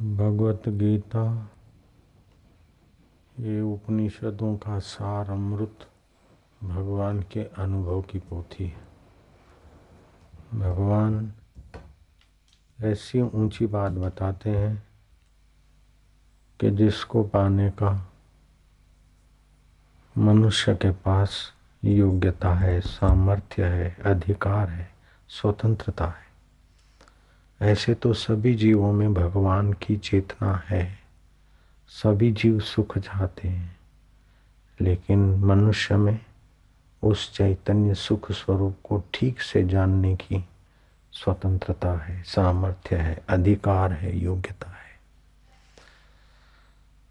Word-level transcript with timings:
भगवत 0.00 0.62
गीता 0.68 1.50
ये 3.40 3.60
उपनिषदों 3.60 4.56
का 4.56 4.78
सार 4.78 5.30
अमृत 5.30 5.88
भगवान 6.64 7.22
के 7.22 7.44
अनुभव 7.44 8.02
की 8.02 8.18
पोथी 8.18 8.64
है। 8.64 8.88
भगवान 10.60 11.32
ऐसी 12.80 13.20
ऊँची 13.20 13.66
बात 13.66 13.92
बताते 13.92 14.50
हैं 14.50 14.86
कि 16.60 16.70
जिसको 16.70 17.22
पाने 17.22 17.70
का 17.70 18.12
मनुष्य 20.18 20.74
के 20.74 20.90
पास 20.90 21.52
योग्यता 21.84 22.54
है, 22.54 22.80
सामर्थ्य 22.80 23.64
है, 23.64 23.96
अधिकार 24.04 24.68
है, 24.68 24.92
स्वतंत्रता 25.28 26.06
है। 26.06 26.25
ऐसे 27.62 27.94
तो 27.94 28.12
सभी 28.12 28.54
जीवों 28.54 28.92
में 28.92 29.14
भगवान 29.14 29.72
की 29.72 29.96
चेतना 29.96 30.62
है। 30.66 30.98
सभी 31.88 32.32
जीव 32.32 32.60
सुख 32.60 32.98
चाहते 32.98 33.48
हैं। 33.48 33.76
लेकिन 34.80 35.34
मनुष्य 35.34 35.96
में 35.96 36.20
उस 37.02 37.36
चैतन्य 37.36 37.94
सुख 37.94 38.32
स्वरूप 38.32 38.76
को 38.84 39.04
ठीक 39.14 39.40
से 39.40 39.64
जानने 39.64 40.16
की 40.16 40.48
स्वतंत्रता 41.12 41.92
है, 41.92 42.22
सामर्थ्य 42.22 42.96
है, 42.96 43.22
अधिकार 43.28 43.92
है, 43.92 44.18
योग्यता 44.18 44.70
है। 44.70 45.00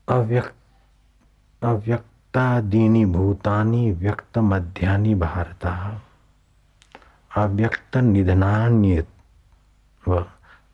अव्यक्त 0.08 0.56
अव्यक्तादीनी 1.64 3.06
भूतानी, 3.06 3.92
व्यक्त 3.92 4.38
मध्यानि 4.38 5.16
भारत। 5.16 5.66
अव्यक्त 7.38 7.98
निधनान्य 7.98 9.06
व 10.08 10.26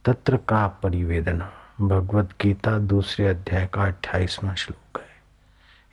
तत्र 0.06 0.38
का 0.38 0.68
परिवेदना? 0.68 1.52
भगवत 1.82 2.30
गीता 2.42 2.80
दूसरे 2.80 3.28
अध्याय 3.28 3.70
का 3.74 3.82
अट्ठाईसवा 3.84 4.54
श्लोक 4.54 5.02
है। 5.02 5.08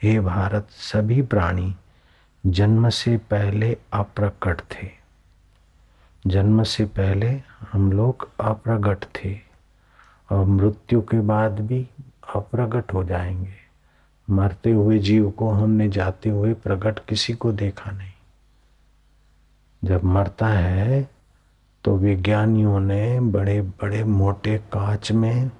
हे 0.02 0.20
भारत, 0.20 0.68
सभी 0.70 1.22
प्राणी 1.22 1.76
जन्म 2.46 2.88
से 2.88 3.18
पहले 3.18 3.76
अप्रकट 3.92 4.60
थे। 4.60 4.90
जन्म 6.26 6.62
से 6.62 6.84
पहले 6.84 7.42
हम 7.72 7.92
लोग 7.92 8.30
अप्रगट 8.40 9.04
थे 9.04 9.38
और 10.32 10.44
मृत्यु 10.44 11.00
के 11.00 11.20
बाद 11.20 11.60
भी 11.60 11.88
अप्रगट 12.34 12.92
हो 12.92 13.04
जाएँगे। 13.04 13.54
मरते 14.30 14.70
हुए 14.70 14.98
जीव 14.98 15.30
को 15.30 15.50
हमने 15.50 15.88
जाते 15.88 16.30
हुए 16.30 16.54
प्रकट 16.54 16.98
किसी 16.98 17.32
को 17.32 17.52
देखा 17.52 17.90
नहीं। 17.90 18.12
जब 19.84 20.04
मरता 20.04 20.48
है 20.48 21.17
तो 21.88 21.96
विज्ञानियों 21.96 22.80
ने 22.80 23.20
बड़े 23.20 23.62
बड़े 23.62 24.04
मोटे 24.04 24.58
कांच 24.58 25.12
में 25.12 25.50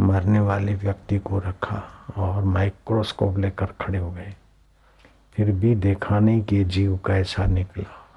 मरने 0.00 0.40
वाले 0.40 0.74
व्यक्ति 0.74 1.18
को 1.18 1.38
रखा 1.38 1.84
और 2.16 2.44
माइक्रोस्कोप 2.44 3.38
लेकर 3.38 3.66
खड़े 3.66 3.98
हो 3.98 4.10
गए। 4.10 4.34
फिर 5.34 5.52
भी 5.52 5.74
देखा 5.74 6.18
नहीं 6.18 6.42
कि 6.42 6.64
जीव 6.64 6.96
कैसा 7.06 7.46
निकला? 7.46 8.08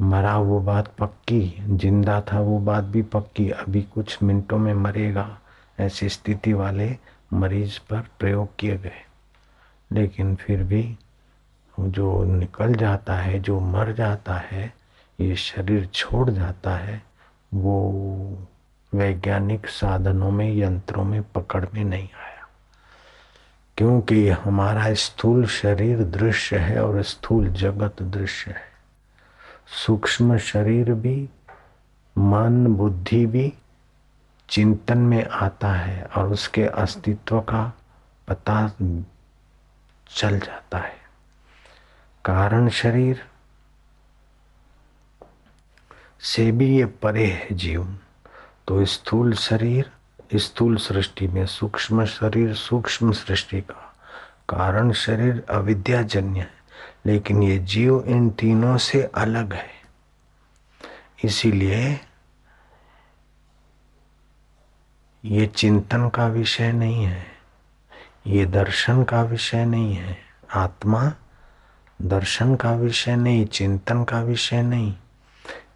मरा 0.00 0.38
वो 0.38 0.60
बात 0.60 0.88
पक्की? 0.98 1.62
ज़िंदा 1.62 2.20
था 2.20 2.40
वो 2.40 2.58
बात 2.58 2.84
भी 2.84 3.02
पक्की? 3.02 3.50
अभी 3.50 3.82
कुछ 3.82 4.22
मिनटों 4.22 4.58
में 4.58 4.74
मरेगा? 4.74 5.38
ऐसी 5.80 6.08
स्थिति 6.08 6.52
वाले 6.52 6.96
मरीज़ 7.32 7.78
पर 7.90 8.04
प्रयोग 8.18 8.48
किए 8.58 8.78
गए। 8.78 9.04
लेकिन 9.92 10.34
फिर 10.34 10.62
भी 10.62 10.98
जो 11.80 12.24
निकल 12.24 12.74
जाता 12.74 13.14
है, 13.14 13.38
जो 13.38 13.60
मर 13.60 13.92
जाता 13.92 14.34
है 14.34 14.75
ये 15.20 15.36
शरीर 15.36 15.86
छोड़ 15.86 16.30
जाता 16.30 16.76
है, 16.76 17.02
वो 17.54 17.92
वैज्ञानिक 18.94 19.66
साधनों 19.66 20.30
में, 20.30 20.56
यंत्रों 20.56 21.04
में 21.04 21.22
पकड़ 21.22 21.64
में 21.74 21.84
नहीं 21.84 22.08
आया। 22.24 22.48
क्योंकि 23.76 24.28
हमारा 24.28 24.94
स्थूल 24.94 25.46
शरीर 25.46 26.04
दृश्य 26.04 26.58
है 26.58 26.84
और 26.84 27.02
स्थूल 27.02 27.48
जगत 27.48 28.02
दृश्य 28.02 28.50
है। 28.50 28.76
सूक्ष्म 29.86 30.38
शरीर 30.38 30.92
भी, 30.92 31.28
मन, 32.18 32.66
बुद्धि 32.66 33.26
भी 33.26 33.54
चिंतन 34.48 34.98
में 34.98 35.26
आता 35.26 35.72
है 35.72 36.04
और 36.04 36.28
उसके 36.32 36.66
अस्तित्व 36.66 37.40
का 37.40 37.72
पता 38.28 38.68
चल 40.16 40.38
जाता 40.38 40.78
है। 40.78 40.96
कारण 42.24 42.68
शरीर 42.68 43.24
से 46.20 46.50
भी 46.52 46.68
ये 46.68 46.86
परे 47.02 47.26
है 47.26 47.54
जीवन। 47.54 47.96
तो 48.68 48.84
स्थूल 48.84 49.32
शरीर, 49.34 49.90
स्थूल 50.36 50.76
सृष्टि 50.76 51.26
में 51.28 51.44
सूक्ष्म 51.46 52.04
शरीर, 52.04 52.54
सूक्ष्म 52.54 53.12
सृष्टि 53.12 53.60
का 53.60 53.82
कारण 54.48 54.92
शरीर 54.92 55.44
अविद्याजन्य 55.50 56.40
है, 56.40 56.50
लेकिन 57.06 57.42
ये 57.42 57.58
जीव 57.58 58.04
इन 58.06 58.28
तीनों 58.30 58.76
से 58.78 59.02
अलग 59.02 59.52
है। 59.52 59.70
इसीलिए 61.24 62.00
ये 65.24 65.46
चिंतन 65.46 66.08
का 66.08 66.26
विषय 66.26 66.72
नहीं 66.72 67.04
है, 67.04 67.26
ये 68.26 68.44
दर्शन 68.46 69.02
का 69.04 69.22
विषय 69.22 69.64
नहीं 69.64 69.94
है, 69.94 70.16
आत्मा 70.54 71.12
दर्शन 72.02 72.54
का 72.54 72.74
विषय 72.74 73.16
नहीं, 73.16 73.46
चिंतन 73.46 74.04
का 74.04 74.20
विषय 74.22 74.62
नहीं। 74.62 74.94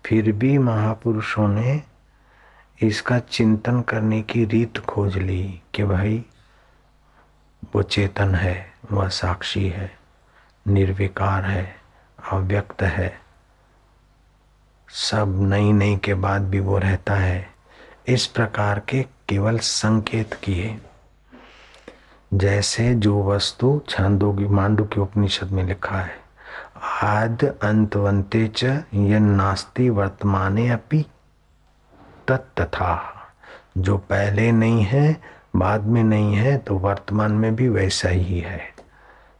फिर 0.06 0.32
भी 0.32 0.58
महापुरुषों 0.58 1.48
ने 1.48 1.82
इसका 2.82 3.18
चिंतन 3.18 3.80
करने 3.80 4.22
की 4.22 4.44
रीत 4.44 4.78
खोज 4.78 5.18
ली 5.18 5.62
कि 5.74 5.84
भाई, 5.84 6.24
वो 7.74 7.82
चेतन 7.82 8.34
है, 8.34 8.72
वह 8.92 9.08
साक्षी 9.08 9.68
है, 9.68 9.98
निर्विकार 10.68 11.44
है, 11.44 11.76
अव्यक्त 12.32 12.82
है। 12.82 13.20
सब 14.88 15.42
नई 15.42 15.72
नई 15.72 15.96
के 15.96 16.14
बाद 16.14 16.42
भी 16.42 16.60
वो 16.60 16.78
रहता 16.78 17.14
है। 17.14 17.50
इस 18.08 18.26
प्रकार 18.26 18.80
के 18.80 19.02
केवल 19.02 19.58
संकेत 19.58 20.34
किए। 20.34 20.78
जैसे 22.34 22.94
जो 22.94 23.24
वस्तु 23.24 23.82
छांदोगी 23.88 24.46
मांडू 24.46 24.84
के 24.84 25.00
उपनिषद 25.00 25.46
में 25.46 25.64
लिखा 25.64 25.98
है। 25.98 26.29
आद 26.82 27.44
अंतवंते 27.62 28.46
च 28.48 28.64
नास्ति 28.94 29.88
वर्तमाने 29.90 30.68
अपि। 30.70 31.04
तत्तथा 32.28 32.98
जो 33.78 33.96
पहले 33.98 34.50
नहीं 34.52 34.84
है, 34.84 35.16
बाद 35.56 35.84
में 35.84 36.02
नहीं 36.04 36.34
है 36.34 36.56
तो 36.58 36.76
वर्तमान 36.78 37.32
में 37.32 37.54
भी 37.56 37.68
वैसा 37.68 38.08
ही 38.08 38.40
है। 38.40 38.60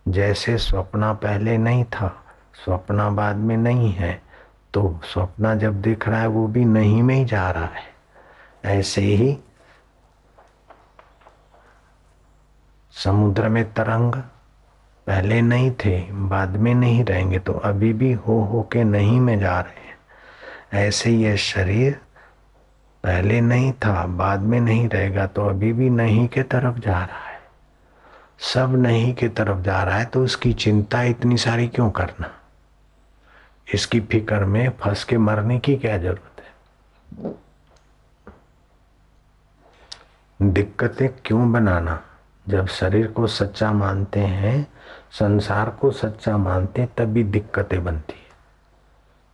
जैसे 0.09 0.57
स्वप्ना 0.59 1.13
पहले 1.15 1.57
नहीं 1.59 1.85
था, 1.85 2.09
स्वप्ना 2.65 3.09
बाद 3.11 3.37
में 3.37 3.57
नहीं 3.57 3.93
है 3.93 4.21
तो 4.75 5.01
स्वप्ना 5.05 5.55
जब 5.55 5.81
दिख 5.83 6.09
रहा 6.09 6.21
है, 6.21 6.27
वो 6.27 6.47
भी 6.47 6.65
नहीं 6.65 7.03
में 7.03 7.15
ही 7.15 7.25
जा 7.25 7.51
रहा 7.51 7.65
है। 7.65 7.89
ऐसे 8.79 9.01
ही 9.01 9.39
समुद्र 12.95 13.49
में 13.49 13.65
तरंग 13.73 14.23
पहले 15.07 15.41
नहीं 15.43 15.71
थे, 15.85 16.01
बाद 16.13 16.57
में 16.57 16.75
नहीं 16.75 17.05
रहेंगे 17.05 17.39
तो 17.39 17.53
अभी 17.53 17.93
भी 17.93 18.13
हो 18.13 18.41
हो 18.43 18.63
के 18.73 18.85
नहीं 18.85 19.21
में 19.21 19.39
जा 19.41 19.61
रहे 19.61 19.87
हैं। 19.87 20.87
ऐसे 20.87 21.11
ये 21.11 21.37
शरीर 21.37 21.93
पहले 23.05 23.41
नहीं 23.41 23.73
था, 23.75 24.05
बाद 24.07 24.41
में 24.41 24.61
नहीं 24.61 24.89
रहेगा 24.89 25.27
तो 25.27 25.47
अभी 25.49 25.73
भी 25.73 25.91
नहीं 25.91 26.27
के 26.29 26.43
तरफ़ 26.43 26.79
जा 26.79 26.99
रहा 26.99 27.29
है। 27.29 27.39
सब 28.55 28.75
नहीं 28.77 29.15
के 29.15 29.29
तरफ़ 29.29 29.61
जा 29.63 29.83
रहा 29.83 29.99
है 29.99 30.05
तो 30.05 30.25
उसकी 30.25 30.53
चिंता 30.55 31.03
इतनी 31.03 31.37
सारी 31.37 31.69
क्यों 31.69 31.91
करना? 31.91 32.31
इसकी 33.75 34.01
फ़िक्र 34.01 34.45
में 34.45 34.69
फंस 34.81 35.05
के 35.05 35.19
मरने 35.19 35.59
की 35.59 35.77
क्या 35.77 35.97
ज़रूरत 35.99 36.43
है? 36.43 37.33
दिक्कतें 40.43 41.09
क्यों 41.25 41.53
बनाना? 41.53 42.01
जब 42.51 42.67
शरीर 42.67 43.07
को 43.07 43.27
सच्चा 43.27 43.73
मानते 43.73 44.21
हैं, 44.21 44.67
संसार 45.13 45.71
को 45.71 45.91
सच्चा 45.91 46.37
मानते 46.37 46.87
तभी 46.87 47.25
दिक्कतें 47.25 47.85
बनती 47.85 48.13
है। 48.13 48.31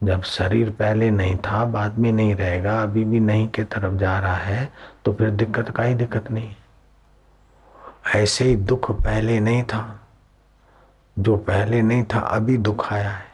जब 0.03 0.23
शरीर 0.23 0.71
पहले 0.71 1.11
नहीं 1.11 1.37
था 1.37 1.65
बाद 1.65 1.99
में 1.99 2.13
नहीं 2.13 2.35
रहेगा, 2.35 2.83
अभी 2.83 3.05
भी 3.05 3.21
नहीं 3.21 3.49
के 3.49 3.65
तरफ़ 3.65 3.95
जा 3.95 4.19
रहा 4.19 4.35
है 4.35 4.73
तो 5.05 5.13
फिर 5.13 5.31
दिक्कत 5.31 5.71
का 5.71 5.83
ही 5.83 5.95
दिक्कत 5.95 6.31
नहीं 6.31 6.49
है। 6.49 6.57
ऐसे 8.23 8.45
ही 8.45 8.57
दुख 8.57 8.91
पहले 8.91 9.41
नहीं 9.41 9.63
था। 9.63 10.01
जो 11.19 11.37
पहले 11.37 11.83
नहीं 11.83 12.05
था, 12.05 12.19
अभी 12.19 12.57
दुख 12.57 12.93
आया 12.93 13.11
है। 13.11 13.27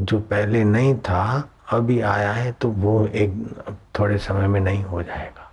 जो 0.00 0.20
पहले 0.20 0.64
नहीं 0.64 0.94
था, 0.98 1.50
अभी 1.72 2.00
आया 2.00 2.32
है 2.32 2.52
तो 2.52 2.68
वो 2.68 3.06
एक 3.06 3.62
थोड़े 3.98 4.18
समय 4.18 4.46
में 4.46 4.60
नहीं 4.60 4.84
हो 4.84 5.02
जाएगा। 5.02 5.45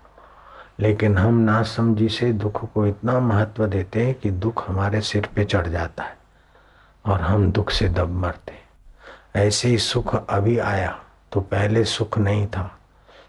लेकिन 0.80 1.18
हम 1.18 1.34
ना 1.34 1.64
समझी 1.64 2.10
से 2.10 2.34
दुख 2.34 2.74
को 2.74 2.86
इतना 2.86 3.20
महत्व 3.20 3.68
देते 3.68 4.06
हैं 4.06 4.16
कि 4.16 4.32
दुख 4.32 4.70
हमारे 4.70 5.02
सिर 5.02 5.30
पे 5.36 5.46
चढ़ 5.46 5.68
जाता 5.68 6.04
है 6.04 6.18
और 7.06 7.22
हम 7.22 7.52
दुख 7.52 7.72
से 7.72 7.90
दब 7.90 8.10
मरते 8.10 8.54
ऐसे 9.36 9.68
ही 9.70 9.78
सुख 9.78 10.30
अभी 10.30 10.58
आया 10.58 11.00
तो 11.32 11.42
पहले 11.42 11.84
सुख 11.84 12.18
नहीं 12.18 12.48
था। 12.48 12.80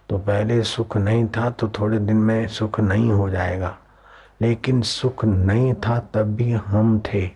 तो 0.08 0.18
पहले 0.18 0.62
सुख 0.62 0.96
नहीं 0.96 1.28
था 1.28 1.50
तो 1.50 1.68
थोड़े 1.68 1.98
दिन 1.98 2.16
में 2.16 2.48
सुख 2.48 2.80
नहीं 2.80 3.10
हो 3.10 3.30
जाएगा। 3.30 3.78
लेकिन 4.40 4.82
सुख 4.82 5.24
नहीं 5.24 5.74
था, 5.74 5.98
तब 5.98 6.34
भी 6.34 6.52
हम 6.52 7.00
थे। 7.00 7.30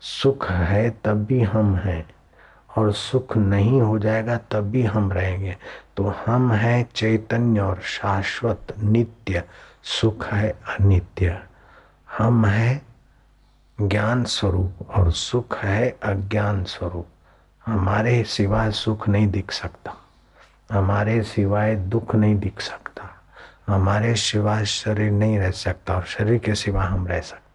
सुख 0.00 0.50
है, 0.50 0.90
तब 0.90 1.24
भी 1.24 1.42
हम 1.42 1.76
हैं। 1.76 2.10
और 2.78 2.92
सुख 2.92 3.36
नहीं 3.36 3.80
हो 3.82 3.98
जाएगा, 3.98 4.36
तब 4.36 4.70
भी 4.70 4.82
हम 4.82 5.12
रहेंगे। 5.12 5.56
तो 5.96 6.14
हम 6.26 6.52
हैं 6.52 6.88
चैतन्य 6.94 7.60
और 7.60 7.80
शाश्वत 7.82 8.74
नित्य, 8.82 9.42
सुख 9.82 10.26
है 10.26 10.50
अनित्य। 10.50 11.42
हम 12.18 12.46
हैं 12.46 12.86
ज्ञान 13.82 14.24
स्वरूप 14.24 14.90
और 14.90 15.12
सुख 15.12 15.58
है 15.58 15.96
अज्ञान 16.02 16.64
स्वरूप। 16.64 17.06
हमारे 17.66 18.24
सिवाय 18.24 18.70
सुख 18.70 19.08
नहीं 19.08 19.28
दिख 19.28 19.50
सकता। 19.50 19.94
हमारे 20.72 21.22
सिवाय 21.22 21.74
दुख 21.74 22.14
नहीं 22.14 22.38
दिख 22.38 22.60
सकता। 22.60 23.22
हमारे 23.66 24.14
सिवाय 24.14 24.64
शरीर 24.64 25.10
नहीं 25.10 25.38
रह 25.38 25.50
सकता 25.50 25.94
और 25.94 26.02
शरीर 26.02 26.38
के 26.38 26.54
सिवा 26.54 26.82
हम 26.82 27.06
रह 27.06 27.20
सकते। 27.20 27.47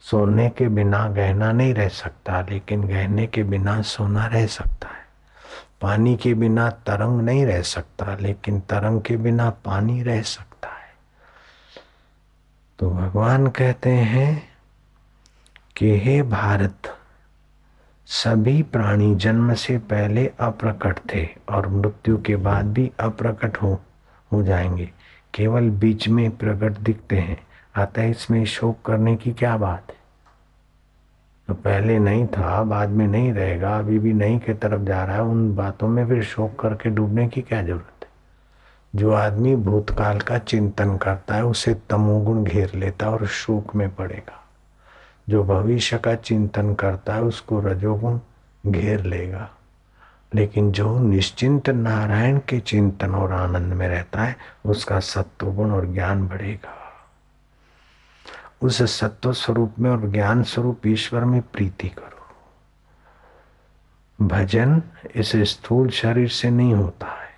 सोने 0.00 0.48
के 0.48 0.68
बिना 0.68 1.08
गहना 1.08 1.52
नहीं 1.52 1.74
रह 1.74 1.88
सकता, 1.88 2.40
लेकिन 2.40 2.82
गहने 2.82 3.26
के 3.26 3.42
बिना 3.42 3.82
सोना 3.82 4.26
रह 4.26 4.46
सकता 4.46 4.88
है। 4.88 4.98
पानी 5.80 6.16
के 6.16 6.34
बिना 6.34 6.70
तरंग 6.70 7.20
नहीं 7.20 7.46
रह 7.46 7.62
सकता, 7.62 8.16
लेकिन 8.20 8.60
तरंग 8.60 9.02
के 9.02 9.16
बिना 9.16 9.50
पानी 9.50 10.02
रह 10.02 10.22
सकता 10.22 10.68
है। 10.68 10.78
तो 12.78 12.90
भगवान 12.90 13.46
कहते 13.46 13.90
हैं 13.90 14.48
कि 15.76 15.98
हे 15.98 16.22
भारत, 16.22 16.94
सभी 18.06 18.62
प्राणी 18.62 19.14
जन्म 19.14 19.54
से 19.54 19.78
पहले 19.78 20.32
अप्रकट 20.40 20.98
थे 21.14 21.28
और 21.48 21.68
मृत्यु 21.68 22.22
के 22.22 22.36
बाद 22.36 22.64
भी 22.64 22.92
अप्रकट 23.00 23.56
हो 23.56 23.82
हो 24.32 24.42
जाएँगे। 24.42 24.90
केवल 25.34 25.70
बीच 25.70 26.08
में 26.08 26.36
प्रकट 26.36 26.72
दिखते 26.72 27.18
हैं। 27.18 27.47
अतः 27.78 28.02
इसमें 28.02 28.44
शोक 28.44 28.76
करने 28.86 29.16
की 29.16 29.32
क्या 29.32 29.56
बात 29.56 29.86
है? 29.90 29.98
तो 31.48 31.54
पहले 31.54 31.98
नहीं 31.98 32.26
था, 32.26 32.62
बाद 32.62 32.88
में 32.88 33.06
नहीं 33.06 33.32
रहेगा, 33.32 33.78
अभी 33.78 33.98
भी 33.98 34.12
नहीं 34.12 34.38
के 34.38 34.54
तरफ़ 34.54 34.82
जा 34.82 35.04
रहा 35.04 35.16
है, 35.16 35.22
उन 35.22 35.56
बातों 35.56 35.88
में 35.88 36.08
फिर 36.08 36.22
शोक 36.22 36.60
करके 36.60 36.90
डूबने 36.90 37.28
की 37.28 37.42
क्या 37.42 37.62
ज़रूरत 37.62 38.04
है? 38.04 38.08
जो 38.94 39.12
आदमी 39.12 39.56
भूतकाल 39.56 40.20
का 40.20 40.38
चिंतन 40.38 40.96
करता 40.96 41.34
है, 41.34 41.44
उसे 41.44 41.74
तमोगुण 41.90 42.44
घेर 42.44 42.72
लेता 42.74 43.10
और 43.10 43.26
शोक 43.26 43.74
में 43.74 43.94
पड़ेगा। 43.94 44.44
जो 45.28 45.44
भविष्य 45.44 45.98
का 45.98 46.14
चिंतन 46.14 46.74
करता 46.74 47.14
है, 47.14 47.22
उसको 47.22 47.60
रजोगुण 47.60 48.18
घेर 48.66 49.04
लेगा। 49.04 49.50
लेकिन 50.34 50.72
जो 50.72 50.98
निश्चिंत 50.98 51.70
नारायण 51.70 52.38
के 52.38 52.60
चिंतन 52.60 53.14
और 53.14 53.32
आनंद 53.32 53.72
में 53.72 53.88
रहता 53.88 54.22
है, 54.22 54.36
उसका 54.64 55.00
सत्वगुण 55.00 55.70
और 55.70 55.86
ज्ञान 55.86 56.28
बढ़ेगा। 56.28 56.87
उस 58.62 58.82
सत्व 58.90 59.32
स्वरूप 59.32 59.74
में 59.78 59.90
और 59.90 60.10
ज्ञान 60.10 60.42
स्वरूप 60.42 60.86
ईश्वर 60.86 61.24
में 61.24 61.40
प्रीति 61.42 61.88
करो। 61.88 62.06
भजन 64.18 64.82
इस 65.14 65.32
स्थूल 65.48 65.90
शरीर 65.90 66.28
से 66.28 66.50
नहीं 66.50 66.74
होता 66.74 67.06
है, 67.12 67.28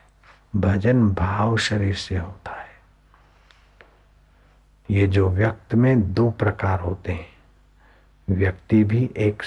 भजन 0.57 1.09
भाव 1.09 1.57
शरीर 1.59 1.95
से 1.95 2.17
होता 2.17 2.53
है। 2.53 2.69
ये 4.89 5.07
जो 5.07 5.29
व्यक्त 5.29 5.75
में 5.75 6.13
दो 6.15 6.31
प्रकार 6.31 6.81
होते 6.81 7.13
हैं, 7.13 7.27
व्यक्ति 8.29 8.83
भी 8.85 9.11
एक 9.17 9.43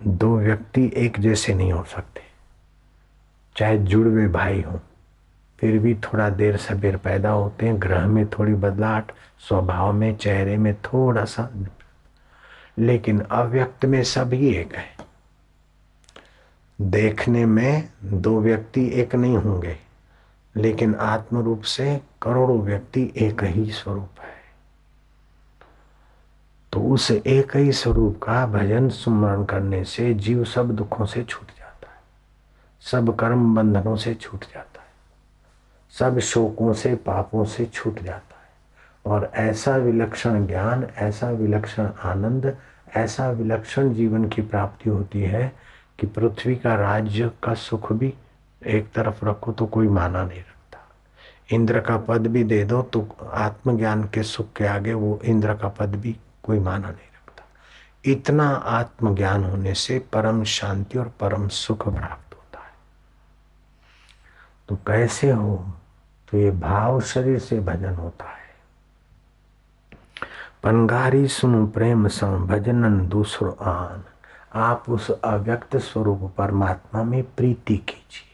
दो 0.00 0.38
व्यक्ति 0.38 0.90
एक 0.96 1.18
जैसे 1.20 1.54
नहीं 1.54 1.72
हो 1.72 1.82
सकते, 1.84 2.22
चाहे 3.56 3.78
जुड़वे 3.78 4.28
भाई 4.28 4.62
हों। 4.62 4.78
फिर 5.58 5.78
भी 5.78 5.94
थोड़ा 5.94 6.28
देर 6.30 6.56
सबेर 6.56 6.96
पैदा 6.96 7.30
होते 7.30 7.66
हैं, 7.66 7.80
ग्रह 7.82 8.06
में 8.06 8.26
थोड़ी 8.28 8.54
बदलाहट, 8.54 9.12
स्वभाव 9.48 9.92
में, 9.92 10.16
चेहरे 10.16 10.56
में 10.56 10.74
थोड़ा 10.74 11.24
सा 11.24 11.48
लेकिन 12.78 13.20
अव्यक्त 13.20 13.84
में 13.84 14.02
सभी 14.04 14.48
एक 14.50 14.74
है। 14.74 14.96
देखने 16.78 17.44
में 17.46 17.88
दो 18.04 18.40
व्यक्ति 18.40 18.84
एक 18.94 19.14
नहीं 19.14 19.36
होंगे, 19.36 19.76
लेकिन 20.54 20.94
आत्म 20.94 21.40
रूप 21.40 21.62
से 21.62 22.00
करोड़ों 22.22 22.60
व्यक्ति 22.60 23.12
एक 23.16 23.42
ही 23.44 23.70
स्वरूप 23.70 24.20
है। 24.20 24.36
तो 26.72 26.80
उस 26.84 27.10
एक 27.10 27.56
ही 27.56 27.72
स्वरूप 27.72 28.18
का 28.22 28.46
भजन 28.46 28.88
सुमरण 28.88 29.44
करने 29.44 29.84
से 29.84 30.12
जीव 30.14 30.44
सब 30.44 30.70
दुखों 30.70 31.06
से 31.06 31.22
छूट 31.24 31.48
जाता 31.48 31.90
है, 31.90 32.00
सब 32.82 33.16
कर्म 33.16 33.54
बंधनों 33.54 33.96
से 33.96 34.14
छूट 34.14 34.44
जाता 34.44 34.77
है। 34.77 34.77
सब 35.90 36.18
शोकों 36.18 36.72
से, 36.72 36.94
पापों 36.94 37.44
से 37.44 37.64
छूट 37.64 38.02
जाता 38.02 38.34
है। 38.34 38.48
और 39.06 39.30
ऐसा 39.34 39.76
विलक्षण 39.76 40.46
ज्ञान, 40.46 40.88
ऐसा 40.96 41.30
विलक्षण 41.30 41.88
आनंद, 42.04 42.56
ऐसा 42.96 43.30
विलक्षण 43.30 43.94
जीवन 43.94 44.28
की 44.28 44.42
प्राप्ति 44.42 44.90
होती 44.90 45.22
है 45.22 45.52
कि 45.98 46.06
पृथ्वी 46.06 46.56
का 46.56 46.74
राज्य 46.74 47.30
का 47.42 47.54
सुख 47.54 47.92
भी 47.92 48.14
एक 48.66 48.92
तरफ़ 48.92 49.26
रखो 49.26 49.52
तो 49.52 49.66
कोई 49.66 49.88
माना 49.88 50.24
नहीं 50.24 50.38
रखता। 50.38 50.78
इंद्र 51.52 51.80
का 51.80 51.96
पद 51.96 52.26
भी 52.26 52.44
दे 52.44 52.64
दो 52.64 52.82
तो 52.82 53.16
आत्मज्ञान 53.32 54.04
के 54.04 54.22
सुख 54.22 54.46
के 54.56 54.66
आगे 54.66 54.92
वो 54.92 55.20
इंद्र 55.24 55.54
का 55.54 55.68
पद 55.68 55.94
भी 55.96 56.16
कोई 56.42 56.58
माना 56.58 56.86
नहीं 56.86 56.90
रखता। 56.90 57.44
इतना 58.04 58.48
आत्मज्ञान 58.50 59.44
होने 59.44 59.74
से 59.74 59.98
परम 59.98 60.44
शांति 60.44 60.98
और 60.98 61.12
परम 61.20 61.48
सुख 61.48 61.88
प्राप्त 61.88 62.27
तो 64.68 64.76
कैसे 64.76 65.30
हो? 65.30 65.64
तो 66.30 66.38
ये 66.38 66.50
भाव 66.50 67.00
शरीर 67.00 67.38
से 67.38 67.60
भजन 67.60 67.94
होता 67.94 68.24
है। 68.24 68.38
पनगारी 70.62 71.28
सुन 71.28 71.66
प्रेम 71.66 72.08
सम, 72.08 72.46
भजनन 72.46 73.08
दूसरो 73.08 73.56
आन। 73.60 74.04
आप 74.54 74.84
उस 74.88 75.10
अव्यक्त 75.10 75.76
स्वरूप 75.76 76.34
परमात्मा 76.38 77.02
में 77.02 77.22
प्रीति 77.22 77.76
कीजिए। 77.76 78.28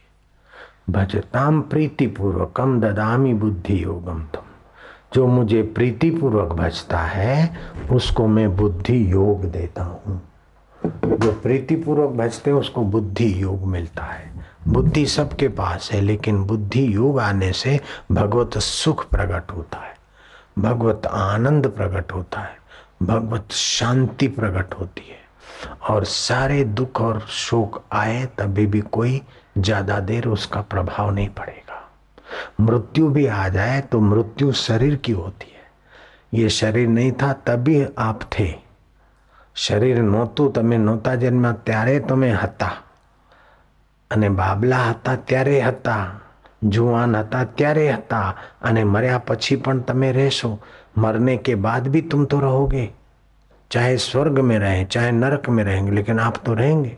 भजताम 0.93 1.63
प्रीति 1.63 2.07
पूर्वकम 2.07 2.81
ददामी 2.81 3.35
बुद्धि 3.35 3.85
योगम 3.85 4.23
तुम। 4.23 4.43
जो 5.15 5.27
मुझे 5.27 5.63
प्रीति 5.63 6.11
पूर्वक 6.11 6.49
भजता 6.49 6.99
है, 6.99 7.57
उसको 7.93 8.27
मैं 8.27 8.57
बुद्धि 8.57 9.13
योग 9.13 9.45
देता 9.45 9.83
हूँ। 9.83 10.23
जो 11.05 11.33
प्रीति 11.33 11.77
पूर्वक 11.77 12.11
भजते 12.11 12.51
हैं, 12.51 12.57
उसको 12.57 12.83
बुद्धि 12.83 13.43
योग 13.43 13.67
मिलता 13.67 14.03
है। 14.03 14.34
बुद्धि 14.69 15.07
सबके 15.07 15.49
पास 15.49 15.91
है, 15.93 16.01
लेकिन 16.01 16.43
बुद्धि 16.45 16.87
योग 16.95 17.19
आने 17.21 17.53
से 17.53 17.79
भगवत 18.13 18.59
सुख 18.59 19.09
प्रकट 19.11 19.53
होता 19.53 19.79
है, 19.79 19.95
भगवत 20.59 21.07
आनंद 21.07 21.67
प्रकट 21.67 22.13
होता 22.13 22.41
है, 22.41 22.57
भगवत 23.03 23.53
शांति 23.53 24.29
प्रकट 24.29 24.75
होती 24.75 25.09
है। 25.11 25.23
और 25.91 26.05
सारे 26.05 26.65
दुख 26.65 27.01
और 27.01 27.21
शोक 27.21 27.83
आए, 27.93 28.25
तभी 28.39 28.67
भी 28.67 28.81
कोई 28.81 29.23
ज़्यादा 29.59 30.01
देर 30.01 30.29
उसका 30.29 30.61
प्रभाव 30.61 31.11
नहीं 31.11 31.29
पड़ेगा। 31.29 31.81
मृत्यु 32.61 33.09
भी 33.09 33.27
आ 33.27 33.49
जाए 33.49 33.81
तो 33.81 34.01
मृत्यु 34.01 34.53
शरीर 34.53 34.97
की 34.97 35.13
होती 35.13 35.47
है। 35.47 36.41
ये 36.41 36.49
शरीर 36.51 36.89
नहीं 36.89 37.13
था, 37.13 37.33
तभी 37.33 37.87
आप 37.99 38.21
थे। 38.39 38.53
शरीर 39.57 39.99
नोतू, 39.99 40.49
तमें 40.49 40.79
नोता 40.79 41.15
જન્મ્યા 41.15 41.53
त्यारे 41.67 42.01
તમે 42.01 42.31
हता। 42.33 42.71
અને 44.12 44.30
બાબલા 44.32 44.86
હતા 44.90 45.18
ત્યારે 45.26 45.62
હતા 45.62 46.06
જુવાન 46.70 47.16
હતા 47.16 47.46
ત્યારે 47.54 47.88
હતા 47.94 48.28
અને 48.62 48.86
મર્યા 48.86 49.26
પછી 49.28 49.58
પણ 49.58 49.84
તમે 49.84 50.12
રહેશો 50.12 50.52
मरने 50.98 51.36
के 51.38 51.56
बाद 51.58 51.88
भी 51.88 52.02
तुम 52.04 52.26
तो 52.26 52.40
रहोगे 52.40 52.90
चाहे 53.72 53.98
स्वर्ग 54.00 54.40
में 54.40 54.58
रहे 54.60 54.84
चाहे 54.86 55.12
नरक 55.12 55.50
में 55.50 55.64
रहेंगे 55.64 55.92
लेकिन 55.92 56.20
आप 56.20 56.38
तो 56.46 56.54
रहेंगे 56.54 56.98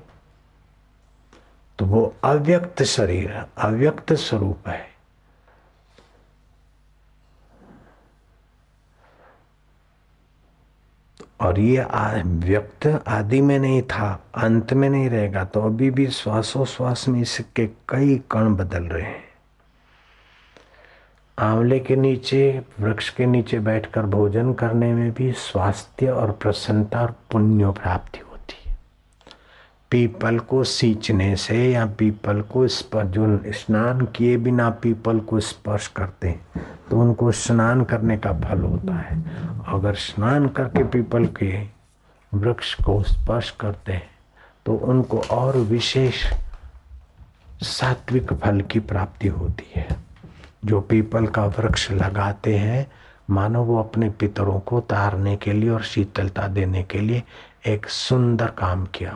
तो 1.80 1.86
वो 1.86 2.02
अव्यक्त 2.24 2.84
शरीर 2.86 3.34
अव्यक्त 3.58 4.14
स्वरूप 4.14 4.68
है 4.68 4.82
और 11.41 11.59
ये 11.61 11.85
व्यक्त 12.25 12.87
आदि 13.09 13.41
में 13.41 13.59
नहीं 13.59 13.83
था, 13.83 14.25
अंत 14.35 14.73
में 14.73 14.89
नहीं 14.91 15.09
रहेगा 15.11 15.45
तो 15.45 15.61
अभी 15.61 15.91
भी 15.91 16.07
श्वासोश्वास 16.07 17.09
में 17.09 17.21
इसके 17.21 17.67
कई 17.89 18.17
कण 18.31 18.55
बदल 18.55 18.83
रहे 18.83 19.03
हैं। 19.03 19.25
आंवले 21.39 21.79
के 21.79 21.97
नीचे, 21.97 22.63
वृक्ष 22.81 23.11
के 23.11 23.27
नीचे 23.27 23.59
बैठकर 23.61 24.07
भोजन 24.07 24.53
करने 24.53 24.93
में 24.95 25.11
भी 25.13 25.33
स्वास्थ्य 25.33 26.11
और 26.11 26.31
प्रसन्नता 26.33 27.01
और 27.01 27.15
पुण्य 27.33 27.71
प्राप्ति 27.73 28.21
पीपल 29.91 30.39
को 30.39 30.63
सींचने 30.65 31.35
से 31.37 31.57
या 31.73 31.85
पीपल 31.99 32.41
को 32.43 32.67
स्पर्श 32.69 33.09
जो 33.09 33.53
स्नान 33.53 34.01
किए 34.07 34.37
बिना 34.37 34.69
पीपल 34.83 35.19
को 35.21 35.41
स्पर्श 35.41 35.87
करते 35.87 36.29
हैं 36.29 36.65
तो 36.91 37.01
उनको 37.01 37.31
स्नान 37.33 37.85
करने 37.85 38.17
का 38.19 38.33
फल 38.33 38.63
होता 38.63 38.95
है। 38.95 39.19
अगर 39.69 39.95
स्नान 39.95 40.49
करके 40.49 40.85
पीपल 40.85 41.27
के 41.39 41.53
वृक्ष 42.33 42.75
को 42.75 43.03
स्पर्श 43.03 43.51
करते 43.51 43.93
हैं 43.93 44.11
तो 44.67 44.75
उनको 44.75 45.19
और 45.31 45.57
विशेष 45.57 46.25
सात्विक 47.63 48.33
फल 48.33 48.61
की 48.61 48.81
प्राप्ति 48.81 49.29
होती 49.29 49.73
है। 49.77 49.89
जो 50.65 50.81
पीपल 50.81 51.27
का 51.27 51.45
वृक्ष 51.49 51.91
लगाते 51.91 52.57
हैं, 52.57 52.87
मानो 53.31 53.63
वो 53.65 53.79
अपने 53.79 54.11
पितरों 54.11 54.59
को 54.61 54.81
तारने 54.81 55.37
के 55.37 55.53
लिए 55.53 55.71
और 55.71 55.83
शीतलता 55.83 56.47
देने 56.49 56.83
के 56.83 57.01
लिए 57.01 57.23
एक 57.67 57.87
सुंदर 57.89 58.47
काम 58.59 58.85
किया 58.87 59.13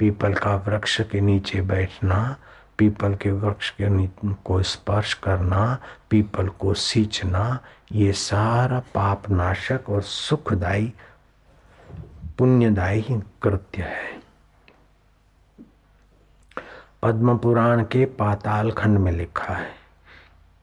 पीपल 0.00 0.34
का 0.34 0.56
वृक्ष 0.56 1.00
के 1.00 1.20
नीचे 1.20 1.60
बैठना, 1.60 2.36
पीपल 2.78 3.14
के 3.14 3.32
वृक्ष 3.32 3.70
के 3.80 4.06
को 4.32 4.62
स्पर्श 4.62 5.14
करना, 5.14 5.78
पीपल 6.10 6.48
को 6.48 6.74
सींचना, 6.74 7.58
ये 7.92 8.12
सारा 8.12 8.80
पाप 8.94 9.30
नाशक 9.30 9.80
और 9.88 10.02
सुखदायी, 10.02 10.92
पुण्यदायी 12.38 13.04
कृत्य 13.42 13.82
है। 13.82 14.20
पद्म 17.02 17.38
पुराण 17.38 17.82
के 17.82 18.04
पाताल 18.04 18.70
खंड 18.70 18.98
में 18.98 19.12
लिखा 19.12 19.54
है 19.54 19.70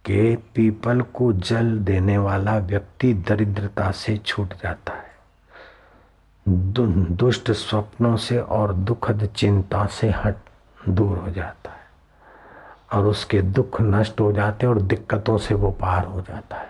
कि 0.06 0.36
पीपल 0.36 1.02
को 1.02 1.34
जल 1.34 1.80
देने 1.80 2.18
वाला 2.18 2.58
व्यक्ति 2.58 3.14
दरिद्रता 3.14 3.92
से 3.92 4.18
छूट 4.18 4.54
जाता 4.54 4.94
है। 4.94 5.07
दुष्ट 6.50 7.52
स्वप्नों 7.52 8.18
से 8.18 8.40
और 8.40 8.74
दुखद 8.74 9.30
चिंता 9.36 9.86
से 9.86 10.10
हट, 10.10 10.36
दूर 10.90 11.18
हो 11.18 11.32
जाता 11.32 11.72
है। 11.72 11.78
और 12.94 13.06
उसके 13.06 13.42
दुख 13.42 13.82
नष्ट 13.82 14.20
हो 14.20 14.32
जाते 14.32 14.66
हैं 14.66 14.74
और 14.74 14.82
दिक्कतों 14.82 15.38
से 15.38 15.54
वो 15.54 15.72
पार 15.72 16.06
हो 16.06 16.22
जाता 16.22 16.58
है। 16.58 16.70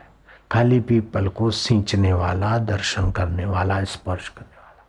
खाली 0.51 0.79
पीपल 0.79 1.27
को 1.27 1.51
सींचने 1.51 2.13
वाला, 2.13 2.57
दर्शन 2.57 3.11
करने 3.11 3.45
वाला, 3.45 3.83
स्पर्श 3.83 4.29
करने 4.29 4.57
वाला। 4.57 4.85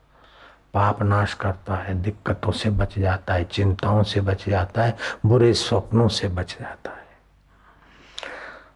पाप 0.74 1.02
नाश 1.02 1.34
करता 1.34 1.74
है, 1.74 2.02
दिक्कतों 2.02 2.52
से 2.52 2.70
बच 2.70 2.98
जाता 2.98 3.34
है, 3.34 3.44
चिंताओं 3.44 4.02
से 4.02 4.20
बच 4.20 4.48
जाता 4.48 4.82
है, 4.82 4.96
बुरे 5.26 5.54
स्वप्नों 5.54 6.08
से 6.08 6.28
बच 6.28 6.56
जाता 6.60 6.90
है। 6.90 6.98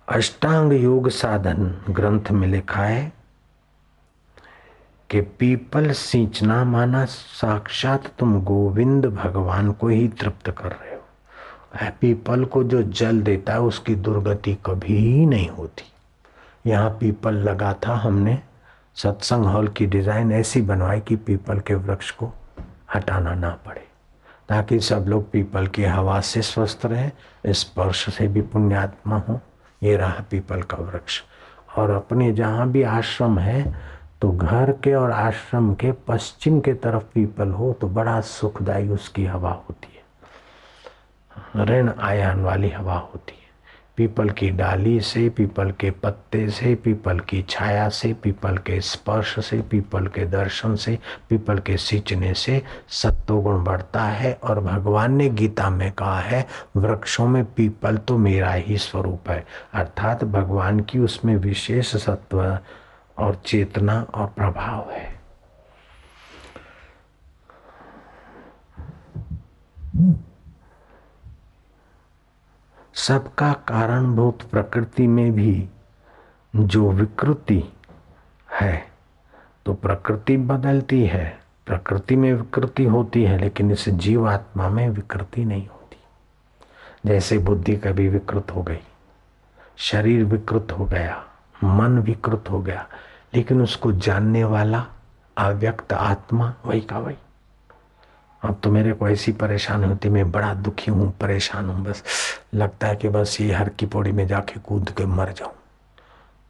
अष्टांग 0.09 0.73
योग 0.73 1.09
साधन 1.09 1.85
ग्रंथ 1.91 2.31
में 2.31 2.49
लिखा 2.49 2.83
है 2.83 3.22
कि 5.13 5.21
पीपल 5.21 5.91
सींचना 5.93 6.63
माना 6.65 7.05
साक्षात 7.05 8.07
तुम 8.19 8.41
गोविंद 8.43 9.07
भगवान 9.07 9.71
को 9.73 9.89
ही 9.89 10.07
तृप्त 10.11 10.51
कर 10.51 10.69
रहे 10.69 10.95
हो। 10.95 11.91
पीपल 12.01 12.45
को 12.45 12.63
जो 12.65 12.83
जल 12.83 13.21
देता 13.23 13.53
है, 13.53 13.61
उसकी 13.61 13.95
दुर्गति 13.97 14.57
कभी 14.67 14.97
ही 14.97 15.27
नहीं 15.27 15.49
होती। 15.49 15.85
यहाँ 16.67 16.91
पीपल 16.91 17.35
लगा 17.39 17.73
था 17.87 17.95
हमने। 17.97 18.39
सत्संग 18.97 19.45
हॉल 19.45 19.69
की 19.69 19.87
डिज़ाइन 19.87 20.33
ऐसी 20.33 20.63
बनवाई 20.63 21.01
कि 21.01 21.17
पीपल 21.19 21.61
के 21.61 21.75
वृक्ष 21.75 22.11
को 22.11 22.33
हटाना 22.95 23.35
ना 23.35 23.51
पड़े, 23.67 23.87
ताकि 24.49 24.81
सब 24.81 25.05
लोग 25.09 25.31
पीपल 25.31 25.67
की 25.67 25.85
हवा 25.85 26.21
से 26.23 26.43
स्वस्थ 26.43 26.87
रहे, 26.87 27.11
स्पर्श 27.53 28.09
से 28.15 28.29
भी 28.29 28.41
पुण्यात्मा 28.43 29.19
हो। 29.19 29.41
ये 29.83 29.97
रहा 29.97 30.25
पीपल 30.31 30.63
का 30.63 30.83
वृक्ष। 30.83 31.23
और 31.79 31.91
अपने 31.91 32.33
जहाँ 32.33 32.69
भी 32.71 32.83
आश्रम 32.83 33.39
है 33.39 33.92
तो 34.23 34.33
घर 34.33 34.73
के 34.73 34.95
और 34.95 35.11
आश्रम 35.11 35.75
के 35.75 35.93
पश्चिम 35.93 36.61
के 36.61 36.73
तरफ़ 36.75 37.03
पीपल 37.03 37.49
हो 37.49 37.73
तो 37.73 37.89
बड़ा 37.89 38.21
सुखदायी 38.21 38.89
उसकी 38.89 39.25
हवा 39.25 39.51
होती 39.51 39.89
है। 39.95 40.03
ऋण 41.65 41.91
आयान 42.01 42.43
वाली 42.43 42.71
हवा 42.71 42.95
होती 42.95 43.33
है। 43.33 43.43
पीपल 43.97 44.31
की 44.31 44.51
डाली 44.51 45.01
से, 45.01 45.29
पीपल 45.29 45.71
के 45.71 45.91
पत्ते 45.91 46.51
से, 46.51 46.75
पीपल 46.75 47.19
की 47.19 47.43
छाया 47.43 47.89
से, 47.89 48.13
पीपल 48.13 48.57
के 48.57 48.81
स्पर्श 48.81 49.47
से, 49.47 49.61
पीपल 49.61 50.07
के 50.07 50.25
दर्शन 50.25 50.75
से, 50.75 50.99
पीपल 51.29 51.59
के 51.59 51.77
सींचने 51.77 52.35
से 52.35 52.63
सत्वगुण 52.89 53.65
बढ़ता 53.65 54.03
है 54.03 54.39
और 54.45 54.61
भगवान 54.61 55.13
ने 55.13 55.29
गीता 55.29 55.71
में 55.71 55.93
कहा 55.93 56.21
है, 56.21 56.47
वृक्षों 56.77 57.27
में 57.27 57.45
पीपल 57.45 57.97
तो 57.97 58.19
मेरा 58.19 58.53
ही 58.53 58.79
स्वरूप 58.79 59.31
है। 59.31 59.47
अर्थात 59.75 60.25
भगवान 60.25 60.81
की 60.81 60.99
उसमें 60.99 61.37
विशेष 61.37 61.97
सत्व 61.97 62.59
और 63.19 63.35
चेतना 63.47 64.01
और 64.15 64.27
प्रभाव 64.29 64.91
है। 64.91 65.11
सबका 72.95 73.53
कारणभूत 73.69 74.43
प्रकृति 74.43 75.07
में 75.07 75.33
भी 75.33 75.69
जो 76.55 76.91
विकृति 76.91 77.63
है 78.51 78.77
तो 79.67 79.75
प्रकृति 79.75 80.37
बदलती 80.37 81.05
है। 81.07 81.25
प्रकृति 81.67 82.17
में 82.17 82.33
विकृति 82.33 82.85
होती 82.85 83.23
है, 83.25 83.39
लेकिन 83.39 83.71
इस 83.71 83.89
जीवात्मा 83.89 84.69
में 84.69 84.89
विकृति 84.89 85.45
नहीं 85.45 85.67
होती। 85.67 85.97
जैसे 87.07 87.39
बुद्धि 87.39 87.77
कभी 87.77 88.09
विकृत 88.09 88.51
हो 88.51 88.63
गई, 88.63 88.81
शरीर 89.81 90.25
विकृत 90.25 90.73
हो 90.73 90.85
गया 90.85 91.23
मन 91.65 91.99
विकृत 91.99 92.51
हो 92.51 92.61
गया, 92.61 92.87
लेकिन 93.35 93.63
उसको 93.63 93.93
जानने 93.93 94.45
वाला, 94.45 94.87
अव्यक्त 95.37 95.93
आत्मा, 95.93 96.53
वही 96.67 96.81
का 96.81 96.99
वही। 96.99 97.17
अब 98.43 98.59
तो 98.63 98.71
मेरे 98.71 98.93
को 98.93 99.09
ऐसी 99.09 99.33
परेशानी 99.33 99.87
होती, 99.87 100.09
मैं 100.09 100.31
बड़ा 100.31 100.53
दुखी 100.55 100.91
हूँ, 100.91 101.11
परेशान 101.21 101.69
हूँ, 101.71 101.83
बस 101.85 102.03
लगता 102.55 102.87
है 102.87 102.97
कि 102.97 103.09
बस 103.09 103.37
ये 103.41 103.53
हर 103.53 103.69
की 103.69 103.87
पौड़ी 103.87 104.13
में 104.13 104.27
जाके 104.27 104.61
कूद 104.61 104.91
के 104.91 105.07
मर 105.07 105.33
जाऊँ। 105.33 105.55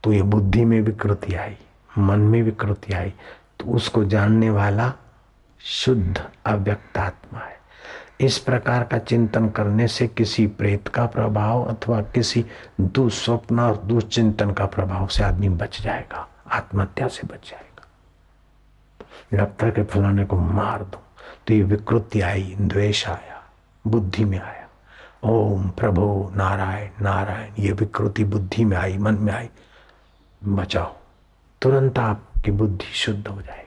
तो 0.04 0.12
ये 0.12 0.22
बुद्धि 0.22 0.64
में 0.64 0.80
विकृति 0.80 1.34
आई, 1.34 1.56
मन 1.98 2.20
में 2.20 2.42
विकृति 2.42 2.92
आई 2.92 3.12
तो 3.58 3.70
उसको 3.70 4.04
जानने 4.04 4.50
वाला 4.50 4.92
शुद्ध 5.60 6.22
अव्यक्त 6.46 6.98
आत्मा 6.98 7.40
है। 7.40 7.60
इस 8.22 8.38
प्रकार 8.38 8.84
का 8.84 8.98
चिंतन 8.98 9.48
करने 9.48 9.86
से 9.88 10.06
किसी 10.08 10.46
प्रेत 10.46 10.88
का 10.88 11.04
प्रभाव 11.06 11.64
अथवा 11.64 12.00
किसी 12.14 12.44
दुस्वप्न 12.80 13.60
और 13.60 13.76
दुश्चिंतन 13.76 14.50
का 14.50 14.66
प्रभाव 14.66 15.06
से 15.06 15.24
आदमी 15.24 15.48
बच 15.48 15.80
जाएगा, 15.82 16.26
आत्महत्या 16.48 17.08
से 17.08 17.26
बच 17.26 17.50
जाएगा। 17.50 17.86
लगता 19.34 19.66
है 19.66 19.72
कि 19.72 19.82
फलाने 19.84 20.24
को 20.24 20.36
मार 20.36 20.82
दो 20.82 21.02
तो 21.46 21.54
ये 21.54 21.62
विकृति 21.62 22.20
आई, 22.20 22.54
द्वेष 22.60 23.06
आया, 23.08 23.42
बुद्धि 23.84 24.24
में 24.24 24.38
आया। 24.38 24.68
ओम 25.24 25.68
प्रभु 25.70 26.30
नारायण 26.36 27.04
नारायण, 27.04 27.52
ये 27.58 27.72
विकृति 27.72 28.24
बुद्धि 28.24 28.64
में 28.64 28.76
आई, 28.76 28.96
मन 28.98 29.18
में 29.20 29.32
आई, 29.32 29.48
बचाओ। 30.42 30.94
तुरंत 31.62 31.98
आपकी 31.98 32.50
बुद्धि 32.50 32.92
शुद्ध 32.94 33.26
हो 33.28 33.40
जाएगी। 33.42 33.61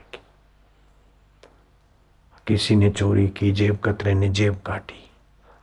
किसी 2.46 2.76
ने 2.76 2.90
चोरी 2.90 3.26
की 3.28 3.50
जेब 3.52 3.78
कतरे 3.84 4.14
ने 4.14 4.28
जेब 4.30 4.56
काटी। 4.66 5.02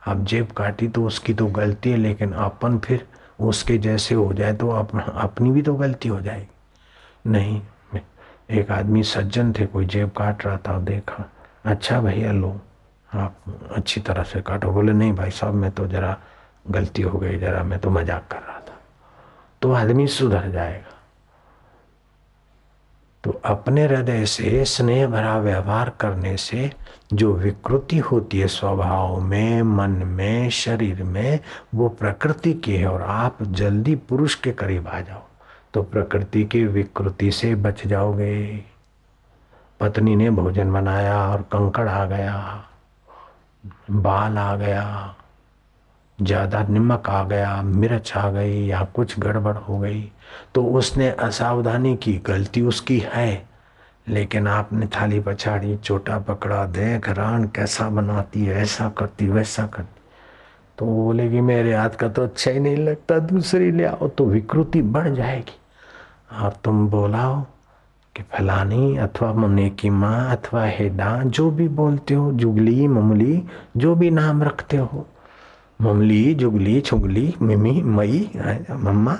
अब 0.02 0.24
जेब 0.24 0.50
काटी 0.52 0.88
तो 0.88 1.04
उसकी 1.06 1.34
तो 1.34 1.46
गलती 1.48 1.90
है 1.90 1.96
लेकिन 1.96 2.32
अपन 2.32 2.78
फिर 2.78 3.06
उसके 3.40 3.78
जैसे 3.78 4.14
हो 4.14 4.32
जाए 4.32 4.52
तो 4.54 4.68
अप, 4.70 4.96
अपनी 4.96 5.50
भी 5.50 5.62
तो 5.62 5.74
गलती 5.74 6.08
हो 6.08 6.20
जाएगी। 6.20 7.30
नहीं 7.30 7.60
एक 8.50 8.70
आदमी 8.70 9.02
सज्जन 9.02 9.52
थे 9.52 9.66
कोई 9.66 9.86
जेब 9.86 10.10
काट 10.16 10.44
रहा 10.46 10.56
था 10.66 10.78
देखा 10.80 11.24
अच्छा 11.64 12.00
भैया 12.00 12.32
लो 12.32 12.50
आप 13.10 13.36
अच्छी 13.70 14.00
तरह 14.00 14.22
से 14.22 14.40
काटो। 14.42 14.70
बोले 14.72 14.92
नहीं 14.92 15.12
भाई 15.12 15.30
साहब 15.30 15.54
मैं 15.54 15.70
तो 15.70 15.86
जरा 15.86 16.16
गलती 16.66 17.02
हो 17.02 17.18
गई 17.18 17.38
जरा 17.38 17.62
मैं 17.64 17.78
तो 17.78 17.90
मज़ाक 17.90 18.26
कर 18.30 18.38
रहा 18.38 18.58
था। 18.60 18.78
तो 19.62 19.72
आदमी 19.72 20.06
सुधर 20.08 20.50
जाएगा। 20.50 20.93
तो 23.24 23.40
अपने 23.44 23.84
हृदय 23.84 24.24
से, 24.26 24.64
स्नेह 24.64 25.06
भरा 25.06 25.38
व्यवहार 25.38 25.92
करने 26.00 26.36
से 26.36 26.70
जो 27.12 27.32
विकृति 27.32 27.98
होती 27.98 28.38
है 28.38 28.46
स्वभाव 28.48 29.20
में, 29.20 29.62
मन 29.62 29.90
में, 29.90 30.50
शरीर 30.50 31.02
में, 31.02 31.40
वो 31.74 31.88
प्रकृति 31.88 32.52
की 32.54 32.76
है 32.76 32.86
और 32.86 33.02
आप 33.02 33.42
जल्दी 33.42 33.94
पुरुष 33.94 34.34
के 34.34 34.52
करीब 34.52 34.88
आ 34.88 35.00
जाओ। 35.00 35.22
तो 35.74 35.82
प्रकृति 35.82 36.44
की 36.44 36.64
विकृति 36.64 37.30
से 37.30 37.54
बच 37.54 37.86
जाओगे। 37.86 38.64
पत्नी 39.80 40.16
ने 40.16 40.30
भोजन 40.30 40.72
बनाया 40.72 41.16
और 41.28 41.42
कंकड़ 41.42 41.88
आ 41.88 42.04
गया, 42.04 42.64
बाल 43.90 44.38
आ 44.38 44.54
गया, 44.56 45.14
ज़्यादा 46.18 46.62
नमक 46.62 47.08
आ 47.08 47.22
गया, 47.24 47.62
मिर्च 47.62 48.12
आ 48.16 48.30
गई 48.30 48.64
या 48.66 48.84
कुछ 48.94 49.18
गड़बड़ 49.18 49.56
हो 49.56 49.78
गई। 49.78 50.10
तो 50.54 50.64
उसने 50.64 51.10
असावधानी 51.10 51.96
की, 51.96 52.20
गलती 52.26 52.62
उसकी 52.62 52.98
है। 52.98 53.46
लेकिन 54.08 54.46
आपने 54.48 54.86
थाली 54.86 55.20
पछाड़ी 55.20 55.76
छोटा 55.76 56.18
पकड़ा, 56.18 56.64
देख 56.66 57.08
रान 57.08 57.44
कैसा 57.44 57.88
बनाती 57.88 58.44
है, 58.44 58.54
ऐसा 58.54 58.88
करती, 58.88 59.28
वैसा 59.28 59.66
करती। 59.66 60.00
तो 60.78 60.86
वो 60.86 61.04
बोलेगी 61.04 61.40
मेरे 61.40 61.74
हाथ 61.74 61.90
का 61.90 62.08
तो 62.08 62.22
अच्छा 62.22 62.50
ही 62.50 62.60
नहीं 62.60 62.76
लगता, 62.76 63.18
दूसरी 63.18 63.70
ले 63.72 63.84
आओ 63.84 64.08
तो 64.08 64.24
विकृति 64.24 64.82
बढ़ 64.82 65.08
जाएगी। 65.08 65.58
और 66.42 66.56
तुम 66.64 66.88
बोलाओ 66.88 67.40
कि 68.16 68.22
फलानी 68.22 68.96
अथवा 68.96 69.32
मुन्ने 69.32 69.70
की 69.70 69.90
माँ 69.90 70.36
अथवा 70.36 70.64
हेडा, 70.64 71.22
जो 71.22 71.50
भी 71.50 71.68
बोलते 71.68 72.14
हो, 72.14 72.32
जुगली 72.32 72.88
ममली 72.88 73.42
जो 73.76 73.94
भी 73.94 74.10
नाम 74.10 74.42
रखते 74.42 74.76
हो 74.76 75.06
ममली 75.80 76.34
जुगली, 76.34 76.80
छुगली, 76.80 77.34
मिमी, 77.42 77.82
मई 77.82 78.30
मम्मा 78.70 79.18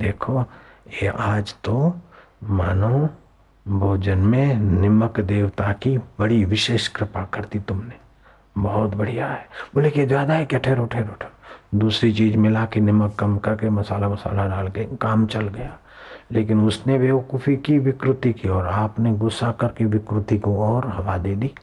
देखो, 0.00 0.44
ये 1.02 1.08
आज 1.08 1.54
तो 1.64 1.94
मानो 2.44 3.08
भोजन 3.68 4.18
में 4.18 4.54
निमक 4.56 5.20
देवता 5.20 5.72
की 5.72 5.98
बड़ी 5.98 6.44
विशेष 6.44 6.88
कृपा 6.88 7.24
करती 7.24 7.58
तुमने। 7.58 7.94
बहुत 8.58 8.94
बढ़िया 8.94 9.26
है। 9.26 9.46
बोले 9.74 9.90
कि 9.90 10.06
ज़्यादा 10.06 10.34
है 10.34 10.44
क्या? 10.44 10.58
ठहरो 10.58 10.86
ठहरो 10.86 11.14
ठहरो। 11.14 11.78
दूसरी 11.78 12.12
चीज़ 12.12 12.36
मिला 12.36 12.64
के 12.64 12.80
नमक 12.80 13.14
कम 13.14 13.38
करके 13.38 13.70
मसाला 13.70 14.08
मसाला 14.08 14.46
डाल 14.46 14.68
के 14.68 14.84
काम 14.84 15.26
चल 15.26 15.48
गया। 15.48 15.78
लेकिन 16.32 16.60
उसने 16.60 16.98
बेवकूफ़ी 16.98 17.56
की 17.56 17.78
विकृति 17.78 18.32
की 18.32 18.48
और 18.48 18.66
आपने 18.66 19.12
गुस्सा 19.12 19.52
करके 19.52 19.84
विकृति 19.84 20.38
को 20.38 20.56
और 20.64 20.88
हवा 20.88 21.18
दे 21.18 21.34
दी। 21.36 21.54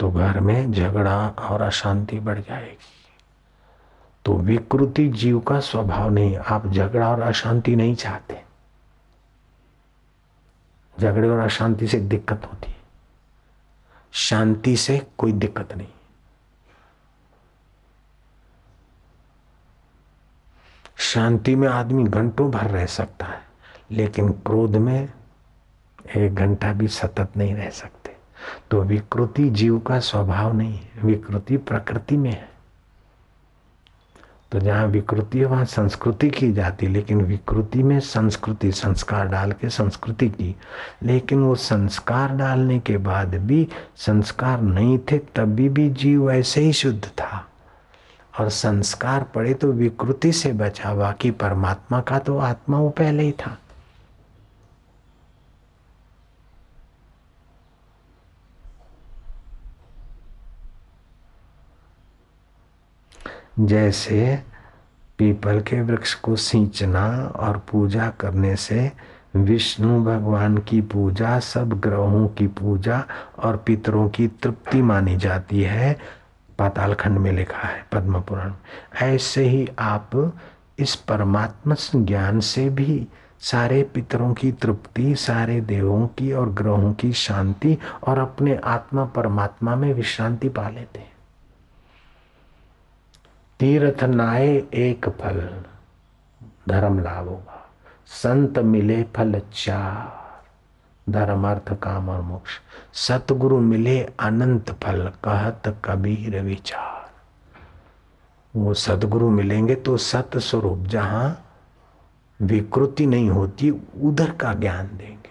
तो 0.00 0.10
घर 0.10 0.40
में 0.40 0.72
झगड़ा 0.72 1.28
और 1.28 1.62
अशांति 1.62 2.18
बढ़ 2.18 2.38
जाएगी। 2.38 2.97
तो 4.28 4.34
विकृति 4.34 5.08
जीव 5.08 5.40
का 5.40 5.60
स्वभाव 5.60 6.10
नहीं। 6.10 6.36
आप 6.36 6.66
झगड़ा 6.66 7.10
और 7.10 7.20
अशांति 7.20 7.76
नहीं 7.76 7.94
चाहते। 7.94 8.42
झगड़े 11.00 11.28
और 11.28 11.38
अशांति 11.38 11.88
से 11.88 12.00
दिक्कत 12.00 12.44
होती 12.44 12.70
है। 12.70 12.76
शांति 14.12 14.76
से 14.76 15.06
कोई 15.18 15.32
दिक्कत 15.32 15.74
नहीं। 15.76 15.88
शांति 20.96 21.56
में 21.56 21.68
आदमी 21.68 22.04
घंटों 22.04 22.50
भर 22.50 22.70
रह 22.70 22.86
सकता 22.86 23.26
है, 23.26 23.40
लेकिन 23.90 24.32
क्रोध 24.32 24.76
में 24.76 25.12
एक 26.16 26.34
घंटा 26.34 26.72
भी 26.72 26.88
सतत 26.88 27.28
नहीं 27.36 27.54
रह 27.54 27.70
सकते। 27.70 28.16
तो 28.70 28.82
विकृति 28.82 29.50
जीव 29.50 29.78
का 29.78 30.00
स्वभाव 30.00 30.52
नहीं 30.52 30.74
है, 30.74 30.90
विकृति 31.04 31.56
प्रकृति 31.56 32.16
में 32.16 32.32
है। 32.32 32.57
तो 34.52 34.60
जहाँ 34.60 34.86
विकृति 34.86 35.38
है, 35.38 35.44
वहाँ 35.44 35.64
संस्कृति 35.64 36.30
की 36.30 36.52
जाती 36.52 36.86
लेकिन 36.86 37.22
विकृति 37.22 37.82
में 37.82 38.00
संस्कृति, 38.00 38.72
संस्कार 38.72 39.28
डाल 39.28 39.52
के 39.52 39.68
संस्कृति 39.68 40.28
की। 40.28 40.56
लेकिन 41.02 41.38
वो 41.38 41.54
संस्कार 41.54 42.28
डालने 42.36 42.78
के 42.78 42.96
बाद 42.96 43.34
भी 43.34 43.68
संस्कार 43.96 44.60
नहीं 44.60 44.98
थे, 44.98 45.18
तभी 45.18 45.68
भी 45.68 45.90
जीव 45.90 46.30
ऐसे 46.30 46.60
ही 46.60 46.72
शुद्ध 46.72 47.04
था। 47.04 47.46
और 48.40 48.48
संस्कार 48.48 49.22
पड़े 49.22 49.54
तो 49.54 49.72
विकृति 49.72 50.32
से 50.32 50.52
बचा, 50.52 50.94
बाकी 50.94 51.30
परमात्मा 51.30 52.00
का 52.00 52.18
तो 52.18 52.38
आत्मा 52.38 52.78
वो 52.78 52.90
पहले 52.90 53.22
ही 53.22 53.32
था। 53.32 53.58
जैसे 63.60 64.42
पीपल 65.18 65.60
के 65.60 65.80
वृक्ष 65.80 66.14
को 66.14 66.36
सींचना 66.36 67.32
और 67.36 67.58
पूजा 67.58 68.08
करने 68.08 68.56
से 68.56 68.92
विष्णु 69.36 70.04
भगवान 70.04 70.58
की 70.58 70.80
पूजा, 70.80 71.38
सब 71.38 71.80
ग्रहों 71.80 72.28
की 72.28 72.46
पूजा 72.46 73.04
और 73.38 73.56
पितरों 73.56 74.08
की 74.08 74.28
तृप्ति 74.28 74.82
मानी 74.82 75.16
जाती 75.16 75.62
है, 75.62 75.98
पातालखंड 76.58 77.18
में 77.18 77.32
लिखा 77.32 77.68
है 77.68 77.86
पद्म 77.92 78.20
पुराण 78.20 78.52
ऐसे 79.02 79.44
ही 79.44 79.68
आप 79.78 80.32
इस 80.78 80.94
परमात्मा 80.94 81.74
ज्ञान 81.96 82.40
से 82.40 82.70
भी 82.70 83.06
सारे 83.40 83.82
पितरों 83.82 84.34
की 84.34 84.52
तृप्ति, 84.52 85.14
सारे 85.14 85.60
देवों 85.60 86.06
की 86.06 86.32
और 86.32 86.48
ग्रहों 86.48 86.92
की 86.92 87.12
शांति 87.12 87.78
और 88.06 88.18
अपने 88.18 88.60
आत्मा 88.64 89.04
परमात्मा 89.04 89.76
में 89.76 89.94
विश्रांति 89.94 90.48
पा 90.48 90.68
लेते 90.68 90.98
हैं। 90.98 91.17
तीर्थ 93.60 94.04
नाए 94.04 94.48
एक 94.74 95.08
फल, 95.08 95.38
धर्म 96.68 96.98
लाभ 96.98 97.28
होगा 97.28 97.70
संत 98.06 98.58
मिले 98.58 99.02
फल 99.16 99.40
चार 99.54 101.12
धर्म 101.12 101.46
अर्थ 101.48 101.72
काम 101.74 102.08
और 102.08 102.20
मोक्ष। 102.20 102.50
सतगुरु 102.98 103.58
मिले 103.60 104.00
अनंत 104.20 104.70
फल, 104.82 105.06
कहत 105.24 105.62
कबीर 105.84 106.40
विचार। 106.42 107.10
वो 108.54 108.74
सदगुरु 108.74 109.30
मिलेंगे 109.30 109.74
तो 109.74 109.96
सत 109.96 110.36
स्वरूप 110.38 110.86
जहाँ 110.86 111.26
विकृति 112.40 113.06
नहीं 113.06 113.30
होती, 113.30 113.70
उधर 114.02 114.30
का 114.30 114.52
ज्ञान 114.54 114.86
देंगे। 114.86 115.27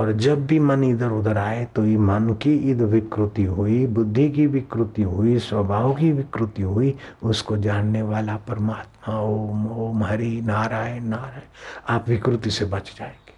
और 0.00 0.12
जब 0.12 0.46
भी 0.46 0.58
मन 0.58 0.84
इधर 0.84 1.08
उधर 1.08 1.38
आए 1.38 1.64
तो 1.64 1.84
ये 1.84 1.96
मन 1.96 2.36
की 2.42 2.54
इधर 2.54 2.84
विकृति 2.84 3.44
हुई, 3.44 3.86
बुद्धि 3.86 4.30
की 4.30 4.46
विकृति 4.46 5.02
हुई, 5.02 5.38
स्वभाव 5.38 5.94
की 5.94 6.12
विकृति 6.12 6.62
हुई, 6.62 6.94
उसको 7.22 7.56
जानने 7.56 8.02
वाला 8.02 8.36
परमात्मा, 8.36 9.20
ओम 9.20 9.66
ओम, 9.66 10.04
हरि, 10.04 10.40
नारायण 10.44 11.04
नारायण, 11.04 11.40
आप 11.88 12.08
विकृति 12.08 12.50
से 12.50 12.64
बच 12.64 12.94
जाएँगे। 12.98 13.34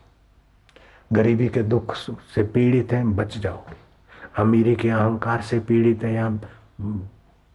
गरीबी 1.12 1.48
के 1.48 1.62
दुख 1.62 1.94
से 2.34 2.42
पीड़ित 2.42 2.92
हैं, 2.92 3.16
बच 3.16 3.38
जाओ 3.38 3.62
अमीरी 4.38 4.74
के 4.74 4.88
अहंकार 4.88 5.42
से 5.42 5.58
पीड़ित 5.58 6.04
हैं, 6.04 6.12
या 6.12 6.38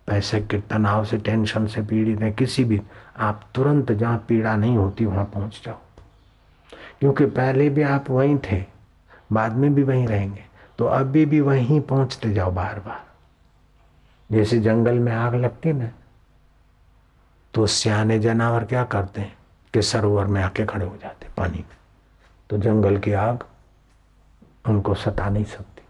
पैसे 0.08 0.42
के 0.42 0.60
तनाव 0.60 1.06
से, 1.06 1.18
टेंशन 1.18 1.68
से 1.68 1.82
पीड़ित 1.82 2.22
हैं, 2.22 2.34
किसी 2.34 2.64
भी, 2.64 2.82
आप 3.18 3.42
तुरंत 3.56 3.92
जहाँ 3.92 4.26
पीड़ा 4.28 4.56
नहीं 4.56 4.78
होती, 4.78 5.06
वहाँ 5.06 5.26
पहुँच 5.26 5.62
जाओ। 5.66 5.78
क्योंकि 7.00 7.26
पहले 7.26 7.70
भी 7.70 7.82
आप 7.82 8.10
वहीं 8.10 8.38
थे 8.38 8.79
बाद 9.32 9.54
में 9.54 9.74
भी 9.76 9.84
वहीं 9.84 10.08
रहेंगे। 10.08 10.44
तो 10.78 10.86
अभी 10.86 11.26
भी 11.26 11.42
वहीं 11.42 11.82
पहुँचते 11.82 12.34
जाओ 12.34 12.52
बार 12.52 12.80
बार 12.80 13.06
जैसे 14.32 14.60
जंगल 14.60 15.00
में 15.00 15.12
आग 15.12 15.36
लगती 15.36 15.74
ना 15.74 15.90
तो 17.54 17.68
सियाने 17.68 18.20
जानवर 18.20 18.64
क्या 18.64 18.84
करते 18.84 19.22
हैं 19.22 19.38
कि 19.74 19.82
सरोवर 19.82 20.26
में 20.26 20.44
आके 20.44 20.66
खड़े 20.66 20.86
हो 20.86 20.98
जाते 20.98 21.28
पानी 21.38 21.58
में। 21.58 21.78
तो 22.50 22.58
जंगल 22.58 22.98
की 22.98 23.12
आग 23.12 23.44
उनको 24.68 24.94
सता 24.94 25.30
नहीं 25.30 25.44
सकती। 25.44 25.82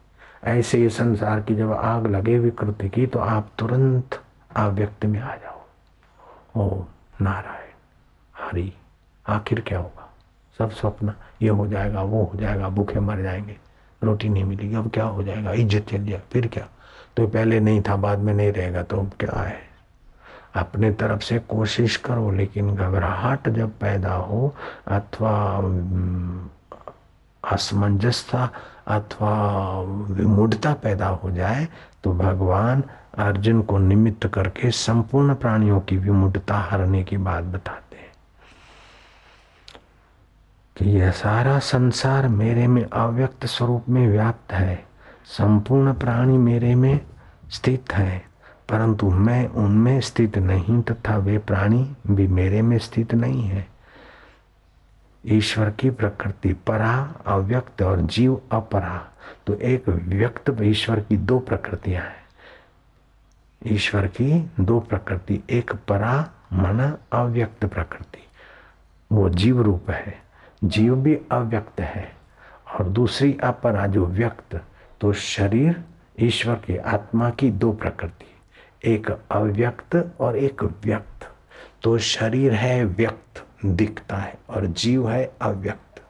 ऐसे 0.44 0.82
ये 0.82 0.90
संसार 0.90 1.42
की 1.42 1.56
जब 1.56 1.72
आग 1.72 2.08
लगे 2.08 2.40
विकृति 2.40 2.90
की 2.90 3.08
तो 3.08 3.20
आप 3.20 3.52
तुरंत 3.58 4.22
अव्यक्त 4.56 5.06
में 5.06 5.20
आ 5.20 5.36
जाओ। 5.36 5.62
ओ 6.56 6.84
नारायण। 7.22 7.74
हरि। 8.36 8.74
आखिर 9.28 9.62
क्या 9.62 9.80
होगा? 9.80 10.09
सब 10.60 10.72
स्वप्न 10.72 11.14
ये 11.42 11.50
हो 11.50 11.68
जाएगा, 11.68 12.02
वो 12.02 12.24
हो 12.24 12.40
जाएगा, 12.40 12.70
भूखे 12.70 13.00
मर 13.00 13.22
जाएँगे, 13.22 13.56
रोटी 14.04 14.30
नहीं 14.30 14.44
मिलेगी, 14.44 14.76
अब 14.76 14.90
क्या 14.90 15.04
हो 15.04 15.24
जाएगा, 15.24 15.52
इज़्ज़त 15.52 15.90
चल 15.90 16.06
जाए, 16.06 16.22
फिर 16.32 16.48
क्या? 16.48 16.68
तो 17.18 17.28
पहले 17.28 17.60
नहीं 17.60 17.82
था, 17.82 17.96
बाद 17.96 18.20
में 18.20 18.34
नहीं 18.34 18.52
रहेगा 18.52 18.84
तो 18.84 18.98
अब 18.98 19.12
क्या 19.20 19.40
है? 19.40 19.58
अपने 20.56 20.92
तरफ़ 20.92 21.22
से 21.22 21.40
कोशिश 21.40 21.96
करो, 21.98 22.32
लेकिन 22.32 22.76
घबराहट 22.76 23.50
जब 23.50 23.72
पैदा 23.80 24.14
हो, 24.14 24.56
अथवा 24.88 25.34
असमंजसता 27.44 28.50
अथवा 28.88 29.82
विमूढ़ता 30.10 30.74
पैदा 30.74 31.08
हो 31.08 31.32
जाए 31.32 31.68
तो 32.04 32.14
भगवान 32.14 32.84
अर्जुन 33.18 33.62
को 33.62 33.78
निमित्त 33.78 34.28
करके 34.28 34.72
संपूर्ण 34.72 35.36
प्राणियों 35.36 35.80
की 35.80 35.98
विमूढ़ता 35.98 36.58
हरने 36.58 37.04
की 37.04 37.18
बात 37.18 37.44
बताते 37.44 37.89
कि 40.80 40.90
यह 40.90 41.12
सारा 41.12 41.58
संसार 41.60 42.28
मेरे 42.28 42.68
में 42.68 42.84
अव्यक्त 42.84 43.46
स्वरूप 43.46 43.90
में 43.90 44.08
व्याप्त 44.08 44.52
है। 44.54 44.76
संपूर्ण 45.26 45.94
प्राणी 45.94 46.38
मेरे 46.38 46.74
में 46.76 47.00
स्थित 47.50 47.94
है, 47.94 48.22
परंतु 48.70 49.10
मैं 49.10 49.48
उनमें 49.48 50.00
स्थित 50.02 50.38
नहीं 50.38 50.82
तथा 50.82 51.18
वे 51.18 51.38
प्राणी 51.38 51.84
भी 52.08 52.28
मेरे 52.28 52.62
में 52.62 52.78
स्थित 52.78 53.14
नहीं 53.14 53.44
है। 53.44 53.68
ईश्वर 55.24 55.70
की 55.70 55.90
प्रकृति 55.90 56.54
परा, 56.68 57.14
अव्यक्त 57.28 57.82
और 57.82 58.02
जीव 58.02 58.42
अपरा 58.52 59.02
तो 59.48 59.54
एक 59.56 59.90
व्यक्त 59.90 60.56
ईश्वर 60.62 61.00
की 61.00 61.18
दो 61.18 61.40
प्रकृतियाँ 61.40 62.04
हैं। 62.04 62.18
ईश्वर 63.66 64.08
की 64.08 64.52
दो 64.60 64.80
प्रकृति, 64.80 65.42
एक 65.50 65.74
परा, 65.88 66.16
मन, 66.54 66.98
अव्यक्त 67.12 67.66
प्रकृति, 67.66 68.24
वो 69.12 69.30
जीव 69.30 69.62
रूप 69.62 69.90
है। 69.90 70.29
जीव 70.62 70.96
भी 70.96 71.16
अव्यक्त 71.32 71.80
है 71.80 72.12
और 72.74 72.90
दूसरी 72.90 73.38
अपरा 73.44 73.88
जो 73.88 74.06
व्यक्त 74.06 74.56
तो 75.02 75.14
शरीर 75.14 75.84
ईश्वर 76.20 76.56
के 76.56 76.78
आत्मा 76.78 77.30
की 77.30 77.50
दो 77.52 77.72
प्रकृति, 77.74 78.26
एक 78.86 79.10
अव्यक्त 79.12 79.96
और 80.20 80.38
एक 80.38 80.64
व्यक्त। 80.64 81.28
तो 81.84 81.98
शरीर 81.98 82.54
है 82.54 82.84
व्यक्त, 82.84 83.44
दिखता 83.66 84.18
है 84.18 84.38
और 84.50 84.66
जीव 84.66 85.10
है 85.10 85.24
अव्यक्त। 85.42 86.02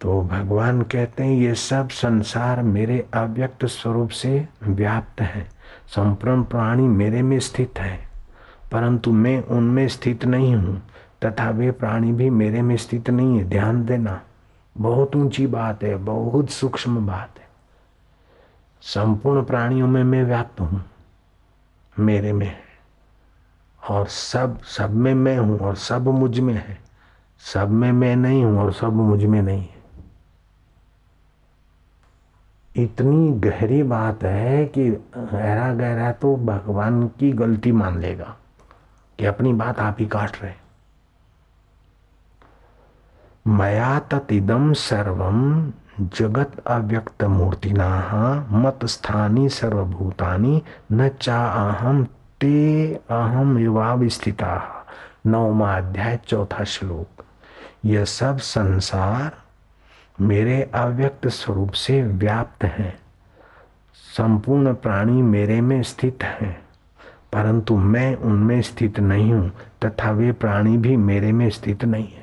तो 0.00 0.20
भगवान 0.22 0.82
कहते 0.82 1.22
हैं, 1.22 1.34
ये 1.34 1.54
सब 1.54 1.88
संसार 1.88 2.62
मेरे 2.62 3.06
अव्यक्त 3.14 3.64
स्वरूप 3.66 4.10
से 4.10 4.48
व्याप्त 4.62 5.20
है। 5.20 5.48
संपूर्ण 5.92 6.42
प्राणी 6.42 6.82
मेरे 6.82 7.22
में 7.22 7.38
स्थित 7.40 7.78
है, 7.78 7.98
परंतु 8.72 9.12
मैं 9.12 9.42
उनमें 9.42 9.86
स्थित 9.88 10.24
नहीं 10.24 10.54
हूँ, 10.54 10.80
तथा 11.24 11.48
वे 11.50 11.70
प्राणी 11.70 12.12
भी 12.12 12.30
मेरे 12.30 12.62
में 12.62 12.76
स्थित 12.76 13.10
नहीं 13.10 13.38
है। 13.38 13.44
ध्यान 13.48 13.84
देना, 13.84 14.20
बहुत 14.76 15.16
ऊँची 15.16 15.46
बात 15.46 15.82
है, 15.84 15.96
बहुत 15.96 16.50
सूक्ष्म 16.50 17.06
बात 17.06 17.38
है। 17.38 17.48
संपूर्ण 18.82 19.44
प्राणियों 19.44 19.88
में 19.88 20.02
मैं 20.04 20.22
व्याप्त 20.24 20.60
हूँ, 20.60 20.82
मेरे 21.96 22.32
में। 22.32 22.52
और 23.80 24.06
सब 24.06 24.60
सब 24.68 24.94
में 24.94 25.14
मैं 25.14 25.36
हूँ 25.38 25.58
और 25.58 25.76
सब 25.76 26.08
मुझमें 26.08 26.54
है। 26.54 26.78
सब 27.42 27.70
में 27.70 27.92
मैं 27.92 28.16
नहीं 28.16 28.44
हूँ 28.44 28.58
और 28.58 28.72
सब 28.72 28.92
मुझमें 28.92 29.40
नहीं 29.42 29.60
है। 29.60 29.81
इतनी 32.76 33.32
गहरी 33.32 33.82
बात 33.82 34.24
है 34.24 34.66
कि 34.66 34.90
गहरा 35.16 35.74
गहरा 35.74 36.12
तो 36.12 36.36
भगवान 36.36 37.08
की 37.08 37.32
गलती 37.32 37.72
मान 37.72 37.98
लेगा 37.98 38.36
कि 39.18 39.24
अपनी 39.24 39.52
बात 39.52 39.78
आप 39.78 39.96
ही 40.00 40.06
काट 40.06 40.30
रहे 40.42 40.52
मया 43.46 43.98
ततिदम 43.98 44.72
सर्वम 44.72 45.72
जगत 46.00 46.62
अव्यक्त 46.66 47.24
मूर्तिना 47.24 47.88
मत 48.50 48.84
स्थानी 48.84 49.48
सर्वभूतानि 49.48 50.62
न 50.92 51.08
चा 51.08 51.46
अहम 51.46 52.04
ते 52.40 52.94
अहम 52.94 53.58
युवा 53.58 53.98
स्थिता 54.08 54.86
नवमा 55.26 55.76
अध्याय, 55.76 56.18
चौथा 56.28 56.64
श्लोक। 56.64 57.24
यह 57.84 58.04
सब 58.04 58.38
संसार 58.38 59.41
मेरे 60.22 60.62
अव्यक्त 60.74 61.26
स्वरूप 61.28 61.72
से 61.72 62.02
व्याप्त 62.02 62.64
है। 62.64 62.94
संपूर्ण 64.16 64.74
प्राणी 64.74 65.22
मेरे 65.22 65.60
में 65.60 65.82
स्थित 65.82 66.22
हैं, 66.22 66.52
परंतु 67.32 67.76
मैं 67.76 68.14
उनमें 68.16 68.60
स्थित 68.62 69.00
नहीं 69.00 69.32
हूँ, 69.32 69.50
तथा 69.84 70.10
वे 70.10 70.32
प्राणी 70.32 70.76
भी 70.76 70.96
मेरे 70.98 71.32
में 71.32 71.48
स्थित 71.50 71.84
नहीं 71.84 72.08
है। 72.08 72.22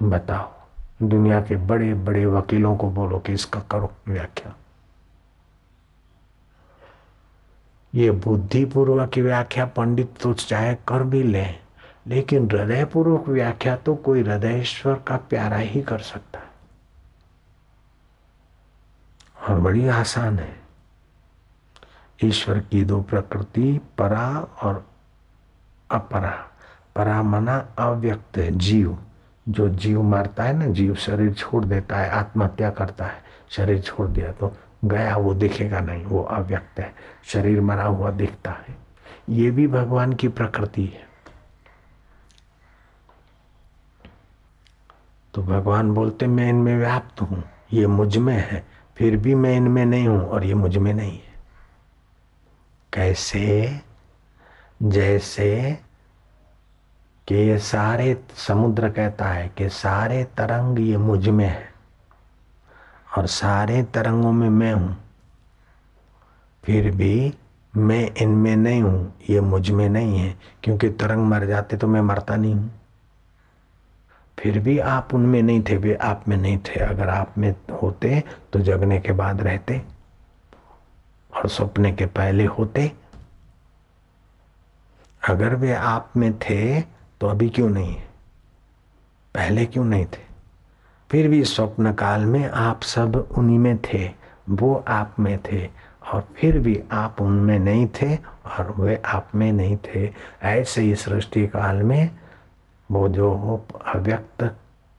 बताओ, 0.00 0.50
दुनिया 1.02 1.40
के 1.40 1.56
बड़े 1.56 1.92
बड़े 1.94 2.24
वकीलों 2.26 2.76
को 2.76 2.90
बोलो 2.90 3.18
कि 3.18 3.32
इसका 3.32 3.60
करो 3.70 3.90
व्याख्या। 4.08 4.54
ये 7.92 8.10
बुद्धिपूर्वक 8.10 9.10
की 9.10 9.22
व्याख्या 9.22 9.64
पंडित 9.66 10.14
तो 10.20 10.32
चाहे 10.34 10.74
कर 10.88 11.02
भी 11.02 11.22
ले। 11.22 11.44
लेकिन 12.08 12.50
हृदय 12.50 12.84
पूर्वक 12.84 13.28
व्याख्या 13.28 13.76
तो 13.76 13.94
कोई 13.94 14.22
हृदयेश्वर 14.22 14.94
का 14.94 15.16
प्यारा 15.16 15.56
ही 15.56 15.82
कर 15.82 15.98
सकता 15.98 16.38
है। 16.38 16.48
और 19.48 19.60
बड़ी 19.60 19.88
आसान 19.88 20.38
है। 20.38 20.60
ईश्वर 22.24 22.58
की 22.58 22.84
दो 22.84 23.02
प्रकृति, 23.02 23.80
परा 23.98 24.40
और 24.62 24.90
अपरा। 25.90 26.48
परा 26.96 27.22
मना 27.22 27.68
अव्यक्त 27.78 28.36
है, 28.36 28.58
जीव। 28.58 28.98
जो 29.48 29.68
जीव 29.68 30.02
मारता 30.02 30.44
है 30.44 30.52
ना, 30.52 30.66
जीव 30.66 30.94
शरीर 30.94 31.34
छोड़ 31.34 31.64
देता 31.64 31.96
है, 31.96 32.10
आत्महत्या 32.10 32.70
करता 32.70 33.06
है, 33.06 33.22
शरीर 33.50 33.80
छोड़ 33.80 34.08
दिया 34.08 34.32
तो 34.32 34.56
गया 34.84 35.16
वो, 35.16 35.34
दिखेगा 35.34 35.80
नहीं, 35.80 36.04
वो 36.04 36.22
अव्यक्त 36.22 36.80
है। 36.80 36.94
शरीर 37.24 37.60
मरा 37.60 37.84
हुआ 37.84 38.10
दिखता 38.10 38.50
है। 38.50 38.76
ये 39.28 39.50
भी 39.50 39.68
भगवान 39.68 40.12
की 40.12 40.28
प्रकृति 40.28 40.84
है। 40.84 41.07
तो 45.38 45.42
भगवान 45.42 45.90
बोलते, 45.94 46.26
मैं 46.26 46.48
इनमें 46.48 46.76
व्याप्त 46.78 47.20
हूँ, 47.20 47.42
ये 47.72 47.86
मुझमें 47.86 48.34
है, 48.34 48.64
फिर 48.96 49.16
भी 49.16 49.34
मैं 49.34 49.54
इनमें 49.56 49.84
नहीं 49.86 50.06
हूँ 50.08 50.20
और 50.20 50.44
ये 50.44 50.54
मुझमें 50.54 50.92
नहीं 50.94 51.12
है। 51.12 51.34
कैसे? 52.92 53.80
जैसे 54.82 55.78
कि 57.28 57.34
ये 57.34 57.58
सारे 57.58 58.16
समुद्र 58.36 58.88
कहता 58.88 59.28
है 59.28 59.48
कि 59.48 59.68
सारे 59.68 60.22
तरंग 60.38 60.78
ये 60.80 60.96
मुझमें 60.96 61.46
है 61.46 61.68
और 63.16 63.26
सारे 63.26 63.82
तरंगों 63.94 64.32
में 64.32 64.48
मैं 64.50 64.72
हूँ, 64.72 64.96
फिर 66.64 66.90
भी 66.96 67.32
मैं 67.74 68.10
इनमें 68.16 68.56
नहीं 68.56 68.82
हूँ, 68.82 69.12
ये 69.30 69.40
मुझमें 69.40 69.88
नहीं 69.88 70.18
है, 70.18 70.36
क्योंकि 70.64 70.88
तरंग 70.90 71.26
मर 71.26 71.46
जाते 71.46 71.76
तो 71.76 71.86
मैं 71.86 72.00
मरता 72.02 72.36
नहीं 72.36 72.54
हूँ। 72.54 72.70
फिर 74.38 74.58
भी 74.58 74.78
आप 74.78 75.14
उनमें 75.14 75.42
नहीं 75.42 75.62
थे, 75.62 75.76
वे 75.76 75.94
आप 75.94 76.28
में 76.28 76.36
नहीं 76.36 76.58
थे। 76.58 76.80
अगर 76.80 77.08
आप 77.08 77.38
में 77.38 77.54
होते 77.82 78.24
तो 78.52 78.60
जगने 78.60 78.98
के 79.00 79.12
बाद 79.12 79.40
रहते 79.40 79.82
और 81.36 81.48
सपने 81.48 81.92
के 81.92 82.06
पहले 82.06 82.44
होते। 82.44 82.92
अगर 85.28 85.54
वे 85.54 85.72
आप 85.74 86.10
में 86.16 86.38
थे 86.38 86.80
तो 87.20 87.26
अभी 87.26 87.48
क्यों 87.48 87.68
नहीं? 87.68 87.94
है 87.94 88.08
पहले 89.34 89.66
क्यों 89.66 89.84
नहीं 89.84 90.04
थे? 90.04 90.28
फिर 91.10 91.28
भी 91.28 91.44
स्वप्न 91.44 91.92
काल 91.92 92.20
में 92.20 92.50
आप 92.50 92.82
सब 92.82 93.16
उन्हीं 93.16 93.58
में 93.58 93.78
थे, 93.78 94.10
वो 94.48 94.84
आप 94.88 95.14
में 95.18 95.38
थे 95.38 95.66
और 96.12 96.28
फिर 96.36 96.58
भी 96.58 96.82
आप 96.92 97.20
उनमें 97.20 97.58
नहीं 97.58 97.86
थे 97.86 98.16
और 98.16 98.74
वे 98.78 99.02
आप 99.04 99.30
में 99.34 99.52
नहीं 99.52 99.76
थे। 99.76 100.10
ऐसे 100.42 100.82
ही 100.82 100.94
सृष्टि 100.94 101.46
काल 101.46 101.76
में 101.76 102.10
वो 102.90 103.08
जो 103.08 103.66
अव्यक्त 103.86 104.42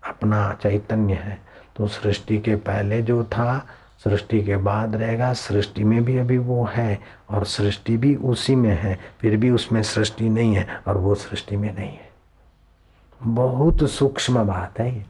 अपना 0.04 0.52
चैतन्य 0.54 1.14
है 1.14 1.38
तो 1.76 1.88
सृष्टि 1.88 2.38
के 2.40 2.56
पहले 2.56 3.02
जो 3.02 3.24
था, 3.24 3.66
सृष्टि 4.04 4.42
के 4.44 4.58
बाद 4.58 4.96
रहेगा, 4.96 5.34
सृष्टि 5.34 5.84
में 5.84 6.04
भी 6.04 6.18
अभी 6.18 6.38
वो 6.38 6.64
है 6.66 7.00
और 7.30 7.46
सृष्टि 7.46 7.98
भी 7.98 8.16
उसी 8.16 8.56
में 8.56 8.76
है, 8.82 8.98
फिर 9.20 9.38
भी 9.38 9.50
उसमें 9.50 9.82
सृष्टि 9.84 10.30
नहीं 10.30 10.56
है 10.56 10.82
और 10.88 10.98
वो 10.98 11.16
सृष्टि 11.16 11.58
में 11.58 11.74
नहीं 11.76 11.92
है। 11.92 12.10
बहुत 13.22 13.90
सूक्ष्म 13.90 14.44
बात 14.44 14.80
है 14.80 14.96
ये, 14.96 15.06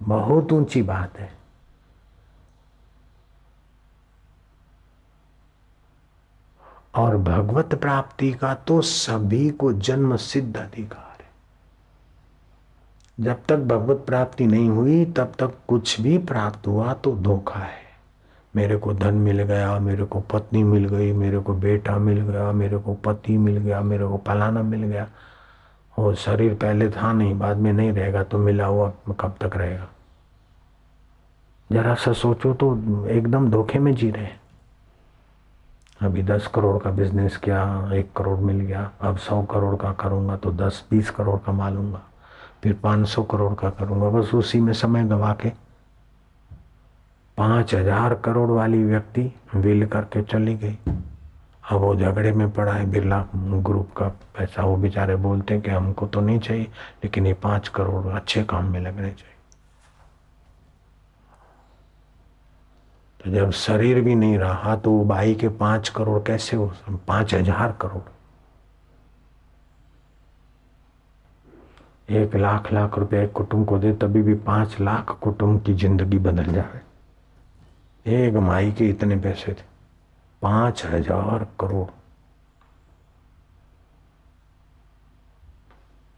बहुत 0.00 0.52
ऊँची 0.52 0.82
बात 0.82 1.18
है। 1.18 1.32
और 6.94 7.16
भगवत 7.16 7.74
प्राप्ति 7.74 8.32
का 8.32 8.54
तो 8.54 8.80
सभी 8.80 9.48
को 9.50 9.72
जन्म 9.72 10.16
सिद्ध 10.16 10.56
अधिकार। 10.56 11.09
जब 13.20 13.42
तक 13.48 13.56
भगवत 13.58 14.04
प्राप्ति 14.06 14.46
नहीं 14.46 14.68
हुई, 14.70 15.04
तब 15.06 15.32
तक 15.38 15.54
कुछ 15.68 16.00
भी 16.00 16.16
प्राप्त 16.18 16.66
हुआ 16.66 16.92
तो 16.94 17.14
धोखा 17.16 17.60
है। 17.60 17.78
मेरे 18.54 18.76
को 18.76 18.92
धन 18.94 19.14
मिल 19.14 19.42
गया, 19.42 19.78
मेरे 19.78 20.04
को 20.04 20.20
पत्नी 20.20 20.62
मिल 20.64 20.84
गई, 20.84 21.12
मेरे 21.12 21.38
को 21.38 21.54
बेटा 21.54 21.96
मिल 21.98 22.20
गया, 22.20 22.50
मेरे 22.52 22.78
को 22.78 22.94
पति 22.94 23.36
मिल 23.38 23.56
गया, 23.56 23.80
मेरे 23.80 24.06
को 24.06 24.20
फलाना 24.26 24.62
मिल 24.62 24.82
गया। 24.82 25.06
और 25.96 26.14
शरीर 26.14 26.54
पहले 26.54 26.88
था 26.90 27.12
नहीं, 27.12 27.38
बाद 27.38 27.56
में 27.56 27.72
नहीं 27.72 27.92
रहेगा 27.92 28.22
तो 28.22 28.38
मिला 28.38 28.66
हुआ 28.66 28.92
कब 29.20 29.34
तक 29.40 29.56
रहेगा? 29.56 29.88
जरा 31.70 31.94
सा 31.94 32.12
सोचो 32.12 32.52
तो 32.54 33.06
एकदम 33.06 33.50
धोखे 33.50 33.78
में 33.78 33.94
जी 33.94 34.10
रहे 34.10 34.28
अभी 36.00 36.22
दस 36.22 36.46
करोड़ 36.46 36.78
का 36.82 36.90
बिज़नेस 36.90 37.36
किया, 37.36 37.90
एक 37.94 38.12
करोड़ 38.16 38.38
मिल 38.38 38.60
गया, 38.60 38.90
अब 39.00 39.16
सौ 39.16 39.42
करोड़ 39.42 39.76
का 39.76 39.92
करूँगा 39.92 40.36
तो 40.36 40.52
दस, 40.52 40.84
बीस 40.90 41.10
करोड़ 41.10 41.38
कमा 41.46 41.68
लूँगा। 41.70 42.02
फिर 42.62 42.72
पाँच 42.82 43.08
सौ 43.08 43.22
करोड़ 43.24 43.54
का 43.54 43.70
करूँगा। 43.70 44.08
बस 44.10 44.34
उसी 44.34 44.60
में 44.60 44.72
समय 44.74 45.04
गवा 45.08 45.32
के 45.42 45.48
पाँच 47.38 47.74
हज़ार 47.74 48.14
करोड़ 48.24 48.50
वाली 48.50 48.82
व्यक्ति 48.84 49.30
विल 49.56 49.86
करके 49.86 50.22
चली 50.22 50.54
गई। 50.56 50.78
अब 51.64 51.80
वो 51.80 51.94
झगड़े 51.96 52.32
में 52.32 52.50
पड़ा 52.52 52.72
है, 52.72 52.90
बिरला 52.90 53.24
ग्रुप 53.34 53.92
का 53.96 54.08
पैसा, 54.36 54.62
वो 54.62 54.76
बेचारे 54.76 55.16
बोलते 55.16 55.54
हैं 55.54 55.62
कि 55.62 55.70
हमको 55.70 56.06
तो 56.06 56.20
नहीं 56.20 56.38
चाहिए, 56.38 56.64
लेकिन 57.04 57.26
ये 57.26 57.34
पाँच 57.34 57.68
करोड़ 57.68 58.06
अच्छे 58.08 58.42
काम 58.44 58.72
में 58.72 58.80
लगने 58.80 59.10
चाहिए। 59.10 59.34
तो 63.20 63.30
जब 63.30 63.50
शरीर 63.52 64.00
भी 64.00 64.14
नहीं 64.14 64.38
रहा 64.38 64.76
तो 64.76 64.90
वो 64.90 65.04
बाई 65.04 65.34
के 65.34 65.48
पाँच 65.50 65.88
करोड़ 65.88 66.22
कैसे 66.26 66.56
हो? 66.56 66.72
पाँच 67.08 67.34
हज़ार 67.34 67.76
करोड़। 67.80 68.02
एक 72.10 72.34
लाख 72.36 72.72
लाख 72.72 72.98
रुपए 72.98 73.22
एक 73.24 73.32
कुटुंब 73.32 73.66
को 73.68 73.78
दे, 73.78 73.92
तभी 73.94 74.22
भी 74.22 74.34
पाँच 74.36 74.80
लाख 74.80 75.10
कुटुंब 75.20 75.62
की 75.64 75.74
ज़िंदगी 75.74 76.18
बदल 76.18 76.52
जाए। 76.52 76.80
एक 78.06 78.34
माई 78.36 78.72
के 78.72 78.88
इतने 78.88 79.16
पैसे 79.18 79.52
थे, 79.52 79.64
पाँच 80.42 80.84
हज़ार 80.86 81.46
करोड़। 81.60 81.86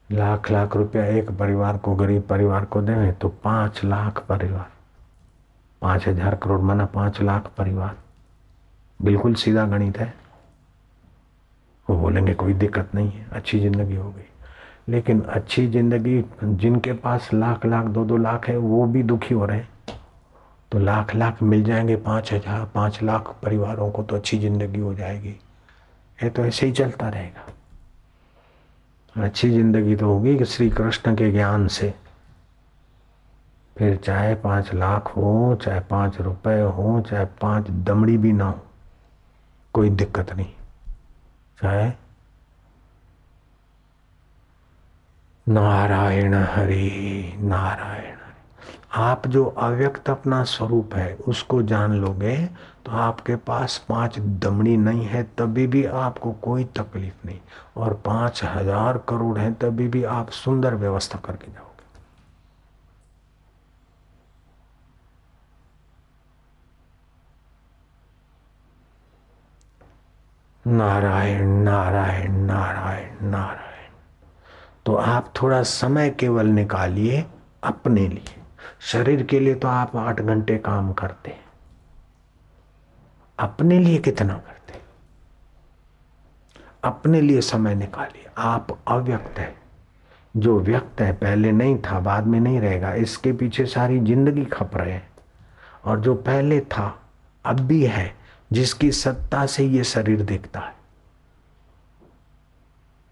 लाख 0.09 0.51
लाख 0.51 0.77
रुपया 0.77 1.05
एक 1.09 1.31
परिवार 1.31 1.77
को, 1.77 1.95
गरीब 1.97 2.23
परिवार 2.23 2.65
को 2.65 2.83
देवे 2.83 3.13
तो 3.13 3.29
पाँच 3.45 3.85
लाख 3.85 4.25
परिवार। 4.29 4.71
पाँच 5.83 6.09
हज़ार 6.09 6.35
करोड़ 6.37 6.61
माना 6.61 6.85
पाँच 6.89 7.21
लाख 7.23 7.53
परिवार। 7.59 7.97
बिल्कुल 9.01 9.35
सीधा 9.35 9.67
गणित 9.67 9.99
है। 9.99 10.13
वो 11.89 11.97
बोलेंगे, 11.97 12.35
कोई 12.35 12.55
दिक्कत 12.55 12.95
नहीं 12.95 13.11
है, 13.11 13.29
अच्छी 13.33 13.61
ज़िंदगी 13.61 13.97
हो 13.97 14.11
गई। 14.11 14.29
लेकिन 14.89 15.21
अच्छी 15.23 15.67
ज़िंदगी 15.67 16.23
जिनके 16.45 16.93
पास 16.93 17.29
लाख 17.35 17.67
लाख 17.67 17.85
दो 17.87 18.05
दो 18.05 18.17
लाख 18.17 18.49
है, 18.49 18.57
वो 18.57 18.87
भी 18.87 19.03
दुखी 19.03 19.35
हो 19.35 19.45
रहे 19.45 19.59
हैं। 19.59 19.69
तो 20.73 20.79
लाख 20.79 21.15
लाख 21.15 21.43
मिल 21.43 21.65
जाएँगे, 21.65 21.97
पाँच 21.97 22.33
हज़ार, 22.33 22.65
पाँच 22.75 23.03
लाख 23.03 23.35
परिवारों 23.43 23.91
को 23.91 24.03
तो 24.03 24.17
अच्छी 24.17 24.39
ज़िंदगी 24.39 24.81
हो 24.81 24.95
जाएगी। 24.95 25.37
ये 26.19 26.31
तो 26.31 26.45
ऐसे 26.45 26.67
ही 26.67 26.73
चलता 26.73 27.09
रहेगा। 27.09 27.47
अच्छी 29.17 29.51
ज़िंदगी 29.51 29.97
तो 29.97 30.07
होगी 30.07 30.37
कि 30.39 30.45
श्री 30.45 30.69
कृष्ण 30.71 31.15
के 31.17 31.31
ज्ञान 31.31 31.67
से। 31.69 31.93
फिर 33.77 33.97
चाहे 33.97 34.35
पाँच 34.35 34.73
लाख 34.75 35.09
हो, 35.09 35.59
चाहे 35.63 35.81
पाँच 35.81 36.21
रुपए 36.21 36.61
हो, 36.61 37.01
चाहे 37.01 37.25
पाँच 37.41 37.71
दमड़ी 37.71 38.17
भी 38.19 38.33
ना 38.33 38.45
हो, 38.45 38.61
कोई 39.75 39.91
दिक्कत 39.91 40.33
नहीं। 40.33 40.47
चाहे 41.59 41.91
नारायण 45.47 46.35
हरि, 46.35 47.33
नारायण 47.39 48.17
आप 48.95 49.27
जो 49.27 49.45
अव्यक्त 49.45 50.11
अपना 50.11 50.43
स्वरूप 50.45 50.95
है, 50.95 51.15
उसको 51.29 51.63
जान 51.63 51.93
लोगे 51.95 52.37
तो 52.87 52.93
आपके 52.93 53.37
पास 53.39 53.79
पाँच 53.89 54.19
दमड़ी 54.19 54.77
नहीं 54.77 55.05
है, 55.07 55.23
तभी 55.39 55.67
भी 55.67 55.85
आपको 55.85 56.33
कोई 56.43 56.65
तकलीफ़ 56.79 57.27
नहीं। 57.27 57.39
और 57.77 57.95
पाँच 58.05 58.43
हज़ार 58.45 58.99
करोड़ 59.09 59.39
है, 59.39 59.53
तभी 59.55 59.89
भी 59.89 60.05
आप 60.05 60.31
सुंदर 60.33 60.75
व्यवस्था 60.75 61.19
करके 61.25 61.53
जाओगे। 61.53 61.71
नारायण 70.67 71.49
नारायण 71.65 72.37
नारायण 72.47 73.27
नारायण। 73.31 73.62
तो 74.87 74.95
आप 74.95 75.33
थोड़ा 75.43 75.63
समय 75.63 76.11
केवल 76.11 76.47
निकालिए 76.47 77.25
अपने 77.63 78.09
लिए। 78.09 78.41
शरीर 78.81 79.23
के 79.23 79.41
लिए 79.41 79.55
तो 79.55 79.69
आप 79.69 79.97
आठ 79.97 80.21
घंटे 80.21 80.59
काम 80.59 80.93
करते 80.93 81.31
हैं। 81.31 81.45
अपने 83.39 83.79
लिए 83.79 83.99
कितना 83.99 84.35
करते 84.35 84.53
अपने 86.85 87.21
लिए 87.21 87.41
समय 87.41 87.75
निकालिए। 87.75 88.27
आप 88.39 88.79
अव्यक्त 88.89 89.39
है। 89.39 89.55
जो 90.37 90.61
व्यक्त 90.61 91.01
है, 91.01 91.13
पहले 91.13 91.53
नहीं 91.53 91.79
था, 91.79 92.01
बाद 92.01 92.27
में 92.27 92.41
नहीं 92.41 92.61
रहेगा। 92.61 92.95
इसके 92.95 93.33
पीछे 93.33 93.67
सारी 93.67 93.99
ज़िंदगी 94.01 94.45
खप 94.45 94.77
रहे 94.77 94.93
हैं। 94.93 95.09
और 95.85 96.01
जो 96.01 96.15
पहले 96.15 96.61
था, 96.61 97.03
अब 97.45 97.61
भी 97.61 97.85
है, 97.87 98.15
जिसकी 98.53 98.91
सत्ता 98.93 99.47
से 99.47 99.65
ये 99.65 99.85
शरीर 99.85 100.23
दिखता 100.23 100.61
है। 100.61 100.75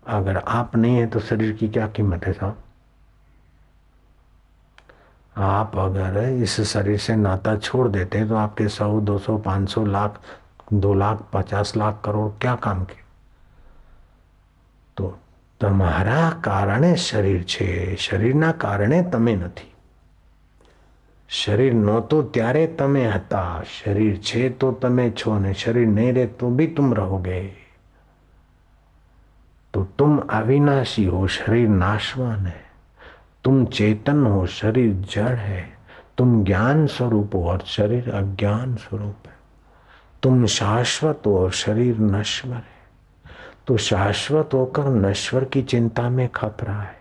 अगर 0.09 0.37
आप 0.37 0.75
नहीं 0.75 0.97
है 0.97 1.07
तो 1.07 1.19
शरीर 1.21 1.51
की 1.53 1.67
क्या 1.69 1.87
कीमत 1.89 2.25
है 2.25 2.33
साहब 2.33 2.63
आप 5.35 5.77
अगर 5.77 6.17
इस 6.43 6.59
शरीर 6.63 6.97
से 6.97 7.15
नाता 7.15 7.55
छोड़ 7.57 7.87
देते 7.87 8.25
तो 8.25 8.35
आपके 8.37 8.67
सौ 8.71 8.99
दो 9.01 9.17
सौ 9.19 9.37
पांच 9.39 9.69
सौ 9.69 9.85
लाख 9.87 10.19
दो 10.73 10.93
लाख 10.93 11.27
पचास 11.33 11.75
लाख 11.77 12.01
करोड़ 12.05 12.29
क्या 12.41 12.55
काम 12.57 12.83
के 12.83 13.03
તો 14.97 15.13
તમારા 15.61 16.19
કારણે 16.41 16.91
શરીર 16.97 17.43
છે 17.45 17.97
શરીરના 17.97 18.51
કારણે 18.55 18.99
તમે 19.11 19.35
નથી 19.35 19.71
શરીર 21.29 21.75
નહોતું 21.75 22.31
ત્યારે 22.31 22.65
તમે 22.77 23.03
હતા 23.09 23.61
શરીર 23.73 24.17
છે 24.21 24.49
તો 24.55 24.71
તમે 24.73 25.05
છો 25.13 25.37
ને 25.39 25.53
શરીર 25.53 25.87
નહીં 25.89 26.15
રહે 26.15 26.25
તો 26.39 26.51
भी 26.51 26.67
तुम 26.69 26.93
रहोगे 26.93 27.41
तो 29.74 29.84
तुम 29.84 30.18
अविनाशी 30.18 31.04
हो, 31.04 31.28
शरीर 31.28 31.68
नाशवान 31.68 32.46
है। 32.46 32.64
तुम 33.44 33.66
चेतन 33.66 34.26
हो, 34.26 34.46
शरीर 34.46 34.94
जड़ 34.94 35.36
है। 35.36 35.78
तुम 36.18 36.44
ज्ञान 36.44 36.86
स्वरूप 36.86 37.34
हो 37.34 37.48
और 37.48 37.60
शरीर 37.66 38.10
अज्ञान 38.10 38.76
स्वरूप 38.76 39.16
है। 39.26 39.36
तुम 40.22 40.46
शाश्वत 40.46 41.22
हो 41.26 41.38
और 41.38 41.50
शरीर 41.50 41.98
नश्वर 41.98 42.54
है। 42.54 42.80
तो 43.66 43.76
शाश्वत 43.76 44.50
होकर 44.54 44.84
नश्वर 44.84 45.44
की 45.44 45.62
चिंता 45.62 46.10
में 46.10 46.28
खप 46.28 46.56
रहा 46.62 46.82
है। 46.82 47.00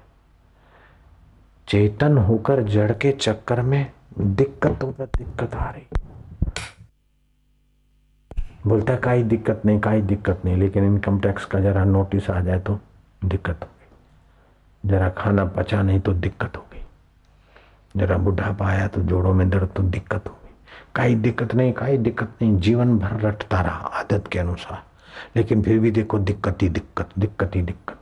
चेतन 1.68 2.18
होकर 2.18 2.64
जड़ 2.64 2.92
के 2.92 3.12
चक्कर 3.12 3.62
में 3.62 3.92
दिक्कतों 4.20 4.94
पर 4.94 5.06
दिक्कत 5.06 5.56
आ 5.56 5.70
रही 5.70 5.88
बोलता 8.68 8.94
है, 8.94 9.00
काई 9.00 9.24
दिक्कत 9.24 9.62
नहीं, 9.66 9.80
काई 9.80 10.02
दिक्कत 10.02 10.42
नहीं, 10.46 10.56
लेकिन 10.58 10.84
इनकम 10.84 11.20
टैक्स 11.20 11.46
का 11.46 11.60
जरा 11.60 11.84
नोटिस 11.86 12.30
आ 12.30 12.40
जाए 12.40 12.60
तो 12.60 12.80
दिक्कत 13.26 13.64
हो 13.64 13.68
गई 13.68 14.90
जरा 14.90 15.10
खाना 15.10 15.46
पचा 15.46 15.82
नहीं 15.82 16.00
तो 16.00 16.14
दिक्कत 16.14 16.58
हो 16.58 16.66
गई 16.74 16.84
जरा 17.96 18.18
बुढ़ापा 18.18 18.68
आया 18.68 18.88
तो 18.88 19.02
जोड़ों 19.02 19.34
में 19.34 19.50
दर्द 19.50 19.70
तो 19.76 19.84
दिक्कत 19.84 20.28
हो 20.28 20.34
गई 20.34 20.54
काई 20.96 21.16
दिक्कत 21.16 21.56
नहीं, 21.56 21.74
काई 21.74 21.98
दिक्कत 21.98 22.36
नहीं, 22.42 22.58
जीवन 22.60 22.98
भर 23.00 23.20
रटता 23.22 23.62
रहा 23.62 23.88
आदत 24.00 24.28
के 24.32 24.40
अनुसार। 24.40 24.84
लेकिन 25.36 25.62
फिर 25.64 25.80
भी 25.80 25.92
देखो, 25.92 26.20
दिक्कत 26.20 26.62
ही 26.62 26.70
दिक्कत 26.70 27.10
दिक्कत 27.20 27.56
ही 27.56 27.62
दिक्कत। 27.62 27.96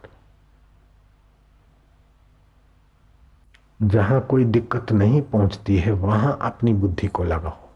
जहाँ 3.81 4.19
कोई 4.21 4.45
दिक्कत 4.45 4.91
नहीं 4.91 5.21
पहुँचती 5.21 5.77
है, 5.77 5.91
वहाँ 5.91 6.37
अपनी 6.41 6.73
बुद्धि 6.73 7.07
को 7.07 7.23
लगाओ। 7.23 7.66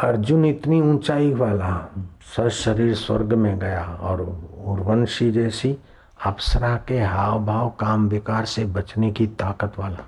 अर्जुन 0.00 0.44
इतनी 0.44 0.80
ऊंचाई 0.80 1.32
वाला 1.32 2.48
शरीर 2.48 2.94
स्वर्ग 2.94 3.32
में 3.32 3.58
गया 3.58 3.84
और 3.84 4.20
उर्वंशी 4.64 5.30
जैसी 5.32 5.78
अप्सरा 6.26 6.76
के 6.76 7.00
हाव 7.00 7.44
भाव 7.46 7.70
काम 7.70 8.08
विकार 8.08 8.44
से 8.44 8.64
बचने 8.64 9.10
की 9.12 9.26
ताकत 9.26 9.78
वाला 9.78 10.04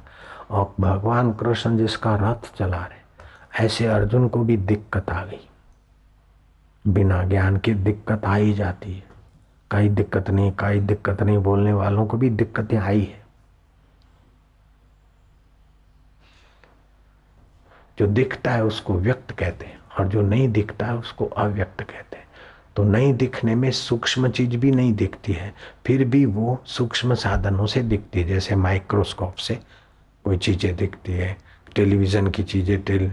और 0.50 0.74
भगवान 0.80 1.32
कृष्ण 1.32 1.76
जिसका 1.78 2.16
रथ 2.16 2.56
चला 2.58 2.76
रहे, 2.76 3.64
ऐसे 3.66 3.86
अर्जुन 3.86 4.28
को 4.28 4.44
भी 4.44 4.56
दिक्कत 4.56 5.10
आ 5.10 5.24
गई। 5.24 5.48
बिना 6.88 7.22
ज्ञान 7.22 7.56
की 7.56 7.74
दिक्कत 7.74 8.24
आ 8.24 8.34
ही 8.34 8.54
जाती 8.54 8.94
है। 8.94 9.04
कई 9.70 9.88
दिक्कत 9.88 10.30
नहीं, 10.30 10.52
कई 10.58 10.80
दिक्कत 10.80 11.22
नहीं, 11.22 11.38
बोलने 11.38 11.72
वालों 11.72 12.06
को 12.06 12.16
भी 12.16 12.30
दिक्कतें 12.30 12.78
आई 12.78 13.00
है। 13.00 13.25
जो 17.98 18.06
दिखता 18.06 18.50
है 18.50 18.64
उसको 18.64 18.94
व्यक्त 18.94 19.30
कहते 19.30 19.66
हैं 19.66 19.78
और 19.98 20.08
जो 20.08 20.22
नहीं 20.22 20.48
दिखता 20.48 20.86
है 20.86 20.96
उसको 20.96 21.24
अव्यक्त 21.26 21.82
कहते 21.82 22.16
हैं। 22.16 22.24
तो 22.76 22.84
नहीं 22.84 23.12
दिखने 23.14 23.54
में 23.54 23.70
सूक्ष्म 23.70 24.28
चीज़ 24.30 24.56
भी 24.56 24.70
नहीं 24.70 24.92
दिखती 24.94 25.32
है, 25.32 25.52
फिर 25.86 26.04
भी 26.04 26.24
वो 26.26 26.62
सूक्ष्म 26.66 27.14
साधनों 27.14 27.66
से 27.66 27.82
दिखती 27.82 28.20
है। 28.20 28.26
जैसे 28.28 28.56
माइक्रोस्कोप 28.56 29.34
से 29.36 29.58
कोई 30.24 30.36
चीज़ें 30.38 30.74
दिखती 30.76 31.12
है, 31.12 31.36
टेलीविज़न 31.76 32.30
की 32.30 32.42
चीज़ें 32.42 32.82
टेल, 32.82 33.10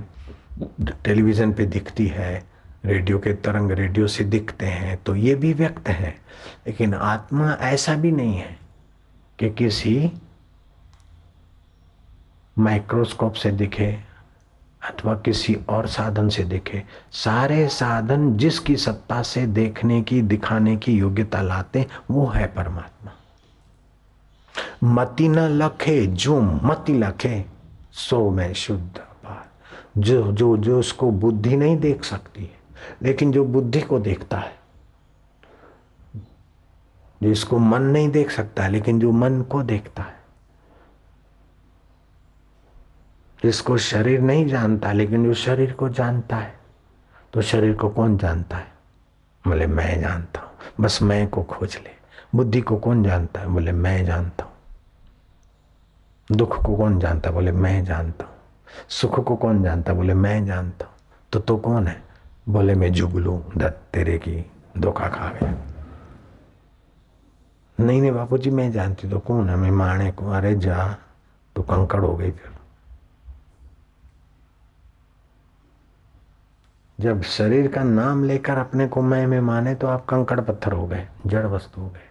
टेलीविज़न 1.03 1.53
पे 1.53 1.65
दिखती 1.65 2.07
है, 2.07 2.43
रेडियो 2.85 3.19
के 3.19 3.33
तरंग 3.35 3.71
रेडियो 3.71 4.07
से 4.07 4.23
दिखते 4.25 4.65
हैं 4.65 4.97
तो 5.03 5.15
ये 5.15 5.35
भी 5.35 5.53
व्यक्त 5.53 5.89
है। 5.89 6.15
लेकिन 6.67 6.93
आत्मा 6.93 7.51
ऐसा 7.61 7.95
भी 7.95 8.11
नहीं 8.11 8.35
है 8.35 8.57
कि 9.39 9.49
किसी 9.49 10.11
माइक्रोस्कोप 12.57 13.33
से 13.33 13.51
दिखे 13.51 13.97
अथवा 14.83 15.13
किसी 15.15 15.57
और 15.69 15.87
साधन 15.87 16.29
से 16.29 16.43
देखे। 16.43 16.83
सारे 17.11 17.67
साधन 17.67 18.37
जिसकी 18.37 18.75
सत्ता 18.75 19.21
से 19.21 19.45
देखने 19.47 20.01
की, 20.01 20.21
दिखाने 20.21 20.75
की 20.77 20.93
योग्यता 20.93 21.41
लाते 21.41 21.85
वो 22.11 22.25
है 22.27 22.47
परमात्मा। 22.47 23.11
मति 24.83 25.27
न 25.27 25.39
लखे, 25.39 26.05
जो 26.07 26.41
मति 26.41 26.93
लखे, 26.93 27.45
सो 27.91 28.29
में 28.29 28.53
शुद्ध 28.53 29.01
जो 29.97 30.31
जो 30.31 30.57
जो 30.57 30.79
उसको 30.79 31.11
बुद्धि 31.11 31.55
नहीं 31.57 31.77
देख 31.77 32.03
सकती 32.03 32.43
है, 32.43 32.57
लेकिन 33.01 33.31
जो 33.31 33.43
बुद्धि 33.45 33.81
को 33.81 33.99
देखता 33.99 34.37
है, 34.37 34.53
जिसको 37.23 37.59
मन 37.59 37.81
नहीं 37.81 38.09
देख 38.09 38.31
सकता, 38.31 38.67
लेकिन 38.67 38.99
जो 38.99 39.11
मन 39.11 39.41
को 39.41 39.63
देखता 39.63 40.03
है 40.03 40.22
जिसको 43.45 43.77
शरीर 43.77 44.21
नहीं 44.21 44.47
जानता, 44.47 44.91
लेकिन 44.91 45.25
जो 45.25 45.33
शरीर 45.33 45.71
को 45.73 45.89
जानता 45.89 46.35
है 46.35 46.63
तो 47.33 47.41
शरीर 47.41 47.73
को 47.73 47.89
कौन 47.89 48.17
जानता 48.17 48.57
है? 48.57 48.71
बोले, 49.47 49.67
मैं 49.67 50.01
जानता 50.01 50.41
हूँ। 50.41 50.49
बस 50.79 51.01
मैं 51.01 51.27
को 51.27 51.43
खोज 51.43 51.75
ले। 51.75 51.91
बुद्धि 52.35 52.61
को 52.61 52.77
कौन 52.77 53.03
जानता 53.03 53.41
है? 53.41 53.47
बोले, 53.47 53.71
मैं 53.71 54.05
जानता 54.05 54.43
हूँ। 54.43 54.51
दुख 56.31 56.65
को 56.65 56.75
कौन 56.75 56.99
जानता 56.99 57.29
है? 57.29 57.35
बोले, 57.35 57.51
मैं 57.51 57.83
जानता 57.85 58.25
हूँ। 58.25 58.33
सुख 58.89 59.19
को 59.23 59.35
कौन 59.35 59.63
जानता 59.63 59.91
है? 59.91 59.97
बोले, 59.97 60.13
मैं 60.13 60.45
जानता 60.45 60.85
हूँ। 60.85 60.93
तो 61.31 61.39
तो 61.39 61.57
कौन 61.57 61.87
है? 61.87 62.03
बोले, 62.49 62.75
मैं 62.75 62.91
जुगलू, 62.91 63.43
दत्त 63.57 63.81
तेरे 63.93 64.17
की 64.17 64.45
धोखा 64.77 65.07
खा 65.07 65.29
गया। 65.29 65.53
नहीं 67.79 68.01
नहीं 68.01 68.11
बापू 68.11 68.37
जी 68.37 68.49
मैं 68.49 68.71
जानती 68.71 69.09
तो 69.09 69.19
कौन 69.19 69.49
है? 69.49 69.55
मैं 69.55 69.71
माने 69.71 70.11
को, 70.11 70.29
अरे 70.31 70.55
जा 70.55 70.97
तो 71.55 71.61
कंकड़ 71.61 72.01
हो 72.01 72.15
गई 72.15 72.31
फिर। 72.31 72.52
जब 76.99 77.21
शरीर 77.21 77.67
का 77.67 77.83
नाम 77.83 78.23
लेकर 78.23 78.57
अपने 78.57 78.87
को 78.87 79.01
मैं 79.01 79.27
में 79.27 79.41
माने 79.41 79.75
तो 79.75 79.87
आप 79.87 80.05
कंकड़ 80.05 80.39
पत्थर 80.39 80.71
हो 80.71 80.87
गए, 80.87 81.07
जड़ 81.25 81.45
वस्तु 81.45 81.81
हो 81.81 81.87
गए। 81.87 82.09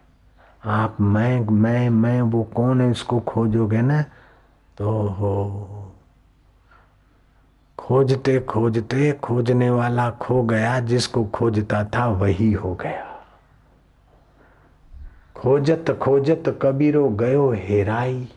आप 0.65 0.97
मैं 1.01 1.41
मैं 1.41 1.91
मैं, 1.91 2.23
वो 2.23 2.43
कौन 2.43 2.81
है 2.81 2.91
इसको 2.91 3.21
खोजोगे 3.21 3.83
ना? 3.83 4.03
तो 4.79 4.91
हो। 4.91 5.69
खोजते 7.79 8.41
खोजते, 8.41 9.13
खोजने 9.13 9.71
वाला 9.71 10.11
खो 10.11 10.43
गया, 10.43 10.81
जिसको 10.81 11.25
खोजता 11.25 11.85
था 11.85 12.07
वही 12.07 12.53
हो 12.53 12.75
गया। 12.75 13.25
खोजत 15.37 15.99
खोजत 16.03 16.59
कबीरो 16.63 17.09
गयो 17.09 17.53
हेराई। 17.53 18.29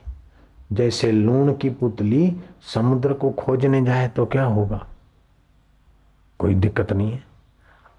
जैसे 0.72 1.12
लूण 1.12 1.54
की 1.54 1.70
पुतली 1.70 2.42
समुद्र 2.74 3.14
को 3.14 3.30
खोजने 3.30 3.86
जाए 3.86 4.08
तो 4.08 4.26
क्या 4.26 4.44
होगा? 4.44 4.88
कोई 6.40 6.56
दिक्कत 6.56 6.94
नहीं 6.94 7.12
है। 7.12 7.24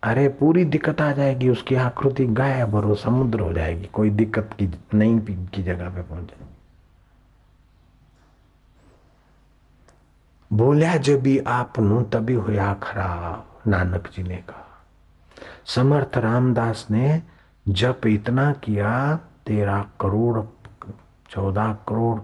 अरे, 0.03 0.29
पूरी 0.29 0.65
दिक्कत 0.65 1.01
आ 1.01 1.13
जाएगी, 1.13 1.49
उसकी 1.49 1.75
आकृति 1.75 2.27
गायब 2.27 2.75
और 2.75 2.97
समुद्र 2.97 3.41
हो 3.41 3.53
जाएगी। 3.53 3.87
कोई 3.87 4.11
दिक्कत 4.11 4.51
की, 4.59 4.71
नहीं 4.95 5.21
की 5.21 5.63
जगह 5.63 5.91
पे 5.91 6.03
पहुँच 6.03 6.25
जाएगी। 6.25 6.57
बोलिया 10.53 10.97
जब 10.97 11.21
भी 11.21 11.39
आप 11.39 11.81
नु, 11.81 12.03
तभी 12.03 12.33
हुआ 12.33 12.75
खराब 12.75 13.71
नानक 13.71 14.11
जी 14.17 14.23
ने 14.23 14.37
कहा। 14.37 14.87
समर्थ 15.65 16.19
रामदास 16.19 16.87
ने 16.91 17.23
जब 17.69 18.01
इतना 18.07 18.53
किया, 18.53 19.17
तेरह 19.47 19.85
करोड़, 20.01 20.45
चौदह 21.31 21.73
करोड़, 21.89 22.21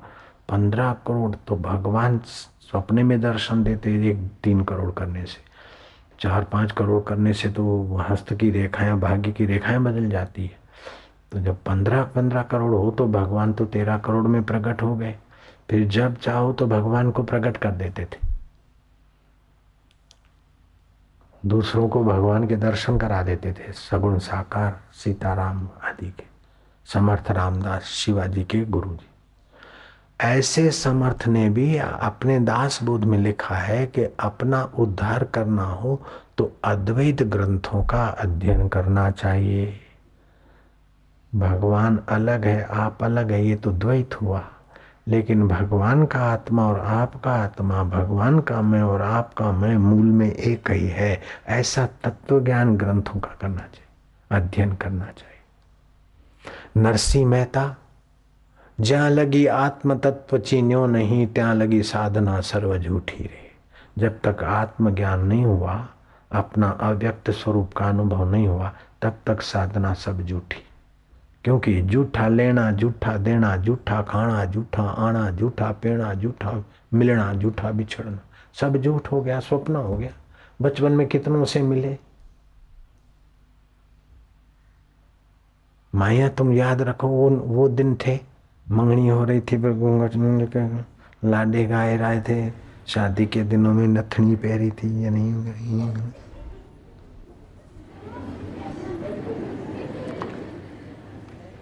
पंद्रह 0.48 0.92
करोड़ 0.92 1.37
तो 1.48 1.57
भगवान 1.57 2.18
सपने 2.18 3.03
में 3.03 3.20
दर्शन 3.20 3.64
देते, 3.64 4.11
एक 4.11 4.31
तीन 4.44 4.64
करोड़ 4.64 4.90
करने 4.90 5.27
से। 5.27 5.52
चार 6.23 6.45
पाँच 6.45 6.73
करोड़ 6.73 7.03
करने 7.03 7.33
से 7.33 7.49
तो 7.49 7.97
हस्त 8.11 8.33
की 8.35 8.51
रेखाएँ, 8.51 8.93
भाग्य 8.93 9.33
की 9.33 9.47
रेखाएँ 9.47 9.79
बदल 9.79 10.09
जाती 10.11 10.43
है। 10.43 10.61
तो 11.33 11.41
जब 11.41 11.63
पंद्रह 11.67 12.03
पंद्रह 12.05 12.43
करोड़ 12.43 12.75
हो 12.75 12.91
तो 12.91 13.07
भगवान 13.09 13.53
तो 13.53 13.65
तेरह 13.67 13.99
करोड़ 13.99 14.27
में 14.27 14.43
प्रकट 14.43 14.83
हो 14.83 14.95
गए। 14.97 15.15
फिर 15.71 15.87
जब 15.89 16.17
चाहो 16.17 16.53
तो 16.53 16.67
भगवान 16.67 17.11
को 17.11 17.23
प्रकट 17.23 17.57
कर 17.57 17.71
देते 17.71 18.05
थे। 18.05 18.21
दूसरों 21.43 21.89
को 21.89 22.05
भगवान 22.05 22.47
के 22.49 22.57
दर्शन 22.57 22.99
करा 22.99 23.23
देते 23.23 23.53
थे। 23.53 23.73
सगुण 23.73 24.19
साकार, 24.19 24.81
सीताराम 24.95 25.69
आदि 25.85 26.11
के, 26.11 26.25
समर्थ 26.87 27.31
रामदास, 27.31 27.83
शिवाजी 27.83 28.45
के 28.45 28.65
गुरु 28.65 28.91
जी 28.91 29.09
ऐसे 30.20 30.70
समर्थ 30.70 31.27
ने 31.29 31.48
भी 31.51 31.77
अपने 31.77 32.38
दास 32.40 32.83
बोध 32.83 33.05
में 33.05 33.18
लिखा 33.18 33.55
है 33.55 33.87
कि 33.87 34.05
अपना 34.20 34.62
उद्धार 34.79 35.25
करना 35.25 35.64
हो 35.64 36.01
तो 36.38 36.53
अद्वैत 36.64 37.22
ग्रंथों 37.22 37.83
का 37.85 38.05
अध्ययन 38.07 38.68
करना 38.68 39.11
चाहिए। 39.11 39.81
भगवान 41.33 41.98
अलग 42.09 42.44
है, 42.44 42.62
आप 42.64 43.05
अलग 43.05 43.33
है, 43.33 43.44
ये 43.46 43.57
तो 43.57 43.72
द्वैत 43.72 44.20
हुआ। 44.22 44.44
लेकिन 45.09 45.46
भगवान 45.48 46.05
का 46.07 46.20
आत्मा 46.22 46.68
और 46.68 46.81
आपका 46.81 47.33
आत्मा, 47.35 47.83
भगवान 47.85 48.38
का 48.40 48.61
मैं 48.62 48.83
और 48.83 49.03
आपका 49.03 49.51
मैं 49.53 49.77
मूल 49.77 50.07
में 50.07 50.31
एक 50.33 50.70
ही 50.70 50.87
है, 50.88 51.20
ऐसा 51.48 51.87
तत्व 52.05 52.40
ज्ञान 52.44 52.77
ग्रंथों 52.77 53.20
का 53.20 53.37
करना 53.40 53.59
चाहिए, 53.59 53.87
अध्ययन 54.31 54.72
करना 54.72 55.05
चाहिए। 55.05 56.81
नरसिंह 56.83 57.27
मेहता 57.27 57.75
ज्या 58.83 59.09
लगी 59.09 59.47
आत्म 59.47 59.99
तत्व 59.99 60.38
चीन्यो 60.38 60.87
नहीं, 60.87 61.27
त्या 61.27 61.53
लगी 61.53 61.83
साधना 61.83 62.40
सर्व 62.40 62.79
झूठी 62.79 63.25
रे। 63.25 63.51
जब 63.99 64.21
तक 64.25 64.45
आत्मज्ञान 64.45 65.21
नहीं 65.21 65.45
हुआ, 65.45 65.88
अपना 66.33 66.68
अव्यक्त 66.68 67.31
स्वरूप 67.31 67.73
का 67.73 67.88
अनुभव 67.88 68.31
नहीं 68.31 68.49
हुआ, 68.49 68.73
तब 69.03 69.18
तक 69.27 69.40
साधना 69.40 69.95
सब 69.95 70.23
झूठी। 70.23 70.64
क्योंकि 71.45 71.83
जूठा 71.83 72.29
लेना 72.29 72.71
जूठा 72.71 73.16
देना 73.16 73.57
जूठा 73.57 74.03
खाना 74.03 74.45
जूठा 74.45 74.83
आना 74.83 75.31
जूठा 75.31 75.73
पेना 75.73 76.14
जूठा 76.14 76.64
मिलना 76.95 77.33
जूठा 77.33 77.71
बिछड़ना, 77.71 78.18
सब 78.55 78.77
झूठ 78.77 79.12
हो 79.12 79.23
गया, 79.23 79.40
स्वप्न 79.40 79.77
हो 79.77 79.97
गया। 79.97 80.11
बचपन 80.62 80.92
में 80.92 81.07
कितनों 81.07 81.45
से 81.45 81.62
मिले? 81.62 81.99
माया, 85.95 86.29
तुम 86.29 86.53
याद 86.53 86.83
रखो, 86.83 87.09
वो 87.09 87.31
वो 87.31 87.68
दिन 87.68 87.95
थे। 87.95 88.32
मंगनी 88.70 89.09
हो 89.09 89.25
रही 89.25 89.40
थी 89.40 89.57
पर 89.57 90.85
लाडे 91.25 91.64
गाए 91.64 91.96
रहे 91.96 92.20
थे। 92.20 92.53
शादी 92.87 93.27
के 93.27 93.42
दिनों 93.42 93.75
में 93.75 93.88
नथनी 93.88 94.37
पहरी 94.37 94.70
थी, 94.70 95.05
या 95.05 95.11
नहीं 95.11 95.35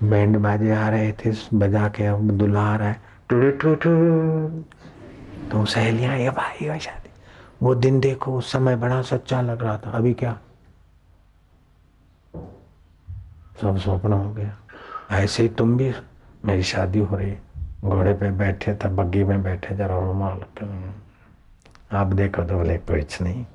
बैंड 0.02 0.36
बाजे 0.36 0.70
आ 0.72 0.88
रहे 0.88 1.12
थे, 1.12 1.32
बजा 1.54 1.88
के 1.88 2.04
अब 2.06 2.30
दुल्हा 2.30 2.62
आ 2.62 2.76
रहा 2.76 2.88
है। 2.88 3.00
टू 3.28 3.50
टू 3.50 3.74
टू 3.74 3.90
तो 5.50 5.64
सहेलियाँ, 5.64 6.16
ये 6.16 6.30
भाई, 6.30 6.66
ये 6.66 6.78
शादी। 6.78 7.10
वो 7.62 7.74
दिन 7.74 8.00
देखो, 8.00 8.38
उस 8.38 8.52
समय 8.52 8.76
बड़ा 8.76 9.02
सच्चा 9.02 9.40
लग 9.40 9.62
रहा 9.62 9.76
था। 9.76 9.90
अभी 9.90 10.14
क्या? 10.14 10.38
सब 13.60 13.78
स्वप्न 13.78 14.12
हो 14.12 14.32
गया। 14.34 14.56
ऐसे 15.10 15.48
तुम 15.48 15.76
भी 15.76 15.92
मेरी 16.44 16.62
शादी 16.62 16.98
हो 16.98 17.16
रही, 17.16 17.36
घोड़े 17.84 18.14
पे 18.14 18.30
बैठे 18.30 18.74
था 18.74 18.88
बग्गी 18.88 19.24
में 19.24 19.42
बैठे, 19.42 19.76
जरा 19.76 20.00
रुमाल 20.00 20.40
आप 21.92 22.06
देखो 22.06 22.44
तो 22.44 22.54
बोले, 22.54 22.78
कुछ 22.78 23.22
नहीं। 23.22 23.46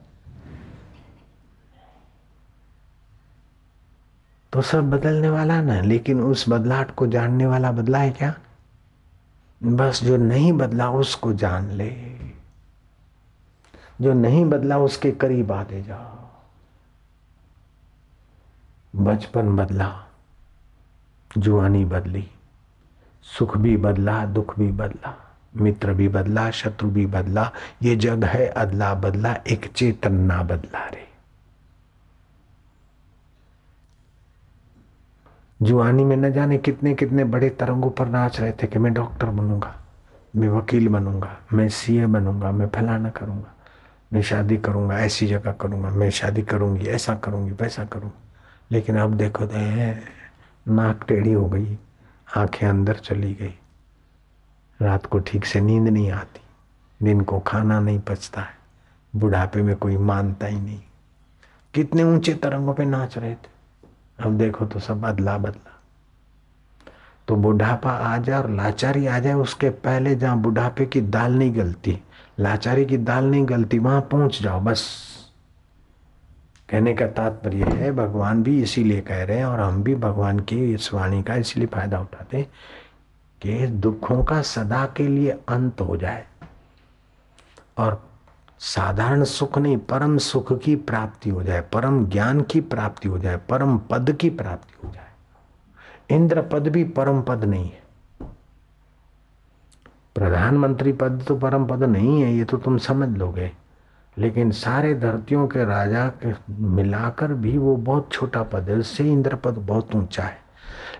तो 4.53 4.61
सब 4.61 4.91
बदलने 4.91 5.29
वाला 5.29 5.61
ना, 5.61 5.81
लेकिन 5.81 6.21
उस 6.21 6.45
बदलाहट 6.49 6.91
को 6.91 7.07
जानने 7.07 7.45
वाला 7.45 7.71
बदला 7.71 7.99
है 7.99 8.11
क्या? 8.11 8.33
बस 9.63 10.03
जो 10.03 10.17
नहीं 10.17 10.53
बदला, 10.53 10.89
उसको 10.89 11.33
जान 11.33 11.69
ले। 11.69 12.15
जो 14.01 14.13
नहीं 14.13 14.45
बदला, 14.45 14.77
उसके 14.77 15.11
करीब 15.11 15.51
आते 15.51 15.83
जाओ। 15.83 16.25
बचपन 18.95 19.55
बदला, 19.55 20.05
जुआनी 21.37 21.85
बदली। 21.85 22.31
सुख 23.25 23.57
भी 23.57 23.77
बदला, 23.77 24.25
दुख 24.25 24.57
भी 24.59 24.71
बदला, 24.71 25.13
मित्र 25.55 25.93
भी 25.93 26.07
बदला, 26.07 26.49
शत्रु 26.51 26.89
भी 26.89 27.05
बदला, 27.05 27.51
ये 27.83 27.95
जग 27.95 28.23
है, 28.23 28.47
अदला 28.47 28.93
बदला, 28.93 29.33
एक 29.47 29.65
चेतन 29.75 30.13
ना 30.13 30.41
बदला 30.43 30.85
रे। 30.87 31.03
जुआनी 35.61 36.03
में 36.03 36.15
न 36.17 36.31
जाने 36.31 36.57
कितने 36.57 36.93
कितने 36.93 37.23
बड़े 37.23 37.49
तरंगों 37.49 37.89
पर 37.89 38.07
नाच 38.07 38.39
रहे 38.39 38.51
थे 38.51 38.67
कि 38.67 38.79
मैं 38.79 38.93
डॉक्टर 38.93 39.27
बनूँगा, 39.27 39.73
मैं 40.35 40.49
वकील 40.49 40.87
बनूँगा, 40.87 41.37
मैं 41.53 41.67
सीए 41.69 42.05
बनूँगा, 42.05 42.51
मैं 42.51 42.67
फलाना 42.67 43.09
करूँगा, 43.09 43.53
मैं 44.13 44.21
शादी 44.21 44.57
करूँगा, 44.57 44.99
ऐसी 44.99 45.27
जगह 45.27 45.51
करूँगा, 45.51 45.89
मैं 45.89 46.09
शादी 46.09 46.41
करूँगी, 46.41 46.85
ऐसा 46.85 47.15
करूँगी, 47.15 47.51
वैसा 47.51 47.85
करूँगा। 47.85 48.21
लेकिन 48.71 48.97
अब 48.97 49.13
देखो 49.13 49.45
तो 49.45 50.73
नाक 50.73 51.05
टेढ़ी 51.07 51.31
हो 51.31 51.45
गई। 51.45 51.77
आँखें 52.37 52.67
अंदर 52.67 52.95
चली 52.95 53.33
गई। 53.33 53.53
रात 54.81 55.05
को 55.05 55.19
ठीक 55.19 55.45
से 55.45 55.61
नींद 55.61 55.87
नहीं 55.87 56.11
आती। 56.11 56.41
दिन 57.05 57.21
को 57.21 57.39
खाना 57.39 57.79
नहीं 57.79 57.99
पचता 57.99 58.41
है। 58.41 58.57
बुढ़ापे 59.15 59.61
में 59.61 59.75
कोई 59.75 59.97
मानता 59.97 60.47
ही 60.47 60.61
नहीं। 60.61 60.81
कितने 61.73 62.03
ऊँचे 62.03 62.33
तरंगों 62.33 62.73
पे 62.73 62.85
नाच 62.85 63.17
रहे 63.17 63.35
थे। 63.35 63.55
अब 64.19 64.37
देखो 64.37 64.65
तो 64.65 64.79
सब 64.79 65.01
बदला 65.01 65.37
बदला। 65.37 65.71
तो 67.27 67.35
बुढ़ापा 67.35 67.91
आ 67.91 68.17
जाए 68.17 68.41
और 68.41 68.49
लाचारी 68.49 69.07
आ 69.07 69.19
जाए, 69.19 69.33
उसके 69.33 69.69
पहले 69.69 70.15
जहाँ 70.15 70.37
बुढ़ापे 70.37 70.85
की 70.85 71.01
दाल 71.01 71.33
नहीं 71.33 71.55
गलती, 71.55 71.99
लाचारी 72.39 72.85
की 72.85 72.97
दाल 72.97 73.25
नहीं 73.25 73.49
गलती, 73.49 73.79
वहाँ 73.79 74.01
पहुँच 74.01 74.41
जाओ, 74.41 74.59
बस। 74.59 75.14
कहने 76.69 76.93
का 76.93 77.07
तात्पर्य 77.07 77.63
है, 77.63 77.91
भगवान 77.91 78.43
भी 78.43 78.63
इसीलिए 78.63 79.01
कह 79.01 79.23
रहे 79.23 79.37
हैं 79.37 79.45
और 79.45 79.59
हम 79.59 79.83
भी 79.83 79.95
भगवान 79.95 80.39
की 80.39 80.73
इस 80.73 80.93
वाणी 80.93 81.23
का 81.23 81.35
इसलिए 81.35 81.67
फ़ायदा 81.67 81.99
उठाते 81.99 82.37
हैं 82.37 82.47
कि 83.41 83.67
दुखों 83.67 84.23
का 84.23 84.41
सदा 84.41 84.85
के 84.85 85.07
लिए 85.07 85.31
अंत 85.31 85.81
हो 85.81 85.97
जाए। 85.97 86.25
और 87.77 88.09
साधारण 88.59 89.23
सुख 89.23 89.57
नहीं, 89.57 89.77
परम 89.77 90.17
सुख 90.17 90.59
की 90.59 90.75
प्राप्ति 90.75 91.29
हो 91.29 91.43
जाए, 91.43 91.61
परम 91.61 92.05
ज्ञान 92.05 92.41
की 92.41 92.61
प्राप्ति 92.61 93.09
हो 93.09 93.19
जाए, 93.19 93.37
परम 93.37 93.77
पद 93.77 94.11
की 94.11 94.29
प्राप्ति 94.29 94.87
हो 94.87 94.93
जाए। 94.93 96.15
इंद्र 96.15 96.41
पद 96.41 96.67
भी 96.67 96.83
परम 96.83 97.21
पद 97.21 97.43
नहीं 97.43 97.69
है। 97.69 97.83
प्रधानमंत्री 100.15 100.93
पद 100.93 101.25
तो 101.27 101.35
परम 101.35 101.65
पद 101.65 101.83
नहीं 101.83 102.21
है, 102.21 102.33
ये 102.33 102.45
तो 102.45 102.57
तुम 102.57 102.77
समझ 102.77 103.17
लोगे। 103.17 103.51
लेकिन 104.17 104.51
सारे 104.51 104.93
धरतियों 104.93 105.47
के 105.47 105.65
राजा 105.65 106.07
के 106.07 106.53
मिलाकर 106.53 107.33
भी 107.33 107.57
वो 107.57 107.75
बहुत 107.75 108.09
छोटा 108.11 108.43
पद 108.43 108.69
है। 108.69 108.75
उससे 108.75 109.11
इंद्रपद 109.11 109.53
बहुत 109.53 109.95
ऊँचा 109.95 110.23
है। 110.23 110.37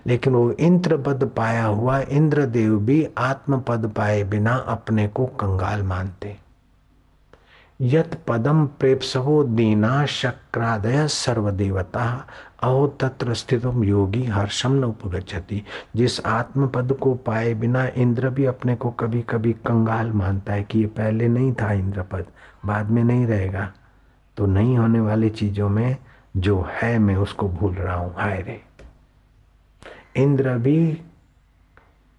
लेकिन 0.06 0.32
वो 0.32 0.50
इंद्र 0.50 0.96
पद 0.96 1.30
पाया 1.36 1.64
हुआ 1.64 1.98
इंद्रदेव 1.98 2.78
भी 2.78 3.08
आत्म 3.18 3.60
पद 3.60 3.92
पाए 3.96 4.24
बिना 4.24 4.54
अपने 4.54 5.08
को 5.08 5.26
कंगाल 5.26 5.82
मानते। 5.82 6.36
यत 7.80 8.18
पदम 8.28 8.66
प्रेपसहो 8.66 9.44
दीना 9.44 10.06
शक्रादय 10.06 11.08
सर्वदेवता। 11.08 12.26
अहो, 12.62 12.86
तत्र 12.86 13.34
स्थित 13.34 13.62
योगी 13.64 14.24
हर्षम 14.24 14.72
न 14.72 14.84
उपगछति 14.84 15.62
जिस 15.96 16.26
आत्म 16.26 16.68
पद 16.68 16.92
को 16.92 17.14
पाए 17.14 17.54
बिना 17.54 17.86
इंद्र 17.86 18.30
भी 18.30 18.44
अपने 18.44 18.74
को 18.74 18.90
कभी 18.90 19.22
कभी 19.22 19.52
कंगाल 19.52 20.10
मानता 20.12 20.52
है 20.52 20.64
कि 20.64 20.78
ये 20.78 20.86
पहले 20.86 21.28
नहीं 21.28 21.52
था 21.52 21.72
इंद्र 21.72 22.02
पद 22.02 22.26
बाद 22.66 22.90
में 22.90 23.04
नहीं 23.04 23.26
रहेगा। 23.26 23.72
तो 24.36 24.46
नहीं 24.46 24.78
होने 24.78 25.00
वाली 25.00 25.30
चीज़ों 25.30 25.68
में 25.68 25.96
जो 26.36 26.68
है, 26.70 26.98
मैं 26.98 27.16
उसको 27.16 27.48
भूल 27.48 27.74
रहा 27.74 27.96
हूँ। 27.96 28.14
हाय 28.16 28.42
रे। 28.42 28.62
इंद्र 30.16 30.58
भी, 30.58 31.02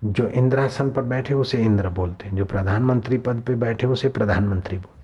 जो 0.03 0.27
इंद्रासन 0.27 0.91
पर 0.91 1.01
बैठे, 1.01 1.33
उसे 1.33 1.57
इंद्र 1.57 1.89
बोलते 1.89 2.27
हैं। 2.27 2.35
जो 2.35 2.45
प्रधानमंत्री 2.45 3.17
पद 3.17 3.43
पे 3.47 3.55
बैठे, 3.55 3.87
उसे 3.87 4.09
प्रधानमंत्री 4.09 4.77
बोलते 4.77 4.96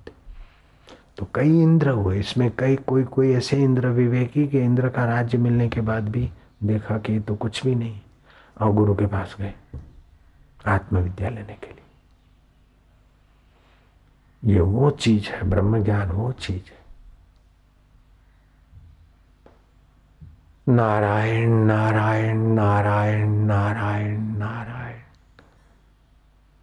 तो 1.17 1.27
कई 1.35 1.61
इंद्र 1.61 1.89
हुए। 1.89 2.19
इसमें 2.19 2.51
कई, 2.59 2.75
कोई 2.75 3.03
कोई 3.03 3.33
ऐसे 3.33 3.63
इंद्र 3.63 3.87
विवेकी 3.87 4.47
के, 4.47 4.59
इंद्र 4.59 4.89
का 4.89 5.05
राज्य 5.05 5.37
मिलने 5.37 5.69
के 5.69 5.81
बाद 5.81 6.09
भी 6.09 6.31
देखा 6.63 6.97
कि 6.97 7.19
तो 7.19 7.35
कुछ 7.35 7.63
भी 7.65 7.75
नहीं, 7.75 7.99
और 8.61 8.71
गुरु 8.71 8.95
के 8.95 9.05
पास 9.05 9.35
गए 9.39 9.53
आत्मविद्या 10.65 11.29
लेने 11.29 11.53
के 11.53 11.67
लिए। 11.67 11.79
ये 14.53 14.59
वो 14.59 14.89
चीज़ 14.89 15.29
है, 15.29 15.49
ब्रह्म 15.49 15.83
ज्ञान 15.83 16.09
वो 16.09 16.31
चीज़ 16.31 16.61
है। 16.61 16.83
नारायण 20.69 21.49
नारायण 21.49 22.37
नारायण 22.37 23.29
नारायण 23.29 24.19
नारायण। 24.19 24.99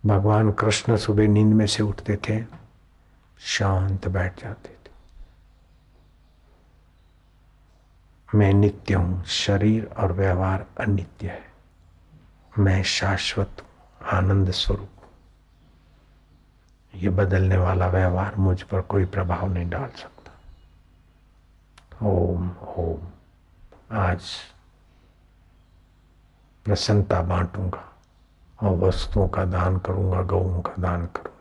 भगवान 0.07 0.51
कृष्ण 0.53 0.97
सुबह 0.97 1.29
नींद 1.29 1.55
में 1.55 1.67
से 1.67 1.83
उठते 1.83 2.17
थे। 2.17 2.60
शांत 3.41 4.09
बैठ 4.09 4.43
जाते 4.43 4.69
थे। 4.69 4.91
मैं 8.35 8.53
नित्य 8.53 8.95
हूँ, 8.95 9.25
शरीर 9.25 9.85
और 9.85 10.13
व्यवहार 10.13 10.67
अनित्य 10.81 11.29
है। 11.29 11.53
मैं 12.59 12.83
शाश्वत 12.83 13.63
हूँ, 13.63 14.09
आनंद 14.09 14.51
स्वरूप 14.51 14.89
ये 16.95 17.09
बदलने 17.09 17.57
वाला 17.57 17.87
व्यवहार 17.87 18.35
मुझ 18.35 18.63
पर 18.63 18.81
कोई 18.81 19.05
प्रभाव 19.05 19.53
नहीं 19.53 19.71
डाल 19.71 19.89
सकता। 19.89 20.33
ओम 22.07 22.51
ओम। 22.51 23.01
आज 23.93 24.23
प्रसन्नता 26.65 27.23
बांटूँगा 27.23 27.99
और 28.63 28.77
वस्तुओं 28.77 29.29
का 29.29 29.45
दान 29.45 29.79
करूँगा, 29.79 30.23
गऊ 30.23 30.61
का 30.61 30.75
दान 30.79 31.07
करूँगा। 31.07 31.40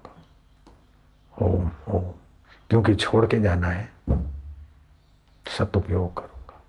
ओम 1.42 1.72
ओम। 1.92 2.04
क्योंकि 2.70 2.96
छोड़ 2.96 3.26
के 3.26 3.40
जाना 3.40 3.68
है, 3.68 3.94
सदुपयोग 5.58 6.18
करूँगा। 6.18 6.62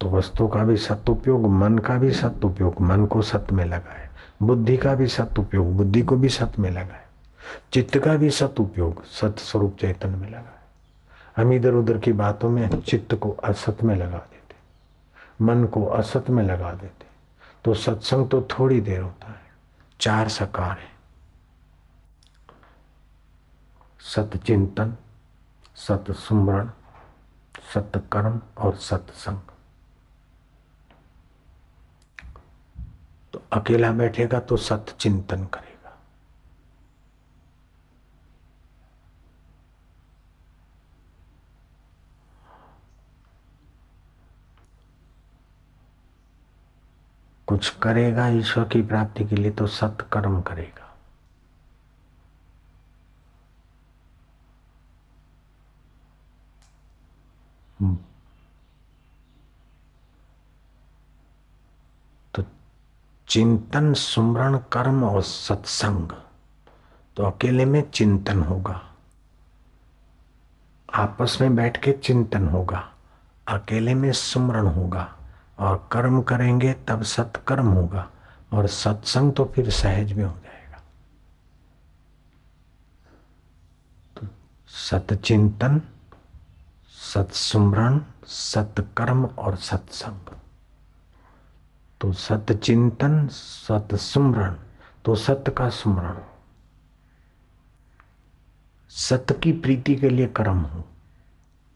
तो 0.00 0.10
वस्तु 0.10 0.48
का 0.48 0.64
भी 0.64 0.76
सदुपयोग, 0.76 1.46
मन 1.46 1.78
का 1.78 1.98
भी 1.98 2.12
सदुपयोग, 2.12 2.80
मन 2.80 3.06
को 3.06 3.22
सत्य 3.22 3.54
में 3.54 3.64
लगाए। 3.64 4.08
बुद्धि 4.42 4.76
का 4.76 4.94
भी 4.94 5.06
सदुपयोग, 5.06 5.76
बुद्धि 5.76 6.02
को 6.02 6.16
भी 6.16 6.28
सत्य 6.28 6.62
में 6.62 6.70
लगाए। 6.70 7.04
चित्त 7.72 7.98
का 7.98 8.16
भी 8.16 8.30
सदुपयोग, 8.30 9.04
सत 9.04 9.36
स्वरूप 9.38 9.76
चैतन्य 9.80 10.16
में 10.16 10.28
लगाए। 10.28 10.60
हम 11.36 11.52
इधर 11.52 11.72
उधर 11.72 11.98
की 11.98 12.12
बातों 12.12 12.50
में 12.50 12.80
चित्त 12.80 13.14
को 13.14 13.30
असत 13.30 13.76
में 13.84 13.96
लगा 13.96 14.18
देते। 14.18 14.54
मन 15.44 15.64
को 15.64 15.86
असत 15.86 16.30
में 16.30 16.44
लगा 16.44 16.72
देते। 16.72 17.06
तो 17.64 17.74
सत्संग 17.74 18.28
तो 18.28 18.42
थोड़ी 18.42 18.80
देर 18.80 19.00
होता 19.00 19.28
है। 19.28 19.40
चार 20.00 20.28
सकार 20.28 20.70
है। 20.70 20.89
सतचिंतन 24.00 24.94
सत 25.76 26.10
सुमरण 26.18 26.70
सत्कर्म 27.74 28.40
और 28.58 28.76
सत्संग 28.76 29.38
तो 33.32 33.42
अकेला 33.52 33.92
बैठेगा 33.92 34.40
तो 34.40 34.56
सत 34.56 34.96
चिंतन 35.00 35.44
करे 35.44 35.68
कुछ 47.48 47.68
करेगा 47.82 48.26
ईश्वर 48.28 48.64
की 48.64 48.82
प्राप्ति 48.82 49.24
के 49.24 49.36
लिए 49.36 49.50
तो 49.50 49.66
सत्कर्म 49.66 50.40
करेगा। 50.40 50.79
तो 62.34 62.44
चिंतन, 63.28 63.92
सुमरण, 63.94 64.58
कर्म 64.72 65.04
और 65.04 65.22
सत्संग 65.22 66.12
तो 67.16 67.24
अकेले 67.24 67.64
में 67.64 67.90
चिंतन 67.90 68.42
होगा। 68.42 68.80
आपस 70.88 71.38
में 71.40 71.54
बैठ 71.56 71.82
के 71.84 71.92
चिंतन 71.92 72.48
होगा। 72.48 72.88
अकेले 73.48 73.94
में 73.94 74.12
सुमरण 74.12 74.66
होगा 74.66 75.08
और 75.58 75.88
कर्म 75.92 76.20
करेंगे 76.22 76.72
तब 76.88 77.02
सत्कर्म 77.02 77.66
होगा 77.66 78.08
और 78.52 78.66
सत्संग 78.66 79.32
तो 79.32 79.44
फिर 79.44 79.70
सहज 79.70 80.12
में 80.12 80.24
हो 80.24 80.32
जाएगा। 80.32 80.82
तो 84.16 84.26
सतचिंतन 84.68 85.80
सत्सुमरण, 87.14 88.00
सत्कर्म 88.24 89.24
और 89.24 89.56
सत्संग। 89.56 90.34
तो 92.00 92.12
सतचिंतन, 92.12 93.28
सतसुमरण 93.28 94.56
तो 95.04 95.14
सत्य 95.14 95.52
का 95.52 95.68
सुमरण। 95.70 96.18
सत्य 98.88 99.34
की 99.34 99.52
प्रीति 99.52 99.96
के 99.96 100.08
लिए 100.08 100.26
कर्म 100.26 100.58
हो 100.58 100.84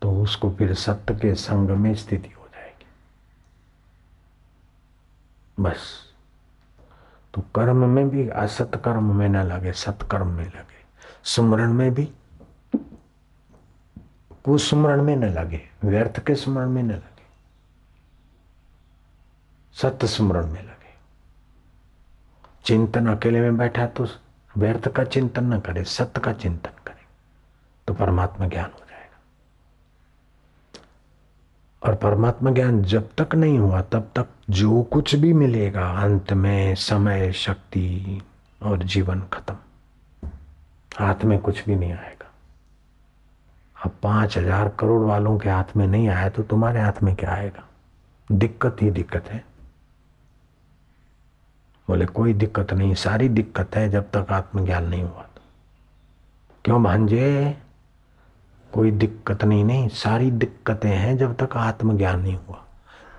तो 0.03 0.23
उसको 0.23 0.51
फिर 0.51 0.75
सत्य 0.75 1.15
के 1.15 1.35
संग 1.35 1.71
में 1.71 1.95
स्थिति 1.95 2.29
हो 2.29 2.49
जाएगी। 2.55 2.87
बस। 5.61 6.01
तो 7.35 7.43
कर्म 7.55 7.89
में 7.89 8.09
भी 8.11 8.29
असत 8.29 8.83
कर्म 8.85 9.15
में 9.15 9.29
न 9.29 9.37
लगे, 9.37 9.73
सत्कर्म 9.73 10.27
में 10.27 10.47
लगे। 10.47 10.83
सुमरण 11.25 11.73
में 11.73 11.95
भी 11.95 12.13
कुसुमरण 14.45 15.03
में 15.03 15.17
न 15.17 15.25
लगे, 15.25 15.61
व्यर्थ 15.85 16.25
के 16.27 16.35
स्मरण 16.35 16.69
में 16.69 16.83
न 16.83 16.91
लगे, 16.91 17.25
सत्य 19.75 20.07
स्मरण 20.07 20.47
में 20.47 20.63
लगे। 20.63 20.73
चिंतन 22.65 23.07
अकेले 23.07 23.41
में 23.41 23.57
बैठा 23.57 23.87
तो 23.87 24.07
व्यर्थ 24.57 24.89
का 24.89 25.05
चिंतन 25.05 25.45
न 25.45 25.61
करे, 25.61 25.85
सत्य 25.85 26.21
का 26.21 26.33
चिंतन 26.33 26.71
करे 26.87 27.03
तो 27.89 27.95
परमात्मा 27.95 28.49
ज्ञान 28.49 28.71
हो 28.75 28.83
जाएगा। 28.91 29.21
और 31.83 31.95
परमात्मा 31.95 32.51
ज्ञान 32.51 32.83
जब 32.83 33.11
तक 33.19 33.35
नहीं 33.35 33.59
हुआ, 33.59 33.81
तब 33.83 34.11
तक 34.17 34.27
जो 34.51 34.83
कुछ 34.83 35.15
भी 35.15 35.33
मिलेगा, 35.33 35.89
अंत 35.91 36.33
में 36.33 36.75
समय, 36.75 37.33
शक्ति 37.33 38.23
और 38.63 38.83
जीवन 38.83 39.23
खत्म। 39.33 39.57
हाथ 40.97 41.25
में 41.25 41.39
कुछ 41.39 41.65
भी 41.65 41.77
नहीं 41.77 41.93
आएगा। 41.93 42.14
अब 43.85 43.93
पाँच 44.03 44.39
हज़ार 44.39 44.69
करोड़ 44.69 45.03
वालों 45.03 45.39
के 45.39 45.49
हाथ 45.49 45.77
में 45.77 45.87
नहीं 45.87 46.09
आया 46.09 46.29
तो 46.29 46.43
तुम्हारे 46.43 46.81
हाथ 46.81 47.03
में 47.03 47.17
क्या 47.17 47.31
आएगा? 47.31 47.65
दिक्कत 48.33 48.77
ही 48.83 48.91
दिक्कत 48.91 49.25
है। 49.29 49.45
बोले, 51.89 52.07
कोई 52.07 52.33
दिक्कत 52.35 52.73
नहीं, 52.73 52.95
सारी 52.95 53.29
दिक्कत 53.29 53.77
है 53.77 53.89
जब 53.89 54.11
तक 54.11 54.27
आत्मज्ञान 54.31 54.85
नहीं 54.85 55.03
हुआ 55.03 55.23
तो। 55.23 55.41
क्यों 56.65 56.83
भांजे? 56.83 57.57
कोई 58.73 58.91
दिक्कत 58.91 59.45
नहीं 59.45 59.65
नहीं, 59.65 59.89
सारी 59.89 60.31
दिक्कतें 60.31 60.91
हैं 60.91 61.17
जब 61.17 61.37
तक 61.37 61.57
आत्मज्ञान 61.57 62.21
नहीं 62.21 62.37
हुआ। 62.37 62.65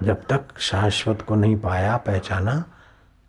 जब 0.04 0.24
तक 0.28 0.60
शाश्वत 0.60 1.22
को 1.22 1.36
नहीं 1.36 1.58
पाया, 1.58 1.98
पहचाना, 1.98 2.66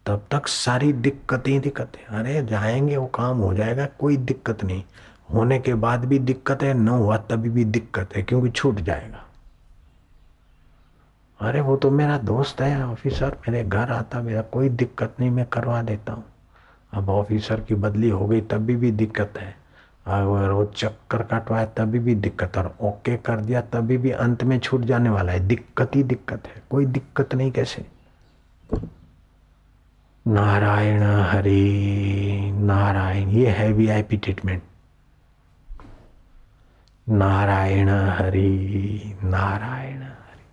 तब 0.07 0.27
तक 0.31 0.47
सारी 0.47 0.93
दिक्कतें 0.93 1.61
दिक्कतें 1.61 2.19
अरे, 2.19 2.45
जाएँगे, 2.45 2.97
वो 2.97 3.07
काम 3.07 3.39
हो 3.39 3.55
जाएगा, 3.55 3.87
कोई 3.87 4.17
दिक्कत 4.17 4.65
नहीं। 4.65 4.85
होने 5.35 5.59
के 5.59 5.75
बाद 5.75 6.05
भी 6.05 6.19
दिक्कत 6.19 6.63
है, 6.63 6.75
न 6.75 6.89
हुआ 6.89 7.17
तभी 7.17 7.51
भी 7.51 7.65
दिक्कत 7.65 8.17
है, 8.17 8.23
क्योंकि 8.23 8.51
छूट 8.51 8.75
जाएगा। 8.75 9.23
अरे 11.41 11.61
वो 11.61 11.77
तो 11.77 11.91
मेरा 11.91 12.19
दोस्त 12.19 12.61
है, 12.61 12.85
ऑफिसर, 12.85 13.37
मेरे 13.49 13.65
घर 13.65 13.91
आता, 13.91 14.23
मेरा 14.23 14.43
कोई 14.43 14.69
दिक्कत 14.69 15.15
नहीं, 15.21 15.31
मैं 15.31 15.47
करवा 15.47 15.83
देता 15.83 16.13
हूँ। 16.13 16.25
अब 16.93 17.11
ऑफिसर 17.11 17.61
की 17.61 17.75
बदली 17.75 18.09
हो 18.09 18.27
गई, 18.27 18.41
तभी 18.41 18.77
भी 18.77 18.91
दिक्कत 18.91 19.33
है। 19.39 19.57
अगर 20.07 20.51
वो 20.51 20.65
चक्कर 20.65 21.23
काटवाए, 21.23 21.67
तभी 21.67 21.99
भी 21.99 22.15
दिक्कत, 22.15 22.59
और 22.59 22.75
ओके 22.81 23.17
कर 23.17 23.41
दिया, 23.41 23.61
तभी 23.61 23.99
भी 23.99 24.11
अंत 24.11 24.45
में 24.45 24.59
छूट 24.59 24.81
जाने 24.81 25.11
वाला 25.11 25.33
है। 25.33 25.47
दिक्कत 25.49 25.97
ही 25.97 26.03
दिक्कत 26.03 26.47
है, 26.47 26.63
कोई 26.71 26.87
दिक्कत 26.87 27.35
नहीं, 27.35 27.51
कैसे? 27.53 27.87
नारायण 30.27 31.03
हरि, 31.03 32.51
नारायण, 32.55 33.29
ये 33.29 33.51
है 33.51 33.73
वीआईपी 33.73 34.17
ट्रीटमेंट 34.17 34.63
नारायण 37.09 37.89
हरि 37.89 39.19
नारायण 39.25 40.03
हरि। 40.03 40.47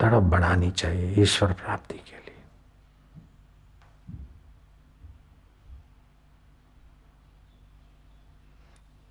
तड़प 0.00 0.22
बढ़ानी 0.22 0.70
चाहिए 0.70 1.22
ईश्वर 1.22 1.52
प्राप्ति 1.52 1.94
के 1.94 2.16
लिए। 2.16 2.42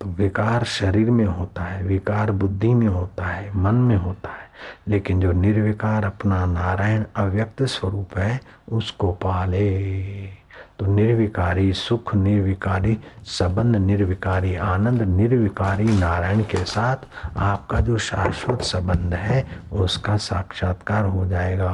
तो 0.00 0.06
विकार 0.06 0.64
शरीर 0.64 1.10
में 1.10 1.24
होता 1.24 1.64
है, 1.64 1.82
विकार 1.82 2.32
बुद्धि 2.32 2.74
में 2.74 2.88
होता 2.88 3.26
है, 3.26 3.56
मन 3.56 3.74
में 3.74 3.96
होता 3.96 4.30
है, 4.30 4.50
लेकिन 4.88 5.20
जो 5.20 5.32
निर्विकार 5.32 6.04
अपना 6.04 6.46
नारायण 6.46 7.04
अव्यक्त 7.16 7.62
स्वरूप 7.62 8.18
है, 8.18 8.40
उसको 8.72 9.12
पाले। 9.12 10.39
तो 10.80 10.86
निर्विकारी, 10.86 11.72
सुख 11.72 12.14
निर्विकारी, 12.14 12.96
संबंध 13.24 13.76
निर्विकारी, 13.76 14.54
आनंद 14.54 15.02
निर्विकारी 15.02 15.84
नारायण 15.84 16.40
के 16.42 16.64
साथ 16.64 17.04
आपका 17.36 17.80
जो 17.80 17.98
शाश्वत 17.98 18.62
संबंध 18.62 19.14
है, 19.14 19.44
उसका 19.72 20.16
साक्षात्कार 20.16 21.04
हो 21.04 21.26
जाएगा। 21.26 21.70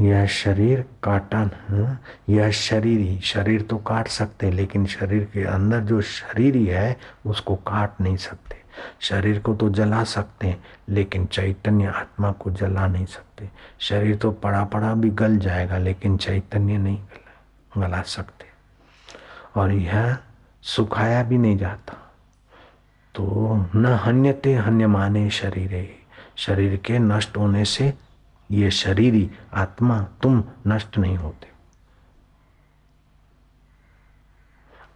यह 0.00 0.26
शरीर 0.26 0.84
काटन 1.02 1.50
यह 2.28 2.50
शरीर 2.50 3.00
ही, 3.00 3.18
शरीर 3.20 3.62
तो 3.62 3.76
काट 3.78 4.08
सकते 4.08 4.50
लेकिन 4.50 4.86
शरीर 4.86 5.24
के 5.32 5.44
अंदर 5.44 5.80
जो 5.80 6.00
शरीर 6.02 6.56
ही 6.56 6.66
है, 6.66 6.96
उसको 7.26 7.56
काट 7.56 8.00
नहीं 8.00 8.16
सकते। 8.16 8.57
शरीर 9.00 9.40
को 9.40 9.54
तो 9.54 9.70
जला 9.70 10.04
सकते 10.04 10.46
हैं, 10.46 10.64
लेकिन 10.88 11.26
चैतन्य 11.26 11.86
आत्मा 11.86 12.32
को 12.32 12.50
जला 12.50 12.86
नहीं 12.86 13.06
सकते। 13.06 13.50
शरीर 13.78 14.16
तो 14.16 14.32
पड़ा 14.32 14.64
पड़ा 14.64 14.94
भी 14.94 15.10
गल 15.10 15.38
जाएगा, 15.38 15.78
लेकिन 15.78 16.16
चैतन्य 16.16 16.78
नहीं 16.78 16.98
गला 16.98 17.86
गला 17.86 18.02
सकते। 18.02 18.46
और 19.60 19.72
यह 19.72 20.18
सुखाया 20.62 21.22
भी 21.22 21.38
नहीं 21.38 21.56
जाता। 21.56 22.12
तो 23.14 23.56
न 23.74 23.86
हन्यते 23.86 24.54
हन्य 24.54 24.86
माने 24.86 25.30
शरीर 25.30 25.98
शरीर 26.36 26.76
के 26.76 26.98
नष्ट 26.98 27.36
होने 27.36 27.64
से 27.64 27.94
ये 28.50 28.70
शरीरी 28.70 29.30
आत्मा 29.54 30.02
तुम 30.22 30.44
नष्ट 30.66 30.98
नहीं 30.98 31.16
होते। 31.16 31.48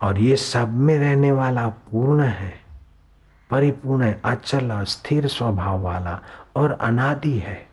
और 0.03 0.19
ये 0.19 0.37
सब 0.37 0.73
में 0.73 0.99
रहने 0.99 1.33
वाला 1.33 1.69
पूर्ण 1.69 2.23
है। 2.23 2.62
परिपूर्ण 3.53 4.03
है, 4.03 4.21
अचल 4.25 4.85
स्थिर 4.85 5.27
स्वभाव 5.29 5.81
वाला 5.81 6.21
और 6.57 6.73
अनादि 6.73 7.39
है। 7.39 7.69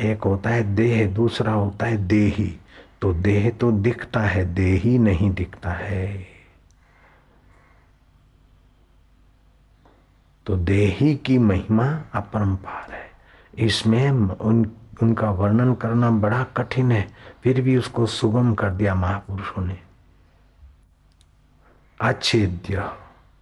एक 0.00 0.24
होता 0.24 0.50
है 0.50 0.74
देह, 0.74 1.14
दूसरा 1.14 1.52
होता 1.52 1.86
है 1.86 1.96
देही। 1.96 2.60
तो 3.00 3.12
देह 3.14 3.50
तो 3.50 3.72
दिखता 3.72 4.20
है, 4.20 4.54
देही 4.54 4.98
नहीं 4.98 5.30
दिखता 5.30 5.70
है। 5.70 6.26
तो 10.46 10.56
देही 10.56 11.16
की 11.16 11.38
महिमा 11.38 12.02
अपरंपार 12.14 12.92
है। 12.92 13.10
इसमें 13.54 14.10
उन, 14.10 14.70
उनका 15.02 15.30
वर्णन 15.30 15.74
करना 15.74 16.10
बड़ा 16.10 16.42
कठिन 16.42 16.92
है, 16.92 17.08
फिर 17.42 17.60
भी 17.60 17.76
उसको 17.76 18.06
सुगम 18.06 18.54
कर 18.54 18.70
दिया 18.70 18.94
महापुरुषों 18.94 19.66
ने। 19.66 19.85
अच्छेद्य 22.00 22.76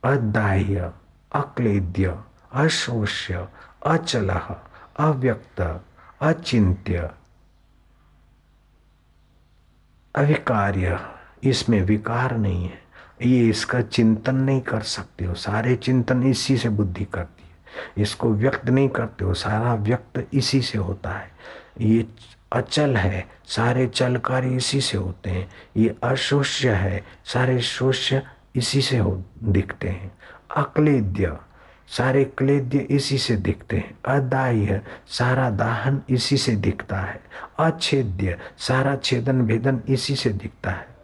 अदाह्य, 0.05 0.93
अक्लेद्य, 1.33 2.19
अशोष्य, 2.53 3.49
अचल, 3.87 4.31
अव्यक्त 4.97 5.85
अचिंत्य 6.21 7.11
अविकार्य, 10.15 11.01
इसमें 11.45 11.83
विकार 11.83 12.37
नहीं 12.37 12.65
है। 12.65 12.83
ये 13.23 13.49
इसका 13.49 13.81
चिंतन 13.81 14.35
नहीं 14.35 14.61
कर 14.61 14.81
सकते 14.81 15.25
हो। 15.25 15.35
सारे 15.35 15.77
चिंतन 15.77 16.23
इसी 16.23 16.59
से 16.59 16.69
बुद्धि 16.69 17.05
करती 17.05 17.43
है। 17.43 17.55
इसको 18.03 18.35
व्यक्त 18.35 18.69
नहीं 18.69 18.89
करते 18.89 19.25
हो। 19.25 19.35
सारा 19.35 19.75
व्यक्त 19.75 20.29
इसी 20.33 20.63
से 20.63 20.79
होता 20.79 21.11
है। 21.11 21.31
ये 21.81 22.09
अचल 22.53 22.97
है। 22.97 23.29
सारे 23.47 23.87
चल 23.87 24.17
कार्य 24.17 24.57
इसी 24.57 24.81
से 24.81 24.99
होते 24.99 25.31
हैं। 25.31 25.51
ये 25.77 25.97
अशोष्य 26.03 26.71
है। 26.71 27.05
सारे 27.25 27.61
शोष्य 27.61 28.23
इसी 28.55 28.83
से 28.83 28.99
हो 28.99 29.25
दिखते 29.43 29.89
हैं। 29.89 30.19
अक्लेद्य, 30.57 31.37
सारे 31.89 32.25
क्लेद्य 32.25 32.79
इसी 32.79 33.19
से 33.19 33.37
दिखते 33.37 33.77
हैं। 33.77 33.99
अदाह्य, 34.05 34.83
सारा 35.07 35.51
दाहन 35.51 36.03
इसी 36.09 36.37
से 36.37 36.57
दिखता 36.57 36.97
है। 36.97 37.21
अच्छेद्य 37.59 38.39
सारा 38.59 38.97
छेदन 38.97 39.43
भेदन 39.43 39.81
इसी 39.89 40.17
से 40.17 40.31
दिखता 40.31 40.71
है। 40.71 40.95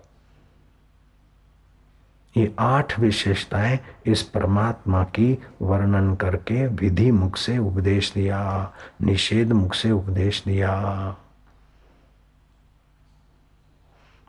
ये 2.37 2.55
आठ 2.59 3.01
विशेषताएँ 3.01 3.79
इस 4.07 4.23
परमात्मा 4.23 5.05
की 5.05 5.39
वर्णन 5.63 6.15
करके 6.15 6.67
विधि 6.67 7.11
मुख 7.11 7.37
से 7.37 7.59
उपदेश 7.59 8.13
दिया, 8.13 8.73
निषेध 9.03 9.53
मुख 9.53 9.75
से 9.75 9.91
उपदेश 9.91 10.45
दिया। 10.47 11.17